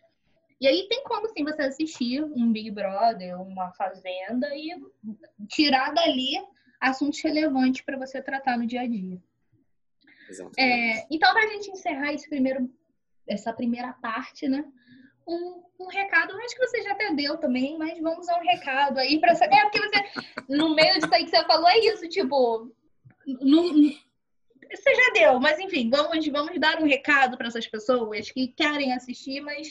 E 0.60 0.68
aí 0.68 0.88
tem 0.90 1.04
como 1.04 1.28
sim 1.30 1.44
você 1.44 1.64
assistir 1.64 2.24
um 2.24 2.52
Big 2.52 2.72
Brother, 2.72 3.40
uma 3.42 3.72
Fazenda 3.74 4.48
e 4.56 4.70
tirar 5.48 5.94
dali 5.94 6.36
assuntos 6.80 7.22
relevantes 7.22 7.82
para 7.82 7.98
você 7.98 8.22
tratar 8.22 8.58
no 8.58 8.66
dia 8.66 8.82
a 8.82 8.88
dia. 8.88 9.22
É, 10.58 11.06
então, 11.10 11.32
para 11.32 11.44
a 11.44 11.48
gente 11.48 11.72
encerrar 11.72 12.14
esse 12.14 12.28
primeiro, 12.28 12.70
essa 13.28 13.54
primeira 13.54 13.94
parte, 13.94 14.48
né? 14.48 14.66
um, 15.28 15.62
um 15.80 15.88
recado, 15.88 16.36
acho 16.38 16.56
que 16.56 16.66
você 16.66 16.82
já 16.82 16.94
até 16.94 17.14
deu 17.14 17.38
também, 17.38 17.78
mas 17.78 18.00
vamos 18.00 18.26
dar 18.26 18.40
um 18.40 18.44
recado 18.44 18.98
aí 18.98 19.20
para 19.20 19.34
É 19.44 19.62
porque 19.64 19.80
você, 19.80 20.48
no 20.50 20.74
meio 20.74 20.94
disso 20.96 21.14
aí 21.14 21.26
que 21.26 21.30
você 21.30 21.44
falou, 21.44 21.68
é 21.68 21.78
isso, 21.80 22.08
tipo. 22.08 22.72
você 23.26 24.96
já 24.96 25.12
deu, 25.14 25.40
mas 25.40 25.60
enfim, 25.60 25.90
vamos, 25.90 26.26
vamos 26.28 26.60
dar 26.60 26.82
um 26.82 26.86
recado 26.86 27.38
para 27.38 27.48
essas 27.48 27.68
pessoas 27.68 28.32
que 28.32 28.48
querem 28.48 28.94
assistir, 28.94 29.42
mas. 29.42 29.68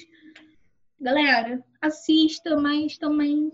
Galera, 1.00 1.62
assista, 1.80 2.56
mas 2.56 2.96
também 2.96 3.52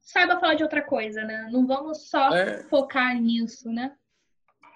saiba 0.00 0.38
falar 0.38 0.54
de 0.54 0.62
outra 0.62 0.82
coisa, 0.82 1.22
né? 1.24 1.48
Não 1.50 1.66
vamos 1.66 2.08
só 2.08 2.34
é... 2.34 2.62
focar 2.64 3.20
nisso, 3.20 3.68
né? 3.70 3.94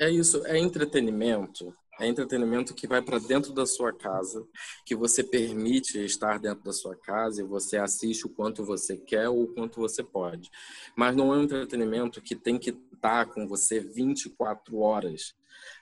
É 0.01 0.11
isso, 0.11 0.45
é 0.47 0.59
entretenimento 0.59 1.75
é 2.01 2.07
entretenimento 2.07 2.75
que 2.75 2.87
vai 2.87 3.03
para 3.03 3.19
dentro 3.19 3.53
da 3.53 3.67
sua 3.67 3.93
casa, 3.93 4.47
que 4.87 4.95
você 4.95 5.25
permite 5.25 5.99
estar 6.05 6.39
dentro 6.39 6.63
da 6.63 6.73
sua 6.73 6.95
casa 6.95 7.43
e 7.43 7.45
você 7.45 7.77
assiste 7.77 8.25
o 8.25 8.29
quanto 8.29 8.65
você 8.65 8.97
quer 8.97 9.29
ou 9.29 9.43
o 9.43 9.49
quanto 9.49 9.81
você 9.81 10.03
pode. 10.03 10.49
Mas 10.97 11.17
não 11.17 11.35
é 11.35 11.39
um 11.39 11.43
entretenimento 11.43 12.23
que 12.23 12.37
tem 12.37 12.57
que 12.57 12.71
estar 12.71 13.27
com 13.27 13.49
você 13.49 13.81
24 13.81 14.79
horas. 14.79 15.35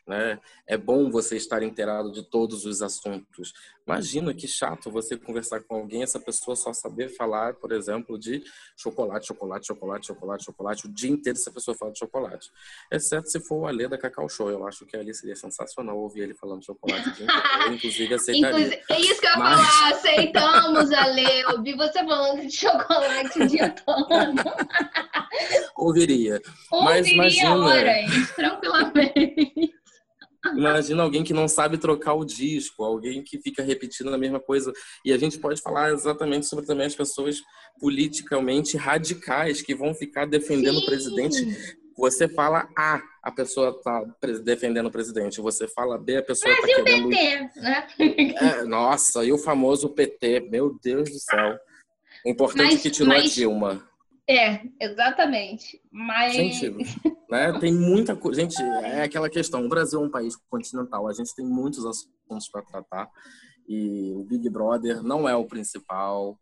Né? 0.06 0.38
É 0.66 0.76
bom 0.76 1.10
você 1.10 1.36
estar 1.36 1.62
inteirado 1.62 2.12
de 2.12 2.22
todos 2.22 2.64
os 2.64 2.82
assuntos. 2.82 3.52
Imagina 3.86 4.34
que 4.34 4.48
chato 4.48 4.90
você 4.90 5.16
conversar 5.16 5.60
com 5.60 5.76
alguém, 5.76 6.02
essa 6.02 6.18
pessoa 6.18 6.56
só 6.56 6.72
saber 6.72 7.08
falar, 7.08 7.54
por 7.54 7.70
exemplo, 7.70 8.18
de 8.18 8.42
chocolate, 8.76 9.28
chocolate, 9.28 9.66
chocolate, 9.66 10.06
chocolate, 10.06 10.44
chocolate, 10.44 10.86
o 10.86 10.88
dia 10.88 11.10
inteiro 11.10 11.38
essa 11.38 11.52
pessoa 11.52 11.76
fala 11.76 11.92
de 11.92 12.00
chocolate. 12.00 12.50
Exceto 12.90 13.30
se 13.30 13.38
for 13.38 13.60
o 13.60 13.66
Alê 13.66 13.86
da 13.88 13.96
Cacau 13.96 14.28
Show. 14.28 14.50
Eu 14.50 14.66
acho 14.66 14.84
que 14.86 14.96
ali 14.96 15.14
seria 15.14 15.36
sensacional 15.36 15.96
ouvir 15.98 16.22
ele 16.22 16.34
falando 16.34 16.60
de 16.60 16.66
chocolate 16.66 17.08
o 17.08 17.12
dia 17.12 17.26
inteiro. 17.26 17.74
Inclusive, 17.74 18.14
aceitaria. 18.14 18.82
É 18.90 19.00
isso 19.00 19.20
que 19.20 19.26
eu 19.26 19.30
ia 19.30 19.38
Mas... 19.38 19.60
falar, 19.60 19.90
aceitamos, 19.92 20.92
Alê. 20.92 21.44
Ouvi 21.52 21.76
você 21.76 22.04
falando 22.04 22.40
de 22.40 22.50
chocolate 22.50 23.42
o 23.42 23.46
dia 23.46 23.70
todo. 23.70 24.42
Ouviria. 25.76 26.42
Ouviria 26.72 26.94
Mas 26.94 27.06
imagina... 27.06 27.56
horas, 27.56 28.30
tranquilamente. 28.34 29.75
Imagina 30.54 31.02
alguém 31.02 31.24
que 31.24 31.32
não 31.32 31.48
sabe 31.48 31.78
trocar 31.78 32.14
o 32.14 32.24
disco, 32.24 32.84
alguém 32.84 33.22
que 33.22 33.40
fica 33.40 33.62
repetindo 33.62 34.12
a 34.12 34.18
mesma 34.18 34.40
coisa. 34.40 34.72
E 35.04 35.12
a 35.12 35.18
gente 35.18 35.38
pode 35.38 35.60
falar 35.60 35.92
exatamente 35.92 36.46
sobre 36.46 36.66
também 36.66 36.86
as 36.86 36.94
pessoas 36.94 37.42
politicamente 37.80 38.76
radicais 38.76 39.62
que 39.62 39.74
vão 39.74 39.94
ficar 39.94 40.26
defendendo 40.26 40.78
Sim. 40.78 40.82
o 40.82 40.86
presidente. 40.86 41.76
Você 41.96 42.28
fala 42.28 42.68
A, 42.76 43.00
a 43.22 43.32
pessoa 43.32 43.70
está 43.70 44.04
defendendo 44.44 44.86
o 44.86 44.92
presidente. 44.92 45.40
Você 45.40 45.66
fala 45.66 45.96
B, 45.96 46.18
a 46.18 46.22
pessoa 46.22 46.52
está 46.52 46.66
querendo... 46.66 47.08
PT, 47.08 47.60
né? 47.60 47.86
É, 48.36 48.64
nossa, 48.64 49.24
e 49.24 49.32
o 49.32 49.38
famoso 49.38 49.88
PT. 49.88 50.48
Meu 50.50 50.78
Deus 50.82 51.10
do 51.10 51.18
céu. 51.18 51.58
O 52.24 52.30
importante 52.30 52.72
mas, 52.72 52.80
é 52.80 52.82
que 52.82 52.90
tirou 52.90 53.08
mas... 53.08 53.24
a 53.24 53.34
Dilma. 53.34 53.88
É, 54.28 54.60
exatamente. 54.80 55.80
Mas. 55.90 56.34
Gente, 56.34 56.72
Né? 57.36 57.58
Tem 57.58 57.72
muita 57.72 58.16
coisa. 58.16 58.40
Gente, 58.40 58.60
é 58.62 59.02
aquela 59.02 59.28
questão. 59.28 59.64
O 59.64 59.68
Brasil 59.68 60.00
é 60.00 60.04
um 60.04 60.10
país 60.10 60.34
continental. 60.48 61.08
A 61.08 61.12
gente 61.12 61.34
tem 61.34 61.44
muitos 61.44 61.84
assuntos 61.84 62.48
para 62.50 62.62
tratar. 62.62 63.08
E 63.68 64.12
o 64.14 64.24
Big 64.24 64.48
Brother 64.48 65.02
não 65.02 65.28
é 65.28 65.34
o 65.36 65.46
principal. 65.46 66.38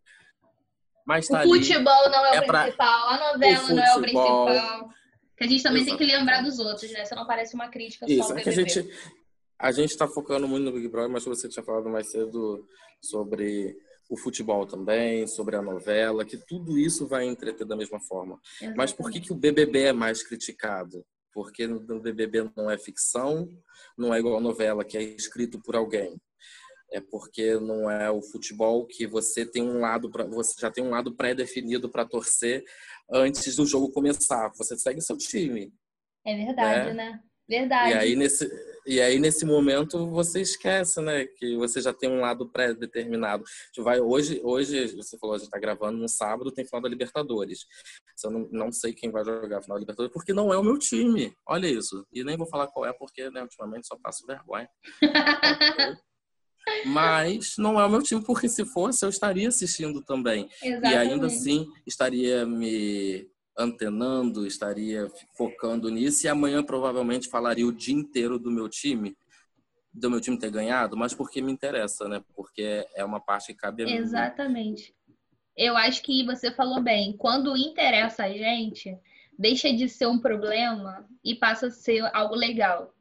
Mas 1.06 1.28
tá 1.28 1.42
o 1.44 1.48
futebol 1.48 2.10
não 2.10 2.26
é, 2.26 2.36
é 2.36 2.40
o 2.40 2.46
pra... 2.46 2.62
principal. 2.62 3.08
A 3.08 3.32
novela 3.32 3.68
não 3.68 3.82
é 3.82 3.96
o 3.96 4.00
principal. 4.00 4.88
Que 5.36 5.44
a 5.44 5.46
gente 5.48 5.62
também 5.62 5.82
Exato. 5.82 5.98
tem 5.98 6.06
que 6.06 6.16
lembrar 6.16 6.42
dos 6.42 6.58
outros, 6.58 6.90
né? 6.92 7.02
Isso 7.02 7.14
não 7.14 7.26
parece 7.26 7.54
uma 7.54 7.68
crítica 7.68 8.06
Isso, 8.08 8.28
só 8.28 8.32
ao 8.32 8.38
é 8.38 8.42
que 8.42 8.48
a 8.48 8.52
gente 8.52 8.88
a 9.58 9.72
gente 9.72 9.90
está 9.90 10.06
focando 10.06 10.46
muito 10.46 10.64
no 10.64 10.72
Big 10.72 10.88
Brother, 10.88 11.10
mas 11.10 11.24
você 11.24 11.48
tinha 11.48 11.64
falado 11.64 11.88
mais 11.88 12.10
cedo 12.10 12.66
sobre 13.00 13.76
o 14.08 14.16
futebol 14.16 14.66
também, 14.66 15.26
sobre 15.26 15.56
a 15.56 15.62
novela, 15.62 16.24
que 16.24 16.36
tudo 16.36 16.78
isso 16.78 17.06
vai 17.06 17.26
entreter 17.26 17.66
da 17.66 17.76
mesma 17.76 18.00
forma. 18.00 18.40
Exatamente. 18.56 18.76
Mas 18.76 18.92
por 18.92 19.10
que, 19.10 19.20
que 19.20 19.32
o 19.32 19.36
BBB 19.36 19.84
é 19.84 19.92
mais 19.92 20.22
criticado? 20.22 21.04
Porque 21.32 21.66
no 21.66 22.00
BBB 22.00 22.50
não 22.56 22.70
é 22.70 22.78
ficção, 22.78 23.48
não 23.98 24.14
é 24.14 24.18
igual 24.18 24.36
a 24.36 24.40
novela 24.40 24.84
que 24.84 24.96
é 24.96 25.02
escrito 25.02 25.60
por 25.60 25.74
alguém. 25.74 26.16
É 26.92 27.00
porque 27.00 27.58
não 27.58 27.90
é 27.90 28.08
o 28.10 28.22
futebol 28.22 28.86
que 28.86 29.06
você 29.06 29.44
tem 29.44 29.62
um 29.62 29.80
lado 29.80 30.08
para 30.10 30.24
você 30.26 30.54
já 30.60 30.70
tem 30.70 30.84
um 30.84 30.90
lado 30.90 31.16
pré-definido 31.16 31.90
para 31.90 32.06
torcer 32.06 32.62
antes 33.10 33.56
do 33.56 33.66
jogo 33.66 33.90
começar. 33.90 34.52
Você 34.56 34.78
segue 34.78 35.00
seu 35.00 35.16
time. 35.16 35.72
É 36.24 36.36
verdade, 36.36 36.92
né? 36.92 37.10
né? 37.10 37.22
Verdade. 37.48 37.92
E 37.92 37.94
aí 37.94 38.16
nesse 38.16 38.48
e 38.86 39.00
aí, 39.00 39.18
nesse 39.18 39.46
momento, 39.46 40.06
você 40.10 40.42
esquece, 40.42 41.00
né? 41.00 41.24
Que 41.24 41.56
você 41.56 41.80
já 41.80 41.92
tem 41.92 42.10
um 42.10 42.20
lado 42.20 42.46
pré-determinado. 42.50 43.42
Vai, 43.78 43.98
hoje, 43.98 44.40
hoje, 44.44 44.94
você 44.94 45.16
falou, 45.18 45.34
a 45.34 45.38
gente 45.38 45.46
está 45.46 45.58
gravando 45.58 45.96
no 45.96 46.08
sábado, 46.08 46.52
tem 46.52 46.66
final 46.66 46.82
da 46.82 46.88
Libertadores. 46.88 47.60
Eu 48.22 48.30
não, 48.30 48.48
não 48.52 48.72
sei 48.72 48.92
quem 48.92 49.10
vai 49.10 49.24
jogar 49.24 49.58
a 49.58 49.62
final 49.62 49.76
da 49.76 49.80
Libertadores, 49.80 50.12
porque 50.12 50.34
não 50.34 50.52
é 50.52 50.58
o 50.58 50.62
meu 50.62 50.78
time. 50.78 51.34
Olha 51.46 51.66
isso. 51.66 52.06
E 52.12 52.22
nem 52.22 52.36
vou 52.36 52.46
falar 52.46 52.66
qual 52.66 52.84
é, 52.84 52.92
porque 52.92 53.30
né, 53.30 53.40
ultimamente 53.40 53.86
só 53.86 53.96
passo 53.96 54.26
vergonha. 54.26 54.68
Mas 56.86 57.56
não 57.56 57.80
é 57.80 57.86
o 57.86 57.90
meu 57.90 58.02
time, 58.02 58.22
porque 58.22 58.48
se 58.48 58.66
fosse, 58.66 59.04
eu 59.04 59.08
estaria 59.08 59.48
assistindo 59.48 60.02
também. 60.02 60.48
Exatamente. 60.62 60.94
E 60.94 60.96
ainda 60.96 61.26
assim, 61.26 61.66
estaria 61.86 62.44
me 62.44 63.30
antenando, 63.56 64.46
estaria 64.46 65.10
focando 65.36 65.88
nisso 65.90 66.26
e 66.26 66.28
amanhã 66.28 66.62
provavelmente 66.62 67.28
falaria 67.28 67.66
o 67.66 67.72
dia 67.72 67.94
inteiro 67.94 68.38
do 68.38 68.50
meu 68.50 68.68
time, 68.68 69.16
do 69.92 70.10
meu 70.10 70.20
time 70.20 70.38
ter 70.38 70.50
ganhado, 70.50 70.96
mas 70.96 71.14
porque 71.14 71.40
me 71.40 71.52
interessa, 71.52 72.08
né? 72.08 72.22
Porque 72.34 72.86
é 72.94 73.04
uma 73.04 73.20
parte 73.20 73.48
que 73.48 73.54
cabe 73.54 73.84
a 73.84 73.86
mim. 73.86 73.94
Exatamente. 73.94 74.94
Eu 75.56 75.76
acho 75.76 76.02
que 76.02 76.24
você 76.24 76.50
falou 76.50 76.82
bem. 76.82 77.16
Quando 77.16 77.56
interessa 77.56 78.24
a 78.24 78.32
gente, 78.32 78.98
deixa 79.38 79.72
de 79.72 79.88
ser 79.88 80.06
um 80.06 80.18
problema 80.18 81.08
e 81.24 81.34
passa 81.34 81.68
a 81.68 81.70
ser 81.70 82.02
algo 82.12 82.34
legal. 82.34 82.92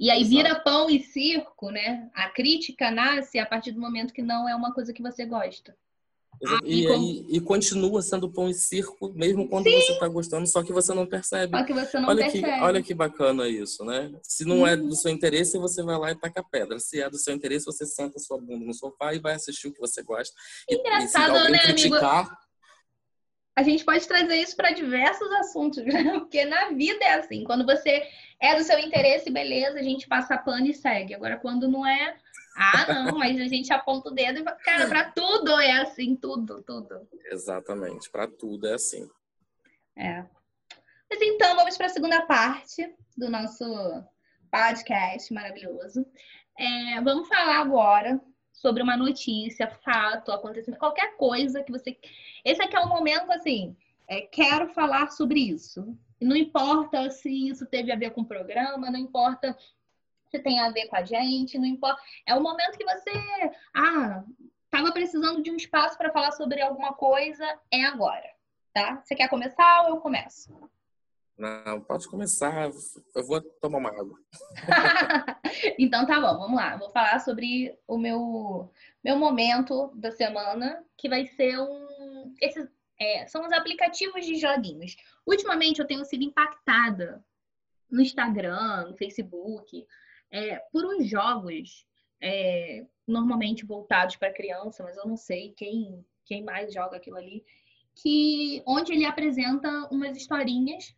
E 0.00 0.10
aí 0.10 0.22
Exato. 0.22 0.36
vira 0.36 0.60
pão 0.60 0.90
e 0.90 1.00
circo, 1.00 1.70
né? 1.70 2.10
A 2.12 2.28
crítica 2.28 2.90
nasce 2.90 3.38
a 3.38 3.46
partir 3.46 3.70
do 3.70 3.80
momento 3.80 4.12
que 4.12 4.22
não 4.22 4.48
é 4.48 4.56
uma 4.56 4.74
coisa 4.74 4.92
que 4.92 5.00
você 5.00 5.24
gosta. 5.24 5.76
Ah, 6.44 6.60
e, 6.64 6.86
e, 6.86 7.36
e, 7.36 7.40
continua 7.40 8.02
sendo 8.02 8.28
pão 8.28 8.48
e 8.48 8.54
circo, 8.54 9.12
mesmo 9.14 9.48
quando 9.48 9.64
Sim. 9.64 9.80
você 9.80 9.92
está 9.92 10.08
gostando, 10.08 10.46
só 10.46 10.62
que 10.62 10.72
você 10.72 10.92
não 10.92 11.06
percebe. 11.06 11.56
Só 11.56 11.64
que 11.64 11.72
você 11.72 12.00
não 12.00 12.08
olha 12.08 12.22
percebe. 12.24 12.44
Que, 12.44 12.60
olha 12.60 12.82
que 12.82 12.94
bacana 12.94 13.48
isso, 13.48 13.84
né? 13.84 14.12
Se 14.24 14.44
não 14.44 14.62
hum. 14.62 14.66
é 14.66 14.76
do 14.76 14.94
seu 14.96 15.12
interesse, 15.12 15.56
você 15.56 15.82
vai 15.82 15.96
lá 15.96 16.10
e 16.10 16.16
taca 16.16 16.42
pedra. 16.42 16.80
Se 16.80 17.00
é 17.00 17.08
do 17.08 17.16
seu 17.16 17.32
interesse, 17.32 17.64
você 17.64 17.86
senta 17.86 18.18
sua 18.18 18.38
bunda 18.38 18.64
no 18.64 18.74
sofá 18.74 19.14
e 19.14 19.20
vai 19.20 19.34
assistir 19.34 19.68
o 19.68 19.72
que 19.72 19.80
você 19.80 20.02
gosta. 20.02 20.34
Engraçado, 20.68 21.36
e, 21.36 21.48
e 21.48 21.50
né, 21.52 21.58
criticar, 21.60 22.26
amigo? 22.26 22.36
A 23.54 23.62
gente 23.62 23.84
pode 23.84 24.08
trazer 24.08 24.36
isso 24.36 24.56
para 24.56 24.72
diversos 24.72 25.30
assuntos, 25.32 25.84
né? 25.86 26.18
Porque 26.18 26.44
na 26.44 26.70
vida 26.70 27.04
é 27.04 27.14
assim. 27.14 27.44
Quando 27.44 27.64
você 27.64 28.02
é 28.40 28.56
do 28.56 28.64
seu 28.64 28.78
interesse, 28.78 29.30
beleza, 29.30 29.78
a 29.78 29.82
gente 29.82 30.08
passa 30.08 30.38
pano 30.38 30.66
e 30.66 30.74
segue. 30.74 31.14
Agora, 31.14 31.36
quando 31.36 31.68
não 31.68 31.86
é, 31.86 32.16
ah, 32.56 32.92
não, 32.92 33.18
mas 33.18 33.40
a 33.40 33.48
gente 33.48 33.72
aponta 33.72 34.10
o 34.10 34.14
dedo 34.14 34.40
e 34.40 34.44
fala, 34.44 34.56
cara, 34.56 34.88
para 34.88 35.10
tudo 35.10 35.58
é 35.58 35.72
assim, 35.82 36.14
tudo, 36.14 36.62
tudo. 36.62 37.08
Exatamente, 37.26 38.10
para 38.10 38.28
tudo 38.28 38.66
é 38.66 38.74
assim. 38.74 39.08
É. 39.96 40.24
Mas 41.10 41.20
então, 41.20 41.56
vamos 41.56 41.76
para 41.76 41.86
a 41.86 41.90
segunda 41.90 42.22
parte 42.22 42.94
do 43.16 43.30
nosso 43.30 43.64
podcast 44.50 45.32
maravilhoso. 45.32 46.06
É, 46.58 47.00
vamos 47.00 47.28
falar 47.28 47.60
agora 47.60 48.20
sobre 48.52 48.82
uma 48.82 48.96
notícia, 48.96 49.66
fato, 49.66 50.30
acontecimento, 50.30 50.78
qualquer 50.78 51.16
coisa 51.16 51.62
que 51.62 51.72
você. 51.72 51.98
Esse 52.44 52.62
aqui 52.62 52.76
é 52.76 52.80
o 52.80 52.88
momento 52.88 53.30
assim. 53.32 53.76
É, 54.08 54.22
quero 54.22 54.68
falar 54.68 55.10
sobre 55.10 55.40
isso. 55.40 55.96
E 56.20 56.24
não 56.24 56.36
importa 56.36 57.10
se 57.10 57.48
isso 57.48 57.66
teve 57.66 57.90
a 57.90 57.96
ver 57.96 58.10
com 58.10 58.20
o 58.20 58.26
programa, 58.26 58.90
não 58.90 58.98
importa 58.98 59.56
se 60.34 60.42
tem 60.42 60.58
a 60.58 60.70
ver 60.70 60.86
com 60.86 60.96
a 60.96 61.04
gente, 61.04 61.58
não 61.58 61.66
importa. 61.66 62.00
É 62.26 62.34
o 62.34 62.42
momento 62.42 62.78
que 62.78 62.84
você, 62.84 63.10
ah, 63.74 64.24
tava 64.70 64.90
precisando 64.90 65.42
de 65.42 65.50
um 65.50 65.56
espaço 65.56 65.98
para 65.98 66.10
falar 66.10 66.32
sobre 66.32 66.62
alguma 66.62 66.94
coisa, 66.94 67.46
é 67.70 67.84
agora, 67.84 68.28
tá? 68.72 69.02
Você 69.04 69.14
quer 69.14 69.28
começar 69.28 69.82
ou 69.82 69.90
eu 69.90 69.96
começo? 69.98 70.50
Não, 71.36 71.80
pode 71.82 72.08
começar. 72.08 72.70
Eu 73.14 73.26
vou 73.26 73.40
tomar 73.60 73.78
uma 73.78 73.90
água. 73.90 74.18
então 75.78 76.06
tá 76.06 76.20
bom, 76.20 76.38
vamos 76.38 76.56
lá. 76.56 76.76
Vou 76.76 76.90
falar 76.90 77.18
sobre 77.20 77.76
o 77.86 77.98
meu 77.98 78.70
meu 79.02 79.16
momento 79.16 79.90
da 79.94 80.12
semana, 80.12 80.84
que 80.96 81.08
vai 81.08 81.26
ser 81.26 81.58
um 81.58 82.34
esses 82.40 82.68
é, 82.98 83.26
são 83.26 83.44
os 83.44 83.52
aplicativos 83.52 84.24
de 84.24 84.36
joguinhos. 84.36 84.96
Ultimamente 85.26 85.80
eu 85.80 85.86
tenho 85.86 86.04
sido 86.04 86.22
impactada 86.22 87.24
no 87.90 88.00
Instagram, 88.00 88.86
no 88.88 88.96
Facebook, 88.96 89.86
é, 90.32 90.56
por 90.72 90.84
uns 90.84 91.06
jogos 91.06 91.86
é, 92.20 92.86
normalmente 93.06 93.66
voltados 93.66 94.16
para 94.16 94.32
criança, 94.32 94.82
mas 94.82 94.96
eu 94.96 95.06
não 95.06 95.16
sei 95.16 95.52
quem, 95.56 96.04
quem 96.24 96.42
mais 96.42 96.72
joga 96.72 96.96
aquilo 96.96 97.16
ali, 97.16 97.44
que 97.94 98.62
onde 98.66 98.92
ele 98.92 99.04
apresenta 99.04 99.68
umas 99.90 100.16
historinhas 100.16 100.94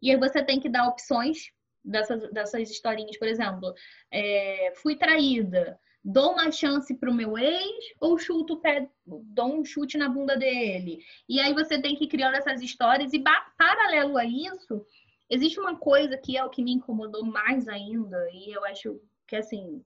e 0.00 0.10
aí 0.10 0.16
você 0.16 0.42
tem 0.42 0.60
que 0.60 0.68
dar 0.68 0.86
opções 0.86 1.50
dessas, 1.84 2.30
dessas 2.30 2.70
historinhas, 2.70 3.18
por 3.18 3.26
exemplo, 3.26 3.74
é, 4.12 4.72
fui 4.76 4.96
traída, 4.96 5.78
dou 6.04 6.32
uma 6.32 6.50
chance 6.52 6.94
pro 6.94 7.12
meu 7.12 7.36
ex 7.36 7.94
ou 8.00 8.18
chuto 8.18 8.54
o 8.54 8.60
pé, 8.60 8.88
dou 9.06 9.60
um 9.60 9.64
chute 9.64 9.96
na 9.96 10.08
bunda 10.08 10.36
dele. 10.36 10.98
E 11.28 11.40
aí 11.40 11.52
você 11.52 11.80
tem 11.80 11.96
que 11.96 12.06
criando 12.06 12.36
essas 12.36 12.60
histórias 12.60 13.12
e 13.12 13.22
paralelo 13.56 14.16
a 14.18 14.24
isso, 14.24 14.84
Existe 15.30 15.60
uma 15.60 15.76
coisa 15.76 16.16
que 16.16 16.36
é 16.36 16.44
o 16.44 16.50
que 16.50 16.62
me 16.62 16.72
incomodou 16.72 17.24
mais 17.24 17.68
ainda, 17.68 18.16
e 18.32 18.50
eu 18.50 18.64
acho 18.64 19.00
que 19.26 19.36
assim, 19.36 19.84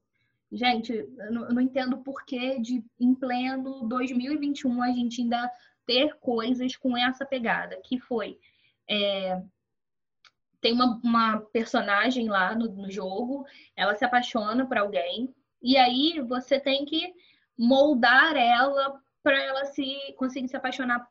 gente, 0.51 0.93
eu 0.93 1.33
não, 1.33 1.61
entendo 1.61 1.99
por 1.99 2.25
que 2.25 2.61
de 2.61 2.85
em 3.01 3.15
pleno 3.15 3.89
2021 3.89 4.83
a 4.83 4.93
gente 4.93 5.21
ainda 5.21 5.51
ter 5.85 6.15
coisas 6.21 6.77
com 6.77 6.97
essa 6.97 7.27
pegada, 7.27 7.81
que 7.83 7.99
foi 7.99 8.39
é, 8.89 9.43
tem 10.61 10.73
uma, 10.73 11.01
uma, 11.03 11.41
personagem 11.41 12.29
lá 12.29 12.55
no, 12.55 12.67
no 12.71 12.91
jogo, 12.91 13.45
ela 13.75 13.97
se 13.97 14.05
apaixona 14.05 14.65
por 14.65 14.79
alguém, 14.79 15.35
e 15.61 15.77
aí 15.77 16.21
você 16.21 16.61
tem 16.61 16.85
que 16.85 17.13
moldar 17.59 18.37
ela 18.37 19.01
para 19.23 19.41
ela 19.41 19.65
se 19.65 20.15
conseguir 20.17 20.49
se 20.49 20.57
apaixonar 20.57 21.09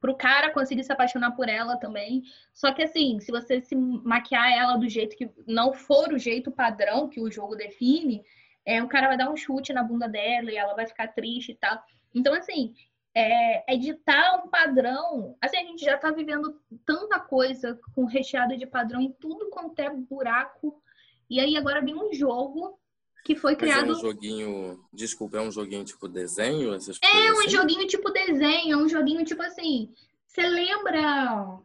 pro 0.00 0.16
cara 0.16 0.52
conseguir 0.52 0.84
se 0.84 0.92
apaixonar 0.92 1.32
por 1.32 1.48
ela 1.48 1.76
também. 1.76 2.22
Só 2.52 2.72
que 2.72 2.82
assim, 2.82 3.18
se 3.20 3.30
você 3.30 3.60
se 3.60 3.74
maquiar 3.74 4.52
ela 4.52 4.76
do 4.76 4.88
jeito 4.88 5.16
que 5.16 5.28
não 5.46 5.72
for 5.72 6.12
o 6.12 6.18
jeito 6.18 6.50
padrão 6.50 7.08
que 7.08 7.20
o 7.20 7.30
jogo 7.30 7.56
define, 7.56 8.24
é, 8.64 8.82
o 8.82 8.88
cara 8.88 9.08
vai 9.08 9.16
dar 9.16 9.30
um 9.30 9.36
chute 9.36 9.72
na 9.72 9.82
bunda 9.82 10.08
dela 10.08 10.50
e 10.50 10.56
ela 10.56 10.74
vai 10.74 10.86
ficar 10.86 11.08
triste 11.08 11.52
e 11.52 11.54
tal. 11.54 11.82
Então, 12.14 12.34
assim, 12.34 12.74
é, 13.14 13.74
editar 13.74 14.42
um 14.44 14.48
padrão. 14.48 15.36
Assim, 15.40 15.56
a 15.56 15.64
gente 15.64 15.84
já 15.84 15.96
tá 15.96 16.10
vivendo 16.10 16.60
tanta 16.84 17.18
coisa 17.18 17.78
com 17.94 18.04
recheado 18.04 18.56
de 18.56 18.66
padrão 18.66 19.00
em 19.00 19.12
tudo 19.12 19.50
quanto 19.50 19.78
é 19.80 19.90
buraco. 19.90 20.82
E 21.28 21.40
aí 21.40 21.56
agora 21.56 21.80
vem 21.80 21.94
um 21.94 22.12
jogo 22.12 22.78
que 23.28 23.36
foi 23.36 23.54
criado. 23.54 23.88
Mas 23.88 23.98
é 23.98 24.00
um 24.00 24.00
joguinho, 24.00 24.84
desculpa, 24.90 25.36
é 25.36 25.42
um 25.42 25.50
joguinho 25.50 25.84
tipo 25.84 26.08
desenho? 26.08 26.72
Essas 26.72 26.98
é 27.02 27.30
um 27.30 27.40
assim? 27.40 27.50
joguinho 27.50 27.86
tipo 27.86 28.10
desenho, 28.10 28.72
é 28.72 28.76
um 28.82 28.88
joguinho 28.88 29.22
tipo 29.22 29.42
assim. 29.42 29.92
Você 30.26 30.40
lembra? 30.48 31.60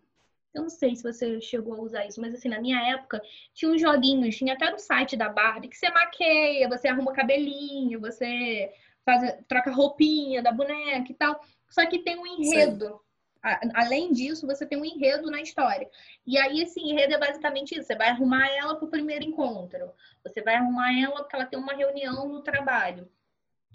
Eu 0.54 0.64
não 0.64 0.70
sei 0.70 0.94
se 0.94 1.02
você 1.02 1.40
chegou 1.40 1.76
a 1.76 1.82
usar 1.82 2.06
isso, 2.06 2.20
mas 2.20 2.34
assim, 2.34 2.50
na 2.50 2.60
minha 2.60 2.78
época, 2.90 3.22
tinha 3.54 3.72
uns 3.72 3.80
joguinhos, 3.80 4.36
tinha 4.36 4.56
até 4.56 4.70
no 4.70 4.78
site 4.78 5.16
da 5.16 5.30
Barbie, 5.30 5.70
que 5.70 5.78
você 5.78 5.90
maqueia, 5.90 6.68
você 6.68 6.90
arruma 6.90 7.14
cabelinho, 7.14 8.02
você 8.02 8.70
faz, 9.06 9.34
troca 9.48 9.72
roupinha 9.72 10.44
da 10.44 10.52
boneca 10.52 11.10
e 11.10 11.16
tal. 11.16 11.40
Só 11.70 11.86
que 11.86 12.00
tem 12.00 12.20
um 12.20 12.28
enredo 12.28 13.00
além 13.74 14.14
disso, 14.14 14.48
você 14.48 14.66
tem 14.66 14.80
um 14.80 14.86
enredo 14.86 15.30
na 15.30 15.42
história. 15.42 15.90
E 16.26 16.38
aí, 16.38 16.62
esse 16.62 16.80
enredo 16.80 17.14
é 17.14 17.20
basicamente 17.20 17.74
isso: 17.74 17.88
você 17.88 17.96
vai 17.96 18.10
arrumar 18.10 18.48
ela 18.50 18.76
para 18.76 18.86
o 18.86 18.90
primeiro 18.90 19.26
encontro, 19.26 19.92
você 20.24 20.42
vai 20.42 20.56
arrumar 20.56 20.98
ela 20.98 21.22
porque 21.22 21.36
ela 21.36 21.46
tem 21.46 21.60
uma 21.60 21.74
reunião 21.74 22.28
no 22.28 22.42
trabalho. 22.42 23.10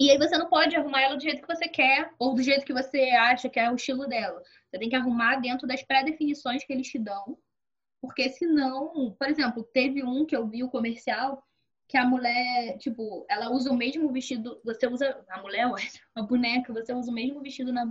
E 0.00 0.10
aí 0.10 0.16
você 0.16 0.38
não 0.38 0.48
pode 0.48 0.76
arrumar 0.76 1.02
ela 1.02 1.16
do 1.16 1.22
jeito 1.22 1.42
que 1.42 1.54
você 1.54 1.68
quer 1.68 2.12
ou 2.18 2.32
do 2.34 2.42
jeito 2.42 2.64
que 2.64 2.72
você 2.72 3.10
acha 3.10 3.48
que 3.48 3.58
é 3.58 3.70
o 3.70 3.74
estilo 3.74 4.06
dela. 4.06 4.42
Você 4.70 4.78
tem 4.78 4.88
que 4.88 4.94
arrumar 4.94 5.36
dentro 5.36 5.66
das 5.66 5.82
pré-definições 5.82 6.64
que 6.64 6.72
eles 6.72 6.86
te 6.86 6.98
dão. 6.98 7.36
Porque 8.00 8.28
senão, 8.30 9.16
por 9.18 9.28
exemplo, 9.28 9.64
teve 9.64 10.04
um 10.04 10.24
que 10.24 10.36
eu 10.36 10.46
vi 10.46 10.62
o 10.62 10.70
comercial 10.70 11.42
que 11.88 11.96
a 11.96 12.04
mulher, 12.04 12.76
tipo, 12.78 13.26
ela 13.28 13.50
usa 13.50 13.72
o 13.72 13.76
mesmo 13.76 14.12
vestido, 14.12 14.60
você 14.62 14.86
usa, 14.86 15.24
a 15.28 15.40
mulher, 15.40 15.66
a 16.14 16.22
boneca, 16.22 16.72
você 16.72 16.92
usa 16.92 17.10
o 17.10 17.14
mesmo 17.14 17.40
vestido 17.40 17.72
na, 17.72 17.90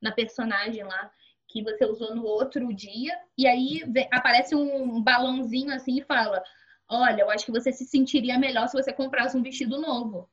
na 0.00 0.12
personagem 0.12 0.82
lá 0.84 1.10
que 1.48 1.62
você 1.62 1.86
usou 1.86 2.14
no 2.14 2.24
outro 2.24 2.72
dia, 2.74 3.18
e 3.36 3.46
aí 3.46 3.82
vem, 3.88 4.06
aparece 4.12 4.54
um 4.54 5.02
balãozinho 5.02 5.72
assim 5.74 5.98
e 5.98 6.04
fala: 6.04 6.42
Olha, 6.88 7.22
eu 7.22 7.30
acho 7.30 7.46
que 7.46 7.52
você 7.52 7.72
se 7.72 7.84
sentiria 7.84 8.38
melhor 8.38 8.68
se 8.68 8.76
você 8.76 8.92
comprasse 8.92 9.36
um 9.36 9.42
vestido 9.42 9.80
novo. 9.80 10.28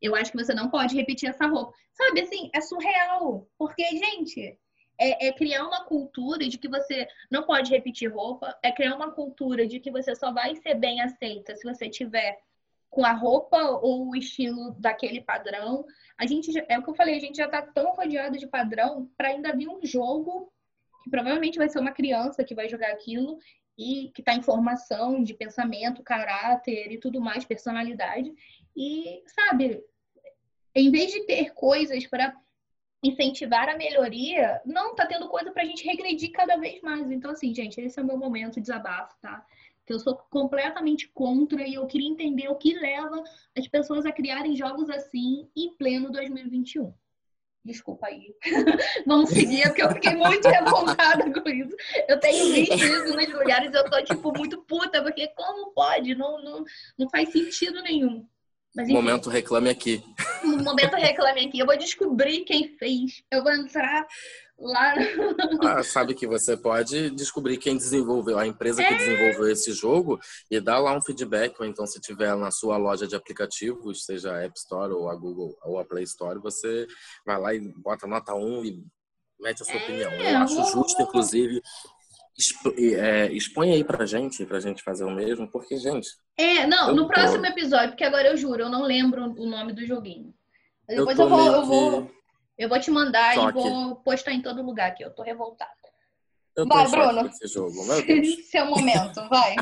Eu 0.00 0.14
acho 0.14 0.30
que 0.30 0.36
você 0.36 0.54
não 0.54 0.70
pode 0.70 0.94
repetir 0.94 1.28
essa 1.28 1.46
roupa. 1.46 1.72
Sabe, 1.92 2.20
assim, 2.20 2.50
é 2.54 2.60
surreal. 2.60 3.48
Porque, 3.58 3.82
gente, 3.82 4.58
é, 4.98 5.28
é, 5.28 5.32
criar 5.32 5.66
uma 5.66 5.84
cultura 5.84 6.48
de 6.48 6.58
que 6.58 6.68
você 6.68 7.06
não 7.30 7.44
pode 7.44 7.70
repetir 7.70 8.12
roupa, 8.12 8.56
é 8.62 8.70
criar 8.70 8.94
uma 8.94 9.10
cultura 9.12 9.66
de 9.66 9.80
que 9.80 9.90
você 9.90 10.14
só 10.14 10.32
vai 10.32 10.54
ser 10.56 10.74
bem 10.74 11.00
aceita 11.00 11.56
se 11.56 11.64
você 11.64 11.88
tiver 11.88 12.38
com 12.90 13.04
a 13.04 13.12
roupa 13.12 13.58
ou 13.82 14.08
o 14.08 14.16
estilo 14.16 14.74
daquele 14.78 15.20
padrão. 15.20 15.84
A 16.16 16.26
gente 16.26 16.50
é 16.68 16.78
o 16.78 16.82
que 16.82 16.90
eu 16.90 16.94
falei, 16.94 17.16
a 17.16 17.20
gente 17.20 17.36
já 17.36 17.48
tá 17.48 17.62
tão 17.62 17.92
rodeado 17.92 18.38
de 18.38 18.46
padrão 18.46 19.10
para 19.16 19.28
ainda 19.28 19.54
vir 19.54 19.68
um 19.68 19.84
jogo 19.84 20.52
que 21.02 21.10
provavelmente 21.10 21.58
vai 21.58 21.68
ser 21.68 21.78
uma 21.78 21.92
criança 21.92 22.44
que 22.44 22.54
vai 22.54 22.68
jogar 22.68 22.90
aquilo 22.90 23.38
e 23.78 24.10
que 24.14 24.20
está 24.20 24.34
em 24.34 24.42
formação 24.42 25.22
de 25.22 25.34
pensamento, 25.34 26.02
caráter 26.02 26.90
e 26.90 26.98
tudo 26.98 27.20
mais, 27.20 27.44
personalidade. 27.44 28.34
E, 28.76 29.22
sabe, 29.26 29.80
em 30.74 30.90
vez 30.90 31.12
de 31.12 31.24
ter 31.24 31.54
coisas 31.54 32.06
para 32.06 32.34
incentivar 33.02 33.68
a 33.68 33.76
melhoria, 33.76 34.60
não 34.64 34.94
tá 34.94 35.06
tendo 35.06 35.28
coisa 35.28 35.52
para 35.52 35.62
a 35.62 35.66
gente 35.66 35.84
regredir 35.84 36.32
cada 36.32 36.56
vez 36.56 36.80
mais. 36.82 37.08
Então, 37.10 37.30
assim, 37.30 37.54
gente, 37.54 37.80
esse 37.80 37.98
é 37.98 38.02
o 38.02 38.06
meu 38.06 38.16
momento 38.16 38.54
de 38.54 38.62
desabafo, 38.62 39.14
tá? 39.20 39.44
Que 39.88 39.94
eu 39.94 39.98
sou 39.98 40.14
completamente 40.28 41.08
contra 41.08 41.66
e 41.66 41.72
eu 41.72 41.86
queria 41.86 42.10
entender 42.10 42.46
o 42.46 42.56
que 42.56 42.74
leva 42.74 43.24
as 43.56 43.66
pessoas 43.66 44.04
a 44.04 44.12
criarem 44.12 44.54
jogos 44.54 44.90
assim 44.90 45.48
em 45.56 45.74
pleno 45.78 46.12
2021. 46.12 46.92
Desculpa 47.64 48.08
aí. 48.08 48.34
Vamos 49.06 49.30
seguir, 49.30 49.62
porque 49.62 49.82
eu 49.82 49.90
fiquei 49.92 50.14
muito 50.14 50.44
revoltada 50.46 51.32
com 51.32 51.48
isso. 51.48 51.74
Eu 52.06 52.20
tenho 52.20 52.52
visto 52.52 52.74
isso 52.74 53.16
nos 53.16 53.32
lugares, 53.32 53.72
eu 53.72 53.88
tô, 53.88 54.04
tipo, 54.04 54.30
muito 54.36 54.62
puta, 54.64 55.02
porque 55.02 55.28
como 55.28 55.72
pode? 55.72 56.14
Não, 56.14 56.42
não, 56.42 56.64
não 56.98 57.08
faz 57.08 57.32
sentido 57.32 57.80
nenhum. 57.80 58.28
Mas, 58.78 58.88
momento 58.90 59.28
reclame 59.28 59.68
aqui. 59.68 60.04
Momento 60.44 60.94
reclame 60.94 61.46
aqui. 61.46 61.58
Eu 61.58 61.66
vou 61.66 61.76
descobrir 61.76 62.44
quem 62.44 62.68
fez. 62.78 63.24
Eu 63.28 63.42
vou 63.42 63.52
entrar 63.52 64.06
lá. 64.56 64.94
Ah, 65.62 65.82
sabe 65.82 66.14
que 66.14 66.28
você 66.28 66.56
pode 66.56 67.10
descobrir 67.10 67.56
quem 67.56 67.76
desenvolveu, 67.76 68.38
a 68.38 68.46
empresa 68.46 68.80
que 68.80 68.94
é... 68.94 68.96
desenvolveu 68.96 69.50
esse 69.50 69.72
jogo 69.72 70.20
e 70.48 70.60
dar 70.60 70.78
lá 70.78 70.96
um 70.96 71.02
feedback, 71.02 71.58
ou 71.58 71.66
então 71.66 71.88
se 71.88 72.00
tiver 72.00 72.36
na 72.36 72.52
sua 72.52 72.76
loja 72.76 73.04
de 73.04 73.16
aplicativos, 73.16 74.04
seja 74.04 74.32
a 74.32 74.44
App 74.44 74.56
Store 74.56 74.92
ou 74.92 75.08
a 75.08 75.16
Google 75.16 75.58
ou 75.64 75.80
a 75.80 75.84
Play 75.84 76.04
Store, 76.04 76.38
você 76.38 76.86
vai 77.26 77.40
lá 77.40 77.52
e 77.52 77.60
bota 77.76 78.06
nota 78.06 78.32
1 78.32 78.64
e 78.64 78.84
mete 79.40 79.62
a 79.62 79.64
sua 79.64 79.74
é... 79.74 79.82
opinião. 79.82 80.12
Eu 80.12 80.38
acho 80.38 80.72
justo, 80.72 81.02
inclusive, 81.02 81.60
é, 82.76 83.32
expõe 83.32 83.72
aí 83.72 83.82
pra 83.82 84.06
gente, 84.06 84.44
pra 84.46 84.60
gente 84.60 84.82
fazer 84.82 85.04
o 85.04 85.10
mesmo, 85.10 85.50
porque, 85.50 85.76
gente. 85.76 86.08
É, 86.36 86.66
não, 86.66 86.94
no 86.94 87.02
tô... 87.02 87.08
próximo 87.08 87.44
episódio, 87.46 87.90
porque 87.90 88.04
agora 88.04 88.28
eu 88.28 88.36
juro, 88.36 88.62
eu 88.62 88.70
não 88.70 88.84
lembro 88.84 89.34
o 89.36 89.46
nome 89.46 89.72
do 89.72 89.84
joguinho. 89.84 90.32
Depois 90.88 91.18
eu, 91.18 91.24
eu 91.24 91.28
vou, 91.28 91.46
eu 91.46 91.66
vou, 91.66 92.10
eu 92.56 92.68
vou 92.68 92.80
te 92.80 92.90
mandar 92.90 93.36
e 93.36 93.52
vou 93.52 93.96
postar 93.96 94.32
em 94.32 94.40
todo 94.40 94.62
lugar 94.62 94.90
aqui. 94.90 95.04
Eu 95.04 95.14
tô 95.14 95.22
revoltada. 95.22 95.70
Eu 96.58 96.66
tô 96.66 96.74
vai, 96.74 96.90
Bruno. 96.90 97.28
Esse 97.28 97.46
jogo. 97.46 97.72
Seu 98.50 98.66
momento, 98.66 99.28
vai. 99.28 99.54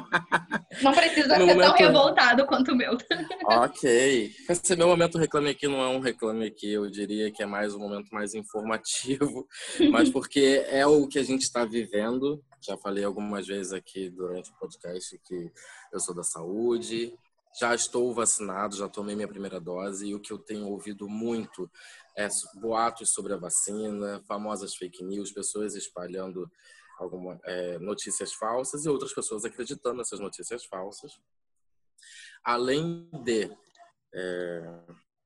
Não 0.81 0.93
precisa 0.93 1.37
ser 1.37 1.41
momento... 1.41 1.61
tão 1.61 1.75
revoltado 1.75 2.47
quanto 2.47 2.73
o 2.73 2.75
meu. 2.75 2.97
Ok. 3.45 4.33
Esse 4.49 4.75
meu 4.77 4.89
momento 4.89 5.19
reclame 5.19 5.51
aqui 5.51 5.69
não 5.69 5.83
é 5.83 5.89
um 5.89 6.01
reclame 6.01 6.47
aqui, 6.47 6.73
eu 6.73 6.89
diria 6.91 7.31
que 7.31 7.43
é 7.43 7.47
mais 7.47 7.75
um 7.75 7.81
momento 7.81 8.09
mais 8.11 8.35
informativo, 8.35 9.47
mas 9.93 10.09
porque 10.09 10.65
é 10.69 10.87
o 10.87 11.07
que 11.07 11.19
a 11.19 11.23
gente 11.23 11.43
está 11.43 11.67
vivendo. 11.67 12.43
Já 12.67 12.77
falei 12.77 13.05
algumas 13.05 13.47
vezes 13.47 13.73
aqui 13.73 14.11
durante 14.11 14.51
o 14.51 14.55
podcast 14.59 15.19
que 15.25 15.53
eu 15.93 16.01
sou 16.01 16.15
da 16.15 16.25
saúde, 16.25 17.17
já 17.59 17.75
estou 17.75 18.13
vacinado, 18.13 18.77
já 18.77 18.89
tomei 18.89 19.15
minha 19.15 19.29
primeira 19.29 19.61
dose 19.61 20.09
e 20.09 20.15
o 20.15 20.21
que 20.21 20.33
eu 20.33 20.39
tenho 20.39 20.67
ouvido 20.67 21.09
muito 21.09 21.71
é 22.17 22.29
boatos 22.61 23.11
sobre 23.13 23.33
a 23.33 23.37
vacina, 23.37 24.23
famosas 24.27 24.75
fake 24.75 25.05
news, 25.05 25.33
pessoas 25.33 25.75
espalhando 25.75 26.51
alguma, 26.99 27.39
é, 27.45 27.79
notícias 27.79 28.33
falsas 28.33 28.85
e 28.85 28.89
outras 28.89 29.15
pessoas 29.15 29.45
acreditando 29.45 29.99
nessas 29.99 30.19
notícias 30.19 30.65
falsas. 30.65 31.13
Além 32.45 33.09
de 33.25 33.51
é, 34.15 34.81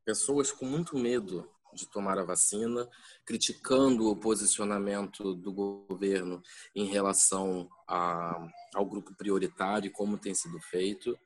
pessoas 0.05 0.53
com 0.53 0.67
muito 0.67 0.99
medo 0.99 1.51
de 1.75 1.89
tomar 1.89 2.19
a 2.19 2.25
vacina, 2.25 2.89
criticando 3.25 4.11
o 4.11 4.17
posicionamento 4.17 5.35
do 5.35 5.53
governo 5.53 6.43
em 6.75 6.87
relação 6.87 7.69
a, 7.89 8.49
ao 8.75 8.87
grupo 8.87 9.15
prioritário 9.15 9.89
e 9.89 9.93
como 9.93 10.19
tem 10.19 10.35
sido 10.35 10.59
feito. 10.61 11.19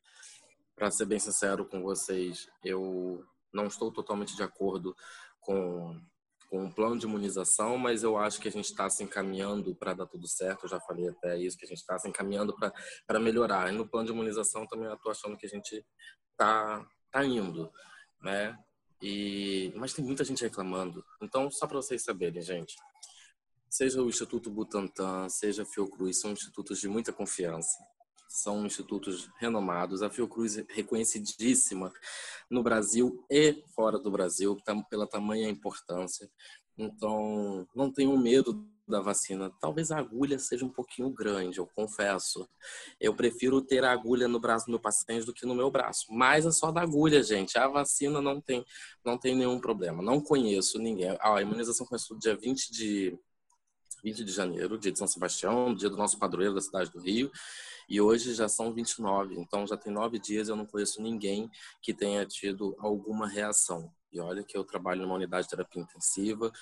Para 0.75 0.91
ser 0.91 1.07
bem 1.07 1.19
sincero 1.19 1.65
com 1.65 1.83
vocês, 1.83 2.49
eu 2.65 3.25
não 3.53 3.67
estou 3.67 3.93
totalmente 3.93 4.35
de 4.35 4.43
acordo 4.43 4.97
com, 5.41 6.01
com 6.51 6.65
um 6.65 6.71
plano 6.71 6.99
de 6.99 7.07
imunização, 7.07 7.79
mas 7.79 8.03
eu 8.03 8.17
acho 8.17 8.41
que 8.41 8.49
a 8.49 8.53
gente 8.53 8.67
está 8.67 8.91
se 8.91 9.05
encaminhando 9.05 9.75
para 9.75 9.95
dar 9.95 10.07
tudo 10.07 10.27
certo. 10.27 10.65
Eu 10.65 10.71
já 10.71 10.81
falei 10.81 11.09
até 11.09 11.39
isso, 11.39 11.57
que 11.57 11.65
a 11.65 11.69
gente 11.69 11.79
está 11.79 11.99
se 11.99 12.09
encaminhando 12.09 12.55
para 13.07 13.21
melhorar. 13.21 13.73
E 13.73 13.77
no 13.77 13.89
plano 13.89 14.07
de 14.07 14.13
imunização 14.13 14.67
também 14.67 14.87
eu 14.87 14.95
estou 14.95 15.13
achando 15.13 15.37
que 15.37 15.47
a 15.47 15.49
gente 15.49 15.85
está 16.33 16.85
tá 17.11 17.25
indo, 17.25 17.71
né? 18.21 18.59
E, 19.07 19.71
mas 19.77 19.93
tem 19.93 20.03
muita 20.03 20.25
gente 20.25 20.43
reclamando. 20.43 21.05
Então, 21.21 21.51
só 21.51 21.67
para 21.67 21.77
vocês 21.77 22.03
saberem, 22.03 22.41
gente, 22.41 22.75
seja 23.69 24.03
o 24.03 24.09
Instituto 24.09 24.51
Butantan, 24.51 25.29
seja 25.29 25.63
a 25.63 25.67
Fiocruz, 25.67 26.19
são 26.19 26.33
institutos 26.33 26.81
de 26.81 26.89
muita 26.89 27.13
confiança 27.13 27.79
são 28.35 28.67
institutos 28.67 29.31
renomados. 29.39 30.03
A 30.03 30.11
Fiocruz 30.11 30.59
é 30.59 30.67
reconhecidíssima 30.69 31.93
no 32.51 32.65
Brasil 32.65 33.25
e 33.31 33.63
fora 33.77 33.97
do 33.97 34.11
Brasil 34.11 34.59
pela 34.91 35.07
tamanha 35.07 35.49
importância. 35.49 36.29
Então, 36.77 37.65
não 37.77 37.93
tenham 37.93 38.17
medo 38.17 38.69
da 38.87 39.01
vacina. 39.01 39.51
Talvez 39.61 39.91
a 39.91 39.99
agulha 39.99 40.39
seja 40.39 40.65
um 40.65 40.69
pouquinho 40.69 41.11
grande, 41.11 41.59
eu 41.59 41.67
confesso. 41.67 42.49
Eu 43.01 43.15
prefiro 43.15 43.61
ter 43.63 43.85
a 43.85 43.93
agulha 43.93 44.29
no 44.29 44.39
braço 44.39 44.67
do 44.67 44.71
meu 44.71 44.81
paciente 44.81 45.25
do 45.25 45.33
que 45.33 45.47
no 45.47 45.55
meu 45.55 45.71
braço. 45.71 46.07
Mas 46.11 46.47
é 46.47 46.53
só 46.53 46.71
da 46.71 46.83
agulha, 46.83 47.23
gente. 47.23 47.59
A 47.59 47.67
vacina 47.67 48.21
não 48.21 48.41
tem, 48.41 48.65
não 49.05 49.19
tem 49.19 49.35
nenhum 49.35 49.59
problema. 49.59 50.03
Não 50.03 50.21
conheço 50.21 50.79
ninguém. 50.79 51.17
a 51.21 51.41
imunização 51.41 51.87
começou 51.87 52.19
dia 52.19 52.37
20 52.37 52.71
de, 52.71 53.19
20 54.03 54.25
de 54.25 54.33
janeiro, 54.33 54.79
dia 54.79 54.93
de 54.93 54.99
São 54.99 55.07
Sebastião, 55.07 55.75
dia 55.75 55.89
do 55.89 55.97
nosso 55.97 56.19
padroeiro 56.19 56.55
da 56.55 56.61
cidade 56.61 56.91
do 56.91 57.01
Rio. 57.01 57.31
E 57.89 58.01
hoje 58.01 58.35
já 58.35 58.49
são 58.49 58.73
29, 58.73 59.39
então 59.39 59.67
já 59.67 59.77
tem 59.77 59.93
nove 59.93 60.19
dias 60.19 60.49
eu 60.49 60.57
não 60.57 60.65
conheço 60.65 61.03
ninguém 61.03 61.51
que 61.83 61.93
tenha 61.93 62.25
tido 62.25 62.75
alguma 62.79 63.29
reação. 63.29 63.93
E 64.11 64.21
olha 64.21 64.45
que 64.45 64.57
eu 64.57 64.65
trabalho 64.65 65.03
numa 65.03 65.17
unidade 65.17 65.45
de 65.45 65.51
terapia 65.51 65.83
intensiva, 65.83 66.53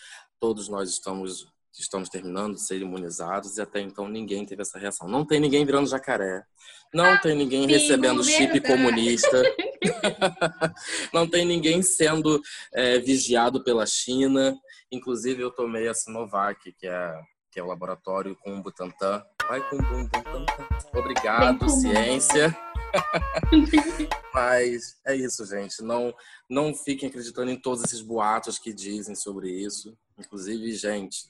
todos 0.40 0.68
nós 0.68 0.88
estamos 0.88 1.46
estamos 1.80 2.08
terminando 2.08 2.54
de 2.54 2.62
ser 2.62 2.80
imunizados 2.80 3.56
e 3.56 3.62
até 3.62 3.80
então 3.80 4.08
ninguém 4.08 4.44
teve 4.44 4.62
essa 4.62 4.78
reação. 4.78 5.08
Não 5.08 5.24
tem 5.24 5.40
ninguém 5.40 5.64
virando 5.64 5.88
jacaré, 5.88 6.44
não 6.92 7.06
ah, 7.06 7.18
tem 7.18 7.34
ninguém 7.34 7.62
sim, 7.62 7.72
recebendo 7.72 8.22
chip 8.22 8.60
comunista, 8.60 9.42
não 11.12 11.28
tem 11.28 11.44
ninguém 11.44 11.82
sendo 11.82 12.40
é, 12.72 12.98
vigiado 12.98 13.62
pela 13.64 13.86
China. 13.86 14.54
Inclusive 14.90 15.42
eu 15.42 15.50
tomei 15.50 15.88
a 15.88 15.94
Sinovac, 15.94 16.72
que 16.72 16.86
é 16.86 17.14
que 17.52 17.60
é 17.60 17.62
o 17.62 17.66
laboratório 17.66 18.34
com 18.36 18.56
o 18.56 18.62
Butantan. 18.62 19.22
Vai 19.46 19.60
com 19.68 19.76
o 19.76 19.82
Butantan. 19.82 20.46
Obrigado, 20.94 21.68
ciência. 21.68 22.56
Mas 24.32 24.98
é 25.06 25.14
isso, 25.14 25.44
gente. 25.44 25.82
Não, 25.82 26.14
não 26.48 26.74
fiquem 26.74 27.10
acreditando 27.10 27.50
em 27.50 27.60
todos 27.60 27.84
esses 27.84 28.00
boatos 28.00 28.58
que 28.58 28.72
dizem 28.72 29.14
sobre 29.14 29.50
isso. 29.50 29.94
Inclusive, 30.18 30.72
gente, 30.74 31.28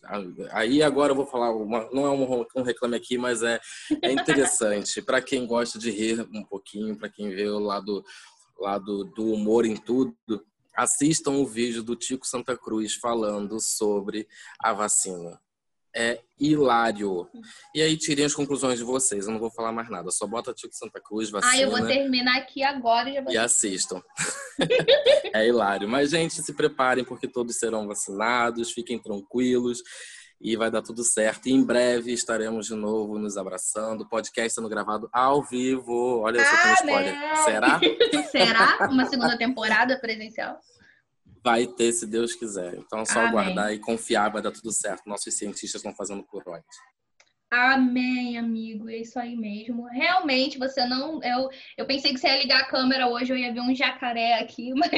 aí 0.51 0.83
agora 0.83 1.13
eu 1.13 1.17
vou 1.17 1.27
falar, 1.27 1.55
uma, 1.55 1.89
não 1.93 2.07
é 2.07 2.11
um, 2.11 2.63
reclame 2.63 2.97
aqui, 2.97 3.17
mas 3.17 3.43
é, 3.43 3.61
é 4.03 4.13
interessante. 4.13 5.01
para 5.01 5.23
quem 5.23 5.47
gosta 5.47 5.79
de 5.79 5.91
rir 5.91 6.21
um 6.33 6.45
pouquinho, 6.45 6.97
para 6.97 7.09
quem 7.09 7.31
vê 7.31 7.49
o 7.49 7.59
lado, 7.59 8.05
lado 8.59 9.05
do 9.05 9.33
humor 9.33 9.65
em 9.65 9.77
tudo, 9.77 10.15
assistam 10.75 11.33
o 11.33 11.47
vídeo 11.47 11.83
do 11.83 11.95
Tico 11.95 12.27
Santa 12.27 12.57
Cruz 12.57 12.95
falando 12.95 13.61
sobre 13.61 14.27
a 14.59 14.73
vacina 14.73 15.41
é 15.95 16.21
hilário. 16.39 17.29
E 17.75 17.83
aí 17.83 17.97
tirem 17.97 18.25
as 18.25 18.35
conclusões 18.35 18.79
de 18.79 18.85
vocês. 18.85 19.27
Eu 19.27 19.33
não 19.33 19.39
vou 19.39 19.51
falar 19.51 19.73
mais 19.73 19.89
nada. 19.89 20.11
Só 20.11 20.27
bota 20.27 20.53
Tico 20.53 20.75
Santa 20.75 21.01
Cruz, 21.01 21.31
vacina. 21.31 21.53
Ah, 21.53 21.59
eu 21.59 21.71
vou 21.71 21.87
terminar 21.87 22.39
aqui 22.39 22.63
agora 22.63 23.11
e 23.11 23.15
já 23.15 23.21
vou... 23.23 23.33
E 23.33 23.39
assistam. 23.39 24.03
é 25.35 25.47
hilário. 25.47 25.89
Mas, 25.89 26.11
gente, 26.11 26.35
se 26.43 26.53
preparem 26.55 27.05
porque 27.05 27.29
todos 27.29 27.57
serão 27.57 27.87
vacinados. 27.87 28.73
Fiquem 28.73 29.01
tranquilos. 29.01 29.83
e 30.41 30.57
vai 30.57 30.71
dar 30.71 30.83
tudo 30.83 31.05
certo. 31.05 31.47
E 31.49 31.53
em 31.53 31.63
breve 31.63 32.13
estaremos 32.13 32.67
de 32.67 32.75
novo 32.75 33.19
nos 33.19 33.37
abraçando. 33.37 34.09
Podcast 34.09 34.55
sendo 34.55 34.69
gravado 34.69 35.09
ao 35.13 35.43
vivo. 35.43 36.21
Olha, 36.21 36.39
eu 36.39 36.45
ah, 36.45 36.75
spoiler. 36.75 37.15
Será? 37.45 37.81
Será? 38.31 38.89
Uma 38.91 39.07
segunda 39.07 39.37
temporada 39.39 39.99
presencial? 40.01 40.59
Vai 41.43 41.67
ter, 41.67 41.93
se 41.93 42.07
Deus 42.07 42.35
quiser. 42.35 42.75
Então 42.75 43.01
é 43.01 43.05
só 43.05 43.21
Amém. 43.21 43.29
aguardar 43.31 43.73
e 43.73 43.79
confiar, 43.79 44.31
vai 44.31 44.41
dar 44.41 44.53
tudo 44.53 44.73
certo. 44.73 45.03
Nossos 45.07 45.35
cientistas 45.35 45.81
estão 45.81 45.95
fazendo 45.95 46.23
por 46.23 46.43
onde. 46.49 46.65
Amém, 47.53 48.39
amigo. 48.39 48.89
É 48.89 48.97
isso 48.97 49.19
aí 49.19 49.37
mesmo. 49.37 49.85
Realmente, 49.89 50.57
você 50.57 50.87
não. 50.87 51.23
Eu, 51.23 51.51
eu 51.77 51.85
pensei 51.85 52.15
que 52.15 52.19
você 52.19 52.27
ia 52.27 52.39
ligar 52.39 52.63
a 52.63 52.65
câmera 52.65 53.09
hoje, 53.09 53.31
eu 53.31 53.37
ia 53.37 53.53
ver 53.53 53.61
um 53.61 53.75
jacaré 53.75 54.41
aqui, 54.41 54.73
mas 54.73 54.91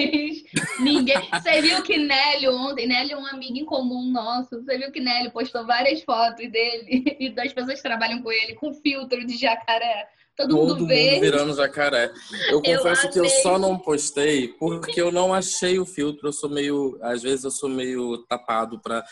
ninguém. 0.79 1.29
Você 1.33 1.61
viu 1.61 1.83
que 1.83 1.99
Nélio 1.99 2.57
ontem, 2.57 2.87
Nélio 2.87 3.15
é 3.15 3.17
um 3.17 3.27
amigo 3.27 3.59
em 3.59 3.65
comum 3.65 4.09
nosso. 4.09 4.63
Você 4.63 4.79
viu 4.79 4.93
que 4.93 5.01
Nélio 5.01 5.33
postou 5.33 5.67
várias 5.67 6.01
fotos 6.05 6.49
dele 6.49 7.17
e 7.19 7.29
das 7.31 7.53
pessoas 7.53 7.79
que 7.79 7.89
trabalham 7.89 8.23
com 8.23 8.31
ele 8.31 8.55
com 8.55 8.73
filtro 8.73 9.27
de 9.27 9.37
jacaré. 9.37 10.09
Todo, 10.37 10.49
Todo 10.49 10.69
mundo, 10.69 10.81
mundo 10.81 10.89
virando 10.89 11.55
jacaré. 11.55 12.13
Eu 12.49 12.61
confesso 12.61 13.07
eu 13.07 13.11
que 13.11 13.19
eu 13.21 13.29
só 13.29 13.59
não 13.59 13.79
postei 13.79 14.49
porque 14.49 15.01
eu 15.01 15.13
não 15.13 15.33
achei 15.33 15.79
o 15.79 15.87
filtro. 15.87 16.29
Eu 16.29 16.33
sou 16.33 16.51
meio. 16.51 16.99
Às 17.03 17.23
vezes 17.23 17.45
eu 17.45 17.51
sou 17.51 17.69
meio 17.69 18.19
tapado 18.27 18.81
para 18.81 19.05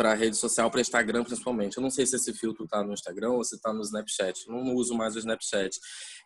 para 0.00 0.14
rede 0.14 0.34
social, 0.34 0.70
para 0.70 0.80
Instagram 0.80 1.22
principalmente. 1.22 1.76
Eu 1.76 1.82
não 1.82 1.90
sei 1.90 2.06
se 2.06 2.16
esse 2.16 2.32
filtro 2.32 2.64
está 2.64 2.82
no 2.82 2.94
Instagram 2.94 3.32
ou 3.32 3.44
se 3.44 3.56
está 3.56 3.70
no 3.70 3.82
Snapchat. 3.82 4.46
Eu 4.48 4.54
não 4.54 4.74
uso 4.74 4.94
mais 4.94 5.14
o 5.14 5.18
Snapchat. 5.18 5.78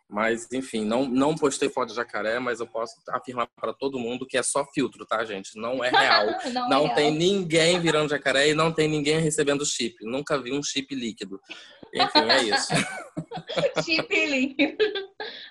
Mas, 0.07 0.47
enfim, 0.53 0.85
não, 0.85 1.05
não 1.05 1.35
postei 1.35 1.67
foto 1.67 1.89
de 1.89 1.95
jacaré, 1.95 2.39
mas 2.39 2.61
eu 2.61 2.67
posso 2.67 2.93
afirmar 3.09 3.49
para 3.59 3.73
todo 3.73 3.99
mundo 3.99 4.25
que 4.25 4.37
é 4.37 4.43
só 4.43 4.63
filtro, 4.73 5.05
tá, 5.05 5.25
gente? 5.25 5.59
Não 5.59 5.83
é 5.83 5.89
real. 5.89 6.27
não, 6.53 6.69
não 6.69 6.85
é 6.85 6.95
tem 6.95 7.09
real. 7.09 7.17
ninguém 7.17 7.81
virando 7.81 8.11
jacaré 8.11 8.47
e 8.47 8.53
não 8.53 8.71
tem 8.71 8.87
ninguém 8.87 9.19
recebendo 9.19 9.65
chip. 9.65 9.95
Nunca 10.03 10.37
vi 10.37 10.53
um 10.53 10.63
chip 10.63 10.95
líquido. 10.95 11.37
Enfim, 11.95 12.29
é 12.29 12.43
isso. 12.43 12.73
chip 13.83 14.25
líquido. 14.25 14.77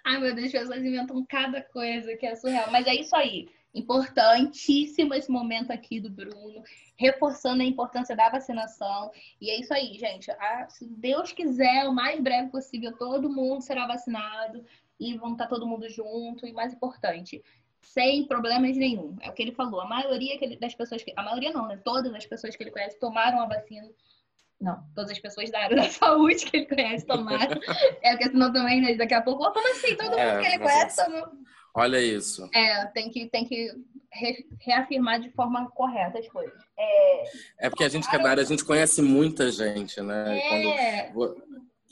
Ai, 0.05 0.19
meu 0.21 0.35
Deus, 0.35 0.47
as 0.47 0.53
pessoas 0.53 0.85
inventam 0.85 1.25
cada 1.29 1.63
coisa 1.63 2.17
que 2.17 2.27
é 2.27 2.35
surreal. 2.37 2.71
Mas 2.71 2.87
é 2.87 2.95
isso 2.95 3.15
aí. 3.17 3.49
Importantíssimo 3.75 5.15
esse 5.15 5.31
momento 5.31 5.73
aqui 5.73 5.99
do 5.99 6.09
Bruno, 6.09 6.63
reforçando 6.97 7.63
a 7.63 7.67
importância 7.67 8.15
da 8.15 8.29
vacinação. 8.29 9.11
E 9.41 9.51
é 9.51 9.59
isso 9.59 9.75
aí, 9.75 9.95
gente. 9.99 10.31
Ah, 10.31 10.67
se 10.69 10.87
Deus 10.87 11.33
quiser, 11.33 11.89
o 11.89 11.93
mais 11.93 12.21
breve 12.21 12.51
possível, 12.51 12.97
todo 12.97 13.29
mundo 13.29 13.63
será 13.63 13.87
vacinado 13.87 14.65
e 15.01 15.17
vão 15.17 15.33
estar 15.33 15.49
todo 15.49 15.67
mundo 15.67 15.89
junto. 15.89 16.47
E 16.47 16.53
mais 16.53 16.73
importante, 16.73 17.43
sem 17.81 18.27
problemas 18.27 18.77
nenhum. 18.77 19.17
É 19.21 19.29
o 19.29 19.33
que 19.33 19.43
ele 19.43 19.53
falou. 19.53 19.81
A 19.81 19.89
maioria 19.89 20.39
das 20.59 20.75
pessoas 20.75 21.03
que. 21.03 21.13
A 21.17 21.23
maioria 21.23 21.53
não, 21.53 21.67
né? 21.67 21.81
Todas 21.85 22.15
as 22.15 22.27
pessoas 22.27 22.55
que 22.55 22.63
ele 22.63 22.71
conhece 22.71 22.99
tomaram 22.99 23.41
a 23.41 23.47
vacina. 23.47 23.89
Não, 24.65 24.83
todas 24.95 25.11
as 25.11 25.19
pessoas 25.19 25.51
da 25.51 25.61
área 25.61 25.77
da 25.77 25.89
saúde 25.91 26.47
que 26.47 26.57
ele 26.57 26.67
conhece 26.67 27.05
tomaram. 27.07 27.61
é 28.03 28.11
porque 28.13 28.31
senão 28.31 28.51
também, 28.51 28.81
né, 28.81 28.95
daqui 28.95 29.13
a 29.13 29.21
pouco, 29.21 29.45
oh, 29.45 29.53
como 29.53 29.71
assim? 29.71 29.95
Todo 29.95 30.19
é, 30.19 30.33
mundo 30.33 30.41
que 30.41 30.47
ele 30.47 30.59
conhece 30.59 31.05
tomou. 31.05 31.29
Olha 31.77 32.01
isso. 32.01 32.49
É, 32.55 32.87
tem 32.87 33.11
que, 33.11 33.27
tem 33.27 33.45
que 33.45 33.71
re, 34.11 34.47
reafirmar 34.61 35.21
de 35.21 35.31
forma 35.33 35.71
correta 35.73 36.19
as 36.19 36.29
coisas. 36.29 36.59
É, 36.79 37.67
é 37.67 37.69
porque 37.69 37.85
a 37.85 37.89
gente 37.89 38.09
que 38.09 38.17
é 38.17 38.19
da 38.19 38.31
área, 38.31 38.43
a 38.43 38.47
gente 38.47 38.65
conhece 38.65 39.03
muita 39.03 39.51
gente, 39.51 40.01
né? 40.01 40.39
É. 40.39 41.03
Quando... 41.13 41.43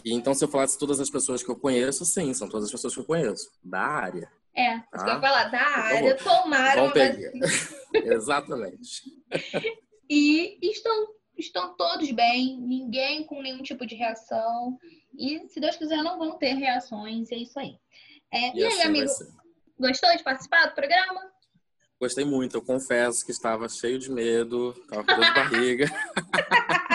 Então, 0.04 0.32
se 0.32 0.42
eu 0.42 0.48
falasse 0.48 0.78
todas 0.78 0.98
as 0.98 1.10
pessoas 1.10 1.42
que 1.42 1.50
eu 1.50 1.56
conheço, 1.56 2.04
sim, 2.06 2.32
são 2.32 2.48
todas 2.48 2.66
as 2.66 2.72
pessoas 2.72 2.94
que 2.94 3.00
eu 3.00 3.04
conheço. 3.04 3.50
Da 3.62 3.80
área. 3.80 4.28
É, 4.54 4.78
tá? 4.78 4.86
isso 4.94 5.04
que 5.04 5.10
eu 5.10 5.20
falar, 5.20 5.44
da 5.44 5.58
então, 5.58 5.82
área, 5.82 6.16
tomaram 6.16 6.86
a 6.86 6.92
Exatamente. 8.14 9.02
e 10.08 10.58
estão, 10.62 11.08
estão 11.36 11.74
todos 11.76 12.10
bem, 12.10 12.58
ninguém 12.58 13.24
com 13.24 13.42
nenhum 13.42 13.62
tipo 13.62 13.86
de 13.86 13.94
reação. 13.94 14.78
E, 15.16 15.46
se 15.48 15.60
Deus 15.60 15.76
quiser, 15.76 16.02
não 16.02 16.18
vão 16.18 16.38
ter 16.38 16.54
reações, 16.54 17.30
é 17.30 17.36
isso 17.36 17.58
aí. 17.58 17.76
É, 18.32 18.56
e, 18.56 18.60
e 18.60 18.66
assim 18.66 18.82
aí, 18.82 18.88
amigo? 18.88 19.10
Gostou 19.78 20.16
de 20.16 20.22
participar 20.22 20.66
do 20.66 20.74
programa? 20.74 21.20
Gostei 22.00 22.24
muito, 22.24 22.56
eu 22.56 22.62
confesso 22.62 23.24
que 23.24 23.30
estava 23.30 23.68
cheio 23.68 23.98
de 23.98 24.10
medo, 24.10 24.74
estava 24.76 25.04
com 25.04 25.14
dor 25.14 25.24
de 25.24 25.34
barriga. 25.34 25.86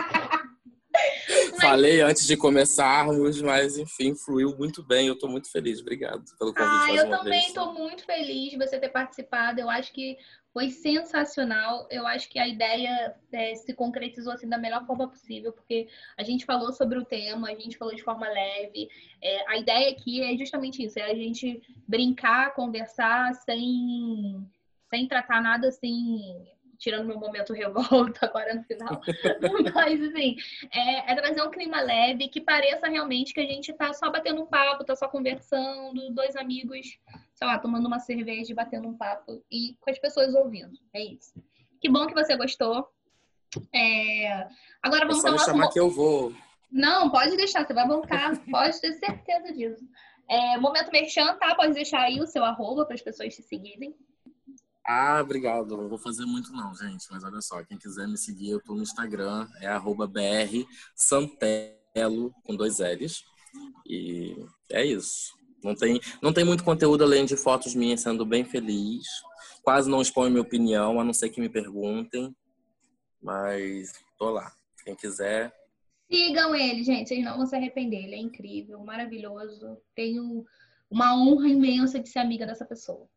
Falei 1.60 2.02
antes 2.02 2.26
de 2.26 2.38
começarmos, 2.38 3.42
mas 3.42 3.78
enfim, 3.78 4.16
fluiu 4.16 4.56
muito 4.58 4.84
bem. 4.84 5.08
Eu 5.08 5.14
estou 5.14 5.30
muito 5.30 5.52
feliz. 5.52 5.80
Obrigado 5.80 6.24
pelo 6.38 6.54
convite. 6.54 6.92
Ah, 6.92 6.96
eu 6.96 7.10
também 7.10 7.46
estou 7.48 7.74
muito 7.74 8.06
feliz 8.06 8.52
de 8.52 8.58
você 8.58 8.80
ter 8.80 8.90
participado. 8.90 9.60
Eu 9.60 9.70
acho 9.70 9.92
que 9.94 10.18
foi 10.54 10.70
sensacional. 10.70 11.88
Eu 11.90 12.06
acho 12.08 12.30
que 12.30 12.40
a 12.40 12.48
ideia 12.48 13.16
é, 13.32 13.56
se 13.56 13.74
concretizou 13.74 14.34
assim 14.34 14.48
da 14.48 14.58
melhor 14.58 14.86
forma 14.86 15.08
possível, 15.08 15.52
porque 15.52 15.88
a 16.18 16.24
gente 16.24 16.46
falou 16.46 16.74
sobre 16.74 16.98
o 16.98 17.06
tema, 17.06 17.50
a 17.50 17.56
gente 17.56 17.78
falou 17.78 17.94
de 17.94 18.04
forma 18.04 18.28
leve. 18.28 18.90
É, 19.22 19.52
a 19.52 19.58
ideia 19.58 19.92
aqui 19.92 20.22
é 20.22 20.36
justamente 20.38 20.84
isso: 20.84 21.00
é 21.00 21.04
a 21.04 21.16
gente 21.16 21.62
brincar, 21.88 22.54
conversar 22.54 23.34
sem, 23.36 24.48
sem 24.90 25.08
tratar 25.08 25.42
nada 25.42 25.68
assim 25.68 26.48
tirando 26.78 27.08
meu 27.08 27.20
momento 27.20 27.54
revolta 27.54 28.26
agora 28.26 28.54
no 28.54 28.64
final. 28.64 29.02
Mas, 29.74 30.02
assim, 30.02 30.36
é, 30.72 31.12
é, 31.12 31.16
trazer 31.16 31.42
um 31.42 31.52
clima 31.52 31.82
leve 31.82 32.28
que 32.30 32.42
pareça 32.42 32.88
realmente 32.88 33.34
que 33.34 33.40
a 33.40 33.46
gente 33.46 33.74
tá 33.74 33.94
só 33.94 34.12
batendo 34.12 34.42
um 34.42 34.46
papo, 34.46 34.84
tá 34.84 34.96
só 34.96 35.08
conversando, 35.08 36.14
dois 36.14 36.36
amigos, 36.36 36.98
sei 37.34 37.48
lá, 37.48 37.60
tomando 37.60 37.88
uma 37.88 38.00
cerveja 38.00 38.52
e 38.52 38.56
batendo 38.56 38.88
um 38.88 38.98
papo 38.98 39.44
e 39.52 39.76
com 39.80 39.90
as 39.90 40.00
pessoas 40.00 40.34
ouvindo. 40.34 40.78
É 40.94 41.02
isso. 41.02 41.34
Que 41.80 41.90
bom 41.90 42.08
que 42.08 42.14
você 42.14 42.36
gostou. 42.36 42.88
É... 43.74 44.48
Agora 44.82 45.06
vamos 45.06 45.24
é 45.24 45.28
só 45.28 45.32
me 45.32 45.40
chamar 45.40 45.70
que 45.70 45.80
eu 45.80 45.90
vou. 45.90 46.34
Não, 46.72 47.10
pode 47.10 47.36
deixar, 47.38 47.66
você 47.66 47.74
vai 47.74 47.88
voltar, 47.88 48.38
pode 48.52 48.80
ter 48.82 48.94
certeza 48.94 49.54
disso. 49.54 49.88
É, 50.30 50.58
momento 50.58 50.92
merchan, 50.92 51.36
tá? 51.36 51.56
Pode 51.56 51.74
deixar 51.74 52.02
aí 52.02 52.20
o 52.20 52.28
seu 52.28 52.44
arroba 52.44 52.86
para 52.86 52.96
as 52.96 53.02
pessoas 53.02 53.34
te 53.34 53.42
seguirem. 53.42 53.96
Ah, 54.88 55.20
obrigado. 55.22 55.76
Não 55.76 55.90
vou 55.90 55.98
fazer 55.98 56.26
muito 56.26 56.54
não, 56.54 56.74
gente. 56.74 57.06
Mas 57.12 57.22
olha 57.24 57.42
só, 57.42 57.62
quem 57.66 57.78
quiser 57.78 58.08
me 58.08 58.18
seguir, 58.18 58.52
eu 58.52 58.62
tô 58.62 58.74
no 58.74 58.84
Instagram, 58.84 59.46
é 59.60 59.68
@brsantelo 60.96 62.34
com 62.44 62.56
dois 62.56 62.80
L's. 62.80 63.26
E 63.86 64.34
é 64.72 64.86
isso. 64.86 65.36
Não 65.64 65.76
tem, 65.76 66.00
não 66.22 66.32
tem 66.32 66.46
muito 66.46 66.64
conteúdo 66.64 67.04
além 67.04 67.26
de 67.26 67.36
fotos 67.36 67.76
minhas 67.76 68.00
sendo 68.02 68.26
bem 68.26 68.46
feliz. 68.46 69.06
Quase 69.62 69.90
não 69.90 70.02
exponho 70.02 70.32
minha 70.32 70.42
opinião, 70.42 71.00
a 71.00 71.04
não 71.04 71.14
ser 71.14 71.30
que 71.30 71.42
me 71.42 71.50
perguntem. 71.50 72.34
Mas 73.22 73.92
tô 74.18 74.30
lá. 74.30 74.54
Quem 74.86 74.96
quiser. 74.96 75.54
Sigam 76.10 76.56
ele, 76.56 76.84
gente. 76.84 77.10
Vocês 77.10 77.26
não 77.26 77.36
vão 77.36 77.46
se 77.46 77.56
arrepender. 77.56 78.06
Ele 78.06 78.16
é 78.16 78.20
incrível, 78.20 78.80
maravilhoso. 78.80 79.78
Tenho 79.94 80.46
uma 80.90 81.14
honra 81.14 81.50
imensa 81.50 82.00
de 82.00 82.08
ser 82.08 82.20
amiga 82.20 82.46
dessa 82.46 82.66
pessoa. 82.66 83.10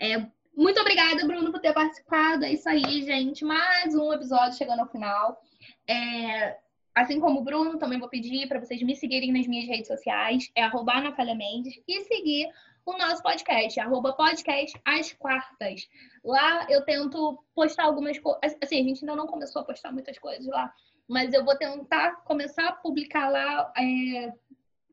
É, 0.00 0.30
muito 0.56 0.80
obrigada, 0.80 1.26
Bruno, 1.26 1.52
por 1.52 1.60
ter 1.60 1.74
participado. 1.74 2.44
É 2.44 2.52
isso 2.52 2.66
aí, 2.66 3.02
gente. 3.04 3.44
Mais 3.44 3.94
um 3.94 4.10
episódio 4.12 4.56
chegando 4.56 4.80
ao 4.80 4.88
final. 4.88 5.38
É, 5.86 6.56
assim 6.94 7.20
como 7.20 7.40
o 7.40 7.44
Bruno, 7.44 7.78
também 7.78 7.98
vou 7.98 8.08
pedir 8.08 8.48
para 8.48 8.58
vocês 8.58 8.82
me 8.82 8.96
seguirem 8.96 9.30
nas 9.32 9.46
minhas 9.46 9.68
redes 9.68 9.86
sociais. 9.86 10.50
É 10.54 10.62
arroba 10.62 10.94
Mendes. 11.36 11.78
E 11.86 12.04
seguir 12.04 12.48
o 12.86 12.96
nosso 12.96 13.22
podcast, 13.22 13.78
arroba 13.78 14.14
podcast 14.14 14.80
às 14.82 15.12
quartas. 15.12 15.86
Lá 16.24 16.66
eu 16.70 16.82
tento 16.86 17.38
postar 17.54 17.84
algumas 17.84 18.18
coisas. 18.18 18.56
Assim, 18.62 18.80
a 18.80 18.84
gente 18.84 19.04
ainda 19.04 19.14
não 19.14 19.26
começou 19.26 19.60
a 19.60 19.64
postar 19.64 19.92
muitas 19.92 20.18
coisas 20.18 20.46
lá. 20.46 20.72
Mas 21.06 21.34
eu 21.34 21.44
vou 21.44 21.54
tentar 21.56 22.22
começar 22.24 22.66
a 22.66 22.72
publicar 22.72 23.28
lá 23.28 23.72
é, 23.76 24.32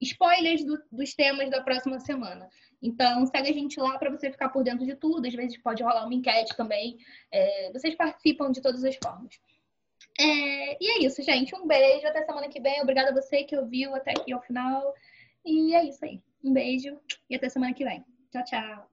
spoilers 0.01 0.65
do, 0.65 0.77
dos 0.91 1.13
temas 1.13 1.49
da 1.49 1.61
próxima 1.61 1.99
semana. 1.99 2.49
Então, 2.83 3.25
segue 3.25 3.49
a 3.49 3.53
gente 3.53 3.79
lá 3.79 3.97
para 3.97 4.11
você 4.11 4.29
ficar 4.29 4.49
por 4.49 4.61
dentro 4.61 4.85
de 4.85 4.93
tudo. 4.93 5.25
Às 5.25 5.33
vezes 5.33 5.57
pode 5.57 5.81
rolar 5.81 6.03
uma 6.03 6.13
enquete 6.13 6.55
também. 6.57 6.97
É, 7.31 7.71
vocês 7.71 7.95
participam 7.95 8.51
de 8.51 8.61
todas 8.61 8.83
as 8.83 8.95
formas. 9.01 9.39
É, 10.19 10.83
e 10.83 10.91
é 10.91 11.05
isso, 11.05 11.23
gente. 11.23 11.55
Um 11.55 11.65
beijo. 11.65 12.05
Até 12.05 12.23
semana 12.25 12.49
que 12.49 12.59
vem. 12.59 12.81
Obrigada 12.81 13.11
a 13.11 13.13
você 13.13 13.45
que 13.45 13.57
ouviu 13.57 13.95
até 13.95 14.11
aqui 14.11 14.33
ao 14.33 14.41
final. 14.41 14.93
E 15.45 15.73
é 15.73 15.85
isso 15.85 16.03
aí. 16.03 16.21
Um 16.43 16.51
beijo 16.51 16.99
e 17.29 17.35
até 17.35 17.47
semana 17.47 17.73
que 17.73 17.85
vem. 17.85 18.03
Tchau, 18.31 18.43
tchau. 18.43 18.92